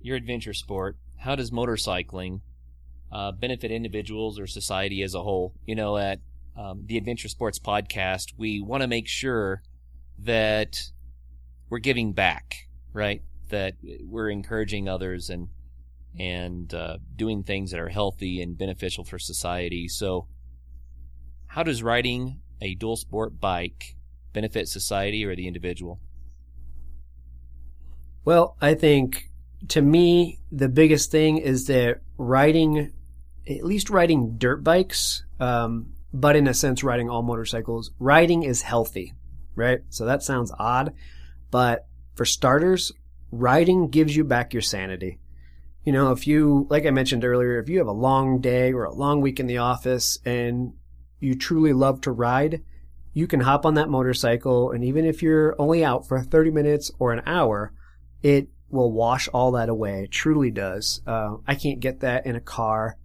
your 0.00 0.16
adventure 0.16 0.54
sport, 0.54 0.96
how 1.16 1.34
does 1.34 1.50
motorcycling 1.50 2.40
uh, 3.10 3.32
benefit 3.32 3.70
individuals 3.70 4.38
or 4.38 4.46
society 4.46 5.02
as 5.02 5.14
a 5.14 5.22
whole? 5.22 5.54
You 5.66 5.74
know, 5.74 5.96
at 5.96 6.20
um, 6.56 6.82
the 6.86 6.96
Adventure 6.96 7.28
Sports 7.28 7.58
Podcast, 7.58 8.32
we 8.36 8.60
want 8.60 8.82
to 8.82 8.86
make 8.86 9.08
sure 9.08 9.62
that 10.20 10.90
we're 11.68 11.78
giving 11.78 12.12
back, 12.12 12.68
right? 12.92 13.22
That 13.48 13.74
we're 13.82 14.30
encouraging 14.30 14.88
others 14.88 15.30
and 15.30 15.48
and 16.18 16.72
uh, 16.72 16.98
doing 17.16 17.42
things 17.42 17.72
that 17.72 17.80
are 17.80 17.88
healthy 17.88 18.40
and 18.40 18.56
beneficial 18.56 19.04
for 19.04 19.18
society. 19.18 19.88
So, 19.88 20.28
how 21.46 21.64
does 21.64 21.82
riding 21.82 22.40
a 22.60 22.74
dual 22.74 22.96
sport 22.96 23.40
bike 23.40 23.96
benefit 24.32 24.68
society 24.68 25.24
or 25.24 25.34
the 25.34 25.48
individual? 25.48 26.00
Well, 28.24 28.56
I 28.60 28.74
think 28.74 29.30
to 29.68 29.82
me, 29.82 30.38
the 30.52 30.68
biggest 30.68 31.10
thing 31.10 31.38
is 31.38 31.66
that 31.66 32.00
riding, 32.16 32.92
at 33.48 33.64
least 33.64 33.90
riding 33.90 34.38
dirt 34.38 34.62
bikes, 34.62 35.24
um, 35.40 35.94
but 36.14 36.36
in 36.36 36.46
a 36.46 36.54
sense, 36.54 36.84
riding 36.84 37.10
all 37.10 37.22
motorcycles, 37.22 37.90
riding 37.98 38.44
is 38.44 38.62
healthy, 38.62 39.12
right? 39.56 39.80
So 39.88 40.06
that 40.06 40.22
sounds 40.22 40.52
odd, 40.56 40.94
but 41.50 41.88
for 42.14 42.24
starters, 42.24 42.92
riding 43.32 43.88
gives 43.88 44.14
you 44.16 44.22
back 44.22 44.52
your 44.52 44.62
sanity. 44.62 45.18
You 45.82 45.92
know, 45.92 46.12
if 46.12 46.28
you, 46.28 46.68
like 46.70 46.86
I 46.86 46.90
mentioned 46.90 47.24
earlier, 47.24 47.58
if 47.58 47.68
you 47.68 47.78
have 47.78 47.88
a 47.88 47.92
long 47.92 48.40
day 48.40 48.72
or 48.72 48.84
a 48.84 48.94
long 48.94 49.20
week 49.20 49.40
in 49.40 49.48
the 49.48 49.58
office 49.58 50.18
and 50.24 50.74
you 51.18 51.34
truly 51.34 51.72
love 51.72 52.00
to 52.02 52.12
ride, 52.12 52.62
you 53.12 53.26
can 53.26 53.40
hop 53.40 53.66
on 53.66 53.74
that 53.74 53.90
motorcycle 53.90 54.70
and 54.70 54.84
even 54.84 55.04
if 55.04 55.20
you're 55.20 55.60
only 55.60 55.84
out 55.84 56.06
for 56.06 56.22
30 56.22 56.52
minutes 56.52 56.92
or 57.00 57.12
an 57.12 57.22
hour, 57.26 57.72
it 58.22 58.48
will 58.70 58.92
wash 58.92 59.26
all 59.28 59.50
that 59.52 59.68
away. 59.68 60.04
It 60.04 60.12
truly 60.12 60.52
does. 60.52 61.02
Uh, 61.08 61.36
I 61.44 61.56
can't 61.56 61.80
get 61.80 62.00
that 62.00 62.24
in 62.24 62.36
a 62.36 62.40
car. 62.40 62.98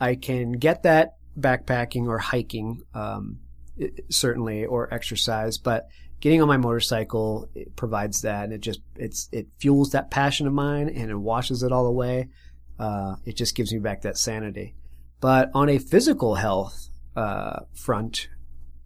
I 0.00 0.14
can 0.14 0.52
get 0.52 0.82
that 0.84 1.16
backpacking 1.38 2.06
or 2.06 2.18
hiking, 2.18 2.82
um, 2.94 3.40
certainly, 4.10 4.64
or 4.64 4.92
exercise, 4.92 5.58
but 5.58 5.88
getting 6.20 6.40
on 6.40 6.48
my 6.48 6.56
motorcycle 6.56 7.48
provides 7.76 8.22
that. 8.22 8.44
And 8.44 8.52
it 8.52 8.60
just, 8.60 8.80
it's, 8.96 9.28
it 9.32 9.48
fuels 9.58 9.90
that 9.90 10.10
passion 10.10 10.46
of 10.46 10.52
mine 10.52 10.88
and 10.88 11.10
it 11.10 11.16
washes 11.16 11.62
it 11.62 11.72
all 11.72 11.86
away. 11.86 12.28
Uh, 12.78 13.16
it 13.24 13.36
just 13.36 13.54
gives 13.54 13.72
me 13.72 13.78
back 13.78 14.02
that 14.02 14.18
sanity. 14.18 14.74
But 15.20 15.50
on 15.54 15.68
a 15.68 15.78
physical 15.78 16.34
health, 16.34 16.88
uh, 17.16 17.60
front, 17.74 18.28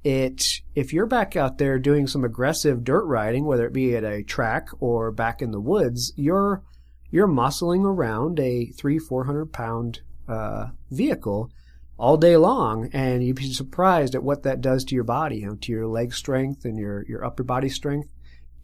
it 0.05 0.61
if 0.75 0.93
you're 0.93 1.07
back 1.07 1.37
out 1.37 1.59
there 1.59 1.79
doing 1.79 2.07
some 2.07 2.25
aggressive 2.25 2.85
dirt 2.85 3.05
riding, 3.05 3.45
whether 3.45 3.67
it 3.67 3.73
be 3.73 3.97
at 3.97 4.05
a 4.05 4.23
track 4.23 4.69
or 4.81 5.11
back 5.11 5.43
in 5.43 5.51
the 5.51 5.61
woods, 5.61 6.13
you're 6.17 6.63
you're 7.11 7.29
muscling 7.29 7.85
around 7.85 8.39
a 8.39 8.67
three 8.67 8.99
four 8.99 9.25
hundred 9.25 9.53
pound 9.53 10.01
uh, 10.29 10.67
vehicle 10.91 11.51
all 11.99 12.17
day 12.17 12.37
long, 12.37 12.89
and 12.93 13.25
you'd 13.25 13.37
be 13.37 13.53
surprised 13.53 14.15
at 14.15 14.23
what 14.23 14.45
that 14.45 14.61
does 14.61 14.85
to 14.85 14.95
your 14.95 15.05
body, 15.05 15.39
you 15.39 15.47
know, 15.47 15.57
to 15.57 15.73
your 15.73 15.87
leg 15.87 16.15
strength 16.15 16.65
and 16.65 16.79
your 16.79 17.05
your 17.07 17.25
upper 17.25 17.43
body 17.43 17.69
strength 17.69 18.09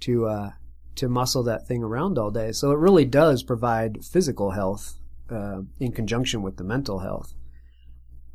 to 0.00 0.26
uh, 0.26 0.50
to 0.96 1.08
muscle 1.08 1.42
that 1.42 1.66
thing 1.66 1.82
around 1.82 2.18
all 2.18 2.30
day. 2.30 2.52
So 2.52 2.70
it 2.70 2.78
really 2.78 3.04
does 3.04 3.42
provide 3.42 4.04
physical 4.04 4.52
health 4.52 4.94
uh, 5.30 5.62
in 5.80 5.92
conjunction 5.92 6.42
with 6.42 6.56
the 6.56 6.64
mental 6.64 7.00
health. 7.00 7.34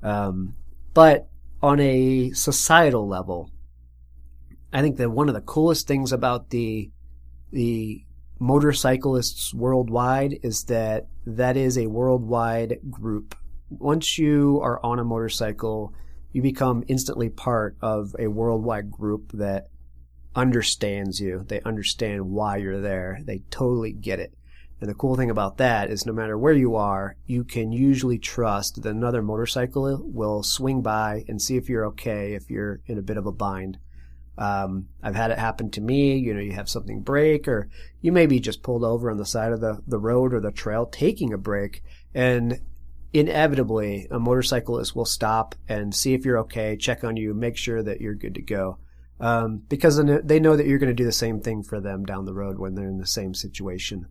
Um, 0.03 0.55
but 0.93 1.29
on 1.61 1.79
a 1.79 2.31
societal 2.31 3.07
level, 3.07 3.51
I 4.73 4.81
think 4.81 4.97
that 4.97 5.11
one 5.11 5.29
of 5.29 5.35
the 5.35 5.41
coolest 5.41 5.87
things 5.87 6.11
about 6.11 6.49
the 6.49 6.91
the 7.51 8.03
motorcyclists 8.39 9.53
worldwide 9.53 10.39
is 10.43 10.65
that 10.65 11.07
that 11.25 11.57
is 11.57 11.77
a 11.77 11.87
worldwide 11.87 12.79
group. 12.89 13.35
Once 13.69 14.17
you 14.17 14.59
are 14.61 14.83
on 14.83 14.99
a 14.99 15.03
motorcycle, 15.03 15.93
you 16.31 16.41
become 16.41 16.83
instantly 16.87 17.29
part 17.29 17.75
of 17.81 18.15
a 18.17 18.27
worldwide 18.27 18.91
group 18.91 19.31
that 19.33 19.67
understands 20.35 21.19
you. 21.19 21.43
They 21.47 21.61
understand 21.61 22.29
why 22.29 22.57
you're 22.57 22.81
there. 22.81 23.19
They 23.23 23.43
totally 23.49 23.91
get 23.91 24.19
it. 24.19 24.33
And 24.81 24.89
the 24.89 24.95
cool 24.95 25.15
thing 25.15 25.29
about 25.29 25.57
that 25.57 25.89
is 25.89 26.05
no 26.05 26.13
matter 26.13 26.37
where 26.37 26.53
you 26.53 26.75
are, 26.75 27.15
you 27.25 27.43
can 27.43 27.71
usually 27.71 28.17
trust 28.17 28.81
that 28.81 28.89
another 28.89 29.21
motorcycle 29.21 30.01
will 30.03 30.41
swing 30.41 30.81
by 30.81 31.25
and 31.27 31.41
see 31.41 31.57
if 31.57 31.67
you're 31.67 31.85
okay 31.87 32.33
if 32.33 32.49
you're 32.49 32.79
in 32.85 32.97
a 32.97 33.03
bit 33.03 33.17
of 33.17 33.25
a 33.25 33.31
bind. 33.31 33.77
Um, 34.37 34.87
I've 35.03 35.15
had 35.15 35.31
it 35.31 35.37
happen 35.37 35.69
to 35.71 35.81
me. 35.81 36.15
You 36.15 36.33
know, 36.33 36.39
you 36.39 36.53
have 36.53 36.69
something 36.69 37.01
break, 37.01 37.45
or 37.45 37.69
you 38.01 38.13
may 38.13 38.25
be 38.25 38.39
just 38.39 38.63
pulled 38.63 38.85
over 38.85 39.11
on 39.11 39.17
the 39.17 39.25
side 39.25 39.51
of 39.51 39.59
the, 39.59 39.81
the 39.85 39.99
road 39.99 40.33
or 40.33 40.39
the 40.39 40.51
trail 40.51 40.85
taking 40.85 41.33
a 41.33 41.37
break, 41.37 41.83
and 42.13 42.61
inevitably 43.13 44.07
a 44.11 44.19
motorcyclist 44.19 44.95
will 44.95 45.05
stop 45.05 45.55
and 45.67 45.93
see 45.93 46.13
if 46.13 46.25
you're 46.25 46.39
okay, 46.39 46.77
check 46.77 47.03
on 47.03 47.17
you, 47.17 47.33
make 47.33 47.57
sure 47.57 47.81
that 47.81 48.01
you're 48.01 48.15
good 48.15 48.35
to 48.35 48.41
go. 48.41 48.77
Um, 49.19 49.63
because 49.67 50.01
they 50.23 50.39
know 50.39 50.55
that 50.55 50.65
you're 50.65 50.79
going 50.79 50.91
to 50.91 50.95
do 50.95 51.05
the 51.05 51.11
same 51.11 51.41
thing 51.41 51.63
for 51.63 51.81
them 51.81 52.05
down 52.05 52.25
the 52.25 52.33
road 52.33 52.57
when 52.57 52.75
they're 52.75 52.87
in 52.87 52.99
the 52.99 53.07
same 53.07 53.33
situation. 53.33 54.07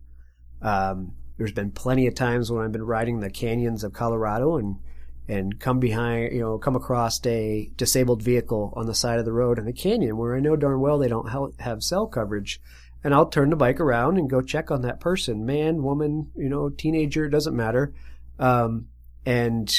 Um, 0.61 1.13
there's 1.37 1.51
been 1.51 1.71
plenty 1.71 2.05
of 2.05 2.13
times 2.13 2.51
when 2.51 2.63
I've 2.63 2.71
been 2.71 2.83
riding 2.83 3.19
the 3.19 3.29
canyons 3.29 3.83
of 3.83 3.93
Colorado 3.93 4.57
and 4.57 4.77
and 5.29 5.59
come 5.59 5.79
behind, 5.79 6.33
you 6.33 6.39
know, 6.39 6.57
come 6.57 6.75
across 6.75 7.23
a 7.23 7.71
disabled 7.77 8.23
vehicle 8.23 8.73
on 8.75 8.87
the 8.87 8.95
side 8.95 9.19
of 9.19 9.25
the 9.25 9.31
road 9.31 9.59
in 9.59 9.67
a 9.67 9.73
canyon 9.73 10.17
where 10.17 10.35
I 10.35 10.39
know 10.39 10.55
darn 10.55 10.81
well 10.81 10.97
they 10.97 11.07
don't 11.07 11.29
have 11.59 11.83
cell 11.83 12.07
coverage. 12.07 12.59
And 13.03 13.13
I'll 13.13 13.27
turn 13.27 13.51
the 13.51 13.55
bike 13.55 13.79
around 13.79 14.17
and 14.17 14.29
go 14.29 14.41
check 14.41 14.71
on 14.71 14.81
that 14.81 14.99
person, 14.99 15.45
man, 15.45 15.83
woman, 15.83 16.31
you 16.35 16.49
know, 16.49 16.69
teenager, 16.69 17.29
doesn't 17.29 17.55
matter. 17.55 17.93
Um, 18.39 18.87
and, 19.25 19.71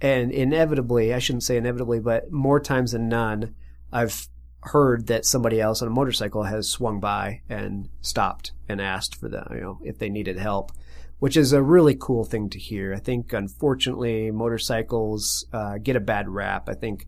and 0.00 0.32
inevitably, 0.32 1.14
I 1.14 1.18
shouldn't 1.18 1.44
say 1.44 1.56
inevitably, 1.56 2.00
but 2.00 2.30
more 2.30 2.60
times 2.60 2.92
than 2.92 3.08
none, 3.08 3.54
I've 3.92 4.26
heard 4.64 5.06
that 5.08 5.24
somebody 5.24 5.60
else 5.60 5.82
on 5.82 5.88
a 5.88 5.92
motorcycle 5.92 6.44
has 6.44 6.68
swung 6.68 7.00
by 7.00 7.42
and 7.48 7.88
stopped 8.00 8.52
and 8.68 8.80
asked 8.80 9.16
for 9.16 9.28
them, 9.28 9.46
you 9.54 9.60
know, 9.60 9.78
if 9.82 9.98
they 9.98 10.08
needed 10.08 10.38
help, 10.38 10.72
which 11.18 11.36
is 11.36 11.52
a 11.52 11.62
really 11.62 11.96
cool 11.98 12.24
thing 12.24 12.48
to 12.50 12.58
hear. 12.58 12.94
I 12.94 12.98
think, 12.98 13.32
unfortunately, 13.32 14.30
motorcycles 14.30 15.46
uh, 15.52 15.78
get 15.78 15.96
a 15.96 16.00
bad 16.00 16.28
rap. 16.28 16.68
I 16.68 16.74
think, 16.74 17.06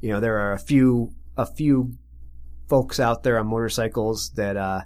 you 0.00 0.10
know, 0.10 0.20
there 0.20 0.38
are 0.38 0.52
a 0.52 0.58
few 0.58 1.14
a 1.36 1.46
few 1.46 1.92
folks 2.68 3.00
out 3.00 3.22
there 3.22 3.38
on 3.38 3.46
motorcycles 3.46 4.30
that 4.36 4.56
uh, 4.56 4.82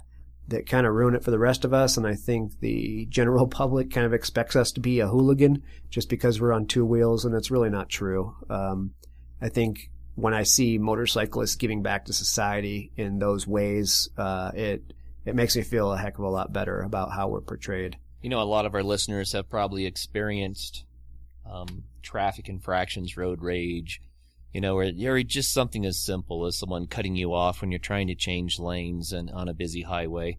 that 0.47 0.67
kind 0.67 0.85
of 0.85 0.93
ruin 0.93 1.15
it 1.15 1.23
for 1.23 1.31
the 1.31 1.39
rest 1.39 1.65
of 1.65 1.73
us, 1.73 1.97
and 1.97 2.05
I 2.05 2.15
think 2.15 2.59
the 2.59 3.05
general 3.09 3.47
public 3.61 3.91
kind 3.91 4.05
of 4.05 4.13
expects 4.13 4.55
us 4.55 4.71
to 4.73 4.79
be 4.79 4.99
a 4.99 5.07
hooligan 5.07 5.63
just 5.89 6.09
because 6.09 6.39
we're 6.39 6.53
on 6.53 6.67
two 6.67 6.85
wheels, 6.85 7.25
and 7.25 7.35
it's 7.35 7.51
really 7.51 7.69
not 7.69 7.89
true. 7.89 8.35
Um, 8.49 8.93
I 9.41 9.49
think 9.49 9.89
when 10.15 10.33
I 10.33 10.43
see 10.43 10.77
motorcyclists 10.77 11.55
giving 11.55 11.83
back 11.83 12.05
to 12.05 12.13
society 12.13 12.91
in 12.95 13.19
those 13.19 13.45
ways, 13.45 14.09
uh, 14.17 14.51
it 14.53 14.93
it 15.25 15.35
makes 15.35 15.55
me 15.55 15.63
feel 15.63 15.91
a 15.91 15.97
heck 15.97 16.17
of 16.19 16.23
a 16.23 16.29
lot 16.29 16.53
better 16.53 16.81
about 16.81 17.11
how 17.11 17.27
we're 17.27 17.41
portrayed. 17.41 17.97
You 18.21 18.29
know, 18.29 18.41
a 18.41 18.43
lot 18.43 18.65
of 18.65 18.75
our 18.75 18.83
listeners 18.83 19.33
have 19.33 19.49
probably 19.49 19.85
experienced 19.85 20.85
um, 21.49 21.83
traffic 22.01 22.47
infractions, 22.47 23.17
road 23.17 23.41
rage. 23.41 24.01
You 24.55 24.61
know, 24.61 24.77
or, 24.77 24.85
or 24.85 25.23
just 25.23 25.51
something 25.51 25.85
as 25.85 26.01
simple 26.01 26.45
as 26.45 26.57
someone 26.57 26.87
cutting 26.87 27.17
you 27.17 27.33
off 27.33 27.59
when 27.59 27.71
you're 27.73 27.77
trying 27.77 28.07
to 28.07 28.15
change 28.15 28.57
lanes 28.57 29.11
and 29.11 29.29
on 29.29 29.49
a 29.49 29.53
busy 29.53 29.81
highway. 29.81 30.37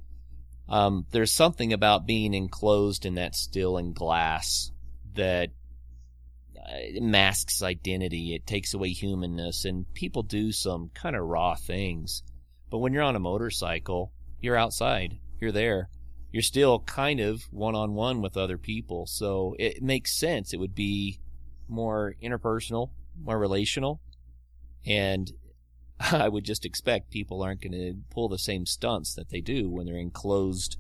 Um, 0.70 1.04
there's 1.10 1.34
something 1.34 1.74
about 1.74 2.06
being 2.06 2.32
enclosed 2.32 3.04
in 3.04 3.16
that 3.16 3.34
steel 3.34 3.76
and 3.76 3.94
glass 3.94 4.72
that 5.16 5.50
it 6.54 7.02
masks 7.02 7.62
identity. 7.62 8.34
It 8.34 8.46
takes 8.46 8.72
away 8.72 8.92
humanness, 8.92 9.66
and 9.66 9.92
people 9.92 10.22
do 10.22 10.50
some 10.50 10.90
kind 10.94 11.14
of 11.14 11.26
raw 11.26 11.54
things. 11.54 12.22
But 12.70 12.78
when 12.78 12.94
you're 12.94 13.02
on 13.02 13.16
a 13.16 13.20
motorcycle, 13.20 14.14
you're 14.40 14.56
outside. 14.56 15.18
You're 15.42 15.52
there. 15.52 15.90
You're 16.32 16.40
still 16.40 16.78
kind 16.80 17.20
of 17.20 17.42
one 17.50 17.74
on 17.74 17.92
one 17.92 18.22
with 18.22 18.38
other 18.38 18.56
people. 18.56 19.04
So 19.04 19.54
it 19.58 19.82
makes 19.82 20.16
sense. 20.16 20.54
It 20.54 20.58
would 20.58 20.74
be 20.74 21.20
more 21.68 22.14
interpersonal, 22.22 22.92
more 23.22 23.38
relational. 23.38 24.00
And 24.87 25.32
I 26.01 26.28
would 26.28 26.45
just 26.45 26.64
expect 26.64 27.11
people 27.11 27.43
aren't 27.43 27.62
going 27.62 27.72
to 27.72 27.95
pull 28.11 28.28
the 28.28 28.39
same 28.39 28.66
stunts 28.66 29.14
that 29.14 29.30
they 29.30 29.41
do 29.41 29.70
when 29.70 29.87
they're 29.87 29.97
enclosed 29.97 30.76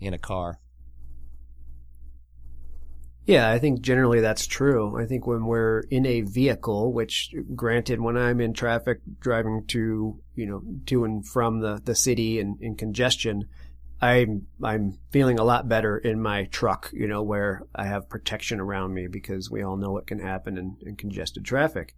in 0.00 0.14
a 0.14 0.18
car. 0.18 0.60
Yeah, 3.26 3.50
I 3.50 3.58
think 3.58 3.80
generally 3.80 4.20
that's 4.20 4.46
true. 4.46 5.00
I 5.00 5.06
think 5.06 5.26
when 5.26 5.46
we're 5.46 5.80
in 5.90 6.04
a 6.04 6.20
vehicle, 6.20 6.92
which 6.92 7.34
granted, 7.54 8.00
when 8.00 8.18
I'm 8.18 8.38
in 8.40 8.52
traffic 8.52 8.98
driving 9.18 9.64
to, 9.68 10.20
you 10.34 10.46
know, 10.46 10.62
to 10.86 11.04
and 11.04 11.26
from 11.26 11.60
the, 11.60 11.80
the 11.82 11.94
city 11.94 12.38
and 12.38 12.60
in 12.60 12.76
congestion, 12.76 13.44
I'm, 14.02 14.46
I'm 14.62 14.98
feeling 15.10 15.38
a 15.38 15.44
lot 15.44 15.70
better 15.70 15.96
in 15.96 16.20
my 16.20 16.44
truck, 16.44 16.90
you 16.92 17.08
know, 17.08 17.22
where 17.22 17.62
I 17.74 17.86
have 17.86 18.10
protection 18.10 18.60
around 18.60 18.92
me 18.92 19.06
because 19.06 19.50
we 19.50 19.62
all 19.62 19.78
know 19.78 19.92
what 19.92 20.06
can 20.06 20.18
happen 20.18 20.58
in, 20.58 20.76
in 20.82 20.96
congested 20.96 21.46
traffic. 21.46 21.94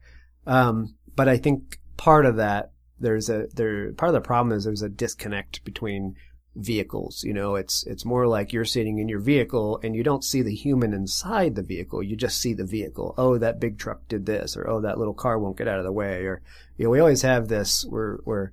Um, 0.46 0.94
but 1.16 1.28
I 1.28 1.38
think 1.38 1.80
part 1.96 2.26
of 2.26 2.36
that, 2.36 2.72
there's 3.00 3.28
a, 3.28 3.48
there, 3.54 3.92
part 3.92 4.10
of 4.10 4.14
the 4.14 4.20
problem 4.20 4.56
is 4.56 4.64
there's 4.64 4.82
a 4.82 4.88
disconnect 4.88 5.64
between 5.64 6.16
vehicles. 6.56 7.22
You 7.22 7.34
know, 7.34 7.54
it's 7.54 7.84
it's 7.84 8.04
more 8.04 8.26
like 8.26 8.52
you're 8.52 8.64
sitting 8.64 8.98
in 8.98 9.08
your 9.08 9.20
vehicle 9.20 9.78
and 9.82 9.94
you 9.94 10.02
don't 10.02 10.24
see 10.24 10.42
the 10.42 10.54
human 10.54 10.92
inside 10.92 11.54
the 11.54 11.62
vehicle. 11.62 12.02
You 12.02 12.16
just 12.16 12.38
see 12.38 12.54
the 12.54 12.64
vehicle. 12.64 13.14
Oh, 13.18 13.38
that 13.38 13.60
big 13.60 13.78
truck 13.78 14.08
did 14.08 14.26
this, 14.26 14.56
or 14.56 14.68
oh, 14.68 14.80
that 14.80 14.98
little 14.98 15.14
car 15.14 15.38
won't 15.38 15.58
get 15.58 15.68
out 15.68 15.78
of 15.78 15.84
the 15.84 15.92
way, 15.92 16.24
or 16.24 16.42
you 16.76 16.84
know, 16.84 16.90
we 16.90 17.00
always 17.00 17.22
have 17.22 17.48
this. 17.48 17.84
We're 17.84 18.18
we're 18.24 18.50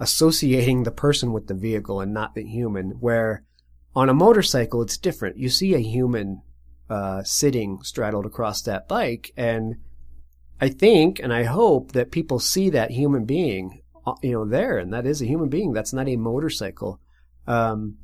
associating 0.00 0.82
the 0.82 0.90
person 0.90 1.32
with 1.32 1.46
the 1.46 1.54
vehicle 1.54 2.00
and 2.00 2.12
not 2.12 2.34
the 2.34 2.44
human. 2.44 2.92
Where 2.92 3.44
on 3.94 4.08
a 4.08 4.14
motorcycle, 4.14 4.82
it's 4.82 4.98
different. 4.98 5.36
You 5.36 5.48
see 5.48 5.74
a 5.74 5.78
human 5.78 6.42
uh, 6.88 7.22
sitting 7.22 7.82
straddled 7.82 8.26
across 8.26 8.62
that 8.62 8.88
bike, 8.88 9.32
and 9.36 9.76
I 10.60 10.68
think 10.68 11.18
and 11.18 11.32
I 11.32 11.44
hope 11.44 11.92
that 11.92 12.10
people 12.10 12.38
see 12.38 12.70
that 12.70 12.90
human 12.90 13.24
being, 13.24 13.82
uh, 14.06 14.14
you 14.22 14.32
know, 14.32 14.44
there, 14.44 14.78
and 14.78 14.92
that 14.92 15.06
is 15.06 15.20
a 15.20 15.26
human 15.26 15.48
being. 15.48 15.72
That's 15.72 15.92
not 15.92 16.08
a 16.08 16.16
motorcycle. 16.16 17.00
Um, 17.46 17.96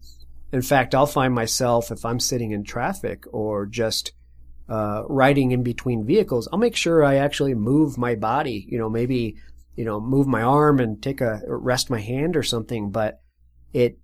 in 0.53 0.63
fact, 0.63 0.95
I'll 0.95 1.07
find 1.07 1.35
myself 1.35 1.91
if 1.91 2.05
I'm 2.05 2.21
sitting 2.21 2.51
in 2.51 2.65
traffic 2.65 3.25
or 3.33 3.67
just 3.67 4.13
uh, 4.69 5.05
riding 5.09 5.53
in 5.53 5.63
between 5.63 6.07
vehicles, 6.07 6.49
I'll 6.53 6.59
make 6.59 6.77
sure 6.77 7.05
I 7.05 7.17
actually 7.17 7.55
move 7.55 7.99
my 7.99 8.15
body. 8.15 8.67
You 8.69 8.79
know, 8.79 8.91
maybe 8.91 9.37
you 9.77 9.85
know 9.85 10.01
move 10.01 10.27
my 10.27 10.43
arm 10.43 10.81
and 10.81 11.03
take 11.03 11.21
a 11.21 11.41
rest 11.47 11.91
my 11.91 12.01
hand 12.01 12.37
or 12.37 12.43
something. 12.43 12.91
But 12.91 13.21
it, 13.73 13.99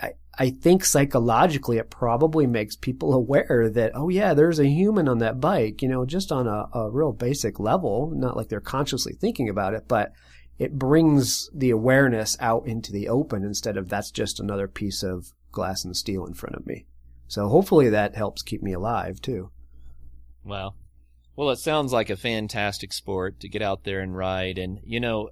I, 0.00 0.12
I 0.38 0.50
think 0.50 0.84
psychologically, 0.84 1.78
it 1.78 1.90
probably 1.90 2.46
makes 2.46 2.76
people 2.76 3.12
aware 3.14 3.70
that 3.70 3.92
oh 3.94 4.08
yeah, 4.08 4.34
there's 4.34 4.58
a 4.58 4.66
human 4.66 5.08
on 5.08 5.18
that 5.18 5.40
bike. 5.40 5.82
You 5.82 5.88
know, 5.88 6.04
just 6.04 6.32
on 6.32 6.46
a, 6.46 6.68
a 6.72 6.90
real 6.90 7.12
basic 7.12 7.60
level, 7.60 8.12
not 8.14 8.36
like 8.36 8.48
they're 8.48 8.60
consciously 8.60 9.12
thinking 9.12 9.48
about 9.48 9.74
it, 9.74 9.84
but 9.88 10.12
it 10.58 10.78
brings 10.78 11.48
the 11.54 11.70
awareness 11.70 12.36
out 12.38 12.66
into 12.66 12.92
the 12.92 13.08
open 13.08 13.44
instead 13.44 13.76
of 13.78 13.88
that's 13.88 14.10
just 14.10 14.40
another 14.40 14.68
piece 14.68 15.02
of 15.02 15.32
glass 15.52 15.84
and 15.84 15.96
steel 15.96 16.26
in 16.26 16.34
front 16.34 16.54
of 16.54 16.66
me. 16.66 16.84
So 17.28 17.48
hopefully 17.48 17.88
that 17.90 18.16
helps 18.16 18.42
keep 18.42 18.62
me 18.62 18.72
alive 18.72 19.22
too. 19.22 19.50
Wow. 20.44 20.74
Well, 21.36 21.50
it 21.50 21.58
sounds 21.58 21.92
like 21.92 22.10
a 22.10 22.16
fantastic 22.16 22.92
sport 22.92 23.40
to 23.40 23.48
get 23.48 23.62
out 23.62 23.84
there 23.84 24.00
and 24.00 24.14
ride. 24.14 24.58
And, 24.58 24.80
you 24.84 25.00
know, 25.00 25.30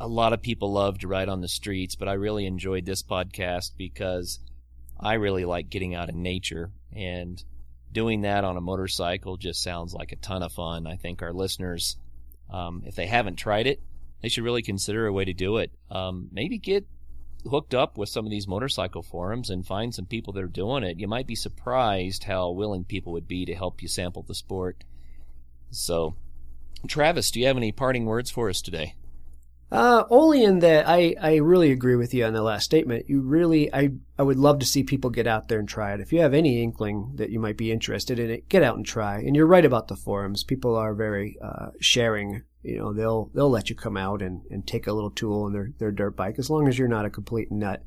a 0.00 0.08
lot 0.08 0.32
of 0.32 0.40
people 0.40 0.72
love 0.72 0.98
to 0.98 1.08
ride 1.08 1.28
on 1.28 1.42
the 1.42 1.48
streets, 1.48 1.94
but 1.94 2.08
I 2.08 2.14
really 2.14 2.46
enjoyed 2.46 2.86
this 2.86 3.02
podcast 3.02 3.72
because 3.76 4.40
I 4.98 5.14
really 5.14 5.44
like 5.44 5.68
getting 5.68 5.94
out 5.94 6.08
in 6.08 6.22
nature. 6.22 6.70
And 6.96 7.42
doing 7.92 8.22
that 8.22 8.42
on 8.42 8.56
a 8.56 8.62
motorcycle 8.62 9.36
just 9.36 9.62
sounds 9.62 9.92
like 9.92 10.12
a 10.12 10.16
ton 10.16 10.42
of 10.42 10.52
fun. 10.52 10.86
I 10.86 10.96
think 10.96 11.22
our 11.22 11.34
listeners, 11.34 11.96
um, 12.50 12.82
if 12.86 12.94
they 12.94 13.06
haven't 13.06 13.36
tried 13.36 13.66
it, 13.66 13.82
they 14.22 14.28
should 14.28 14.44
really 14.44 14.62
consider 14.62 15.06
a 15.06 15.12
way 15.12 15.26
to 15.26 15.34
do 15.34 15.58
it. 15.58 15.70
Um, 15.90 16.28
maybe 16.32 16.56
get 16.56 16.86
hooked 17.48 17.74
up 17.74 17.98
with 17.98 18.08
some 18.08 18.24
of 18.24 18.30
these 18.30 18.48
motorcycle 18.48 19.02
forums 19.02 19.50
and 19.50 19.66
find 19.66 19.94
some 19.94 20.06
people 20.06 20.32
that 20.32 20.44
are 20.44 20.48
doing 20.48 20.82
it. 20.82 20.98
You 20.98 21.08
might 21.08 21.26
be 21.26 21.34
surprised 21.34 22.24
how 22.24 22.50
willing 22.50 22.84
people 22.84 23.12
would 23.12 23.28
be 23.28 23.44
to 23.44 23.54
help 23.54 23.82
you 23.82 23.88
sample 23.88 24.22
the 24.22 24.34
sport. 24.34 24.82
So, 25.70 26.16
Travis, 26.88 27.30
do 27.30 27.40
you 27.40 27.46
have 27.46 27.58
any 27.58 27.70
parting 27.70 28.06
words 28.06 28.30
for 28.30 28.48
us 28.48 28.62
today? 28.62 28.94
Uh, 29.72 30.02
only 30.10 30.42
in 30.42 30.58
that 30.58 30.88
I, 30.88 31.14
I 31.20 31.36
really 31.36 31.70
agree 31.70 31.94
with 31.94 32.12
you 32.12 32.24
on 32.24 32.32
the 32.32 32.42
last 32.42 32.64
statement. 32.64 33.08
You 33.08 33.20
really, 33.20 33.72
I, 33.72 33.90
I 34.18 34.22
would 34.22 34.36
love 34.36 34.58
to 34.58 34.66
see 34.66 34.82
people 34.82 35.10
get 35.10 35.28
out 35.28 35.46
there 35.46 35.60
and 35.60 35.68
try 35.68 35.94
it. 35.94 36.00
If 36.00 36.12
you 36.12 36.20
have 36.20 36.34
any 36.34 36.60
inkling 36.60 37.12
that 37.14 37.30
you 37.30 37.38
might 37.38 37.56
be 37.56 37.70
interested 37.70 38.18
in 38.18 38.30
it, 38.30 38.48
get 38.48 38.64
out 38.64 38.76
and 38.76 38.84
try. 38.84 39.18
And 39.18 39.36
you're 39.36 39.46
right 39.46 39.64
about 39.64 39.86
the 39.86 39.94
forums. 39.94 40.42
People 40.42 40.74
are 40.74 40.92
very, 40.92 41.38
uh, 41.40 41.68
sharing. 41.80 42.42
You 42.62 42.78
know, 42.78 42.92
they'll, 42.92 43.30
they'll 43.32 43.48
let 43.48 43.70
you 43.70 43.76
come 43.76 43.96
out 43.96 44.22
and, 44.22 44.42
and 44.50 44.66
take 44.66 44.88
a 44.88 44.92
little 44.92 45.12
tool 45.12 45.46
in 45.46 45.52
their, 45.52 45.70
their 45.78 45.92
dirt 45.92 46.16
bike 46.16 46.38
as 46.38 46.50
long 46.50 46.66
as 46.66 46.76
you're 46.76 46.88
not 46.88 47.06
a 47.06 47.10
complete 47.10 47.52
nut, 47.52 47.84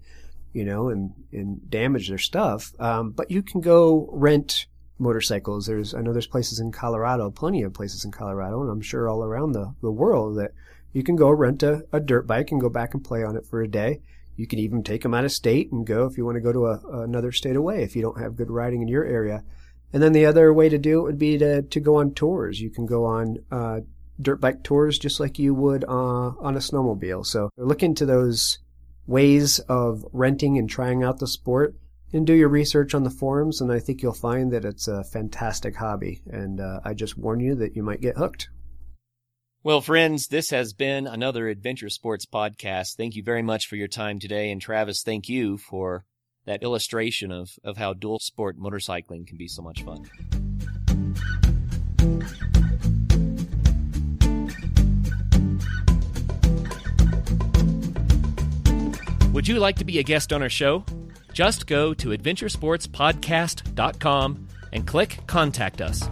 you 0.53 0.63
know, 0.63 0.87
and, 0.87 1.13
and 1.33 1.69
damage 1.69 2.07
their 2.07 2.17
stuff. 2.17 2.71
Um, 2.79 3.11
but 3.11 3.29
you 3.29 3.43
can 3.43 3.59
go 3.59 4.09
rent 4.13 4.67
motorcycles. 4.99 5.65
There's, 5.65 5.93
I 5.93 5.99
know 5.99 6.13
there's 6.13 6.27
places 6.27 6.59
in 6.59 6.71
Colorado, 6.71 7.29
plenty 7.29 7.63
of 7.63 7.73
places 7.73 8.05
in 8.05 8.11
Colorado, 8.11 8.61
and 8.61 8.71
I'm 8.71 8.81
sure 8.81 9.09
all 9.09 9.23
around 9.23 9.51
the, 9.51 9.75
the 9.81 9.91
world 9.91 10.37
that 10.37 10.51
you 10.93 11.03
can 11.03 11.15
go 11.15 11.29
rent 11.29 11.63
a, 11.63 11.85
a 11.91 11.99
dirt 11.99 12.27
bike 12.27 12.51
and 12.51 12.61
go 12.61 12.69
back 12.69 12.93
and 12.93 13.03
play 13.03 13.23
on 13.23 13.35
it 13.35 13.45
for 13.45 13.61
a 13.61 13.67
day. 13.67 13.99
You 14.35 14.47
can 14.47 14.59
even 14.59 14.83
take 14.83 15.01
them 15.01 15.13
out 15.13 15.25
of 15.25 15.31
state 15.31 15.71
and 15.71 15.85
go 15.85 16.05
if 16.05 16.17
you 16.17 16.25
want 16.25 16.35
to 16.35 16.41
go 16.41 16.53
to 16.53 16.67
a, 16.67 17.01
another 17.01 17.31
state 17.31 17.55
away 17.55 17.83
if 17.83 17.95
you 17.95 18.01
don't 18.01 18.19
have 18.19 18.35
good 18.35 18.49
riding 18.49 18.81
in 18.81 18.87
your 18.87 19.03
area. 19.03 19.43
And 19.91 20.01
then 20.01 20.13
the 20.13 20.25
other 20.25 20.51
way 20.53 20.69
to 20.69 20.77
do 20.77 20.99
it 20.99 21.03
would 21.03 21.19
be 21.19 21.37
to, 21.37 21.61
to 21.61 21.79
go 21.79 21.97
on 21.97 22.13
tours. 22.13 22.59
You 22.59 22.71
can 22.71 22.85
go 22.85 23.05
on 23.05 23.37
uh, 23.51 23.81
dirt 24.19 24.41
bike 24.41 24.63
tours 24.63 24.97
just 24.97 25.19
like 25.19 25.37
you 25.37 25.53
would 25.53 25.83
uh, 25.83 25.87
on 26.39 26.55
a 26.55 26.59
snowmobile. 26.59 27.25
So 27.25 27.49
look 27.57 27.83
into 27.83 28.05
those 28.05 28.59
ways 29.05 29.59
of 29.59 30.05
renting 30.11 30.57
and 30.57 30.69
trying 30.69 31.03
out 31.03 31.19
the 31.19 31.27
sport 31.27 31.75
and 32.11 32.25
do 32.25 32.33
your 32.33 32.49
research 32.49 32.95
on 32.95 33.03
the 33.03 33.09
forums. 33.09 33.61
And 33.61 33.71
I 33.71 33.79
think 33.79 34.01
you'll 34.01 34.13
find 34.13 34.51
that 34.51 34.65
it's 34.65 34.87
a 34.87 35.03
fantastic 35.03 35.75
hobby. 35.75 36.21
And 36.27 36.59
uh, 36.59 36.79
I 36.83 36.93
just 36.93 37.17
warn 37.17 37.39
you 37.39 37.55
that 37.55 37.75
you 37.75 37.83
might 37.83 38.01
get 38.01 38.17
hooked. 38.17 38.49
Well, 39.65 39.79
friends, 39.79 40.27
this 40.27 40.49
has 40.49 40.73
been 40.73 41.07
another 41.07 41.47
Adventure 41.47 41.87
Sports 41.87 42.25
podcast. 42.25 42.97
Thank 42.97 43.15
you 43.15 43.23
very 43.23 43.41
much 43.41 43.67
for 43.67 43.77
your 43.77 43.87
time 43.87 44.19
today. 44.19 44.51
And 44.51 44.61
Travis, 44.61 45.03
thank 45.03 45.29
you 45.29 45.57
for 45.57 46.03
that 46.45 46.63
illustration 46.63 47.31
of, 47.31 47.51
of 47.63 47.77
how 47.77 47.93
dual 47.93 48.19
sport 48.19 48.59
motorcycling 48.59 49.25
can 49.25 49.37
be 49.37 49.47
so 49.47 49.61
much 49.61 49.83
fun. 49.83 50.03
Would 59.31 59.47
you 59.47 59.59
like 59.59 59.77
to 59.77 59.85
be 59.85 59.99
a 59.99 60.03
guest 60.03 60.33
on 60.33 60.41
our 60.41 60.49
show? 60.49 60.83
Just 61.31 61.67
go 61.67 61.93
to 61.93 62.09
adventuresportspodcast.com 62.09 64.47
and 64.73 64.85
click 64.85 65.19
Contact 65.25 65.79
Us. 65.79 66.03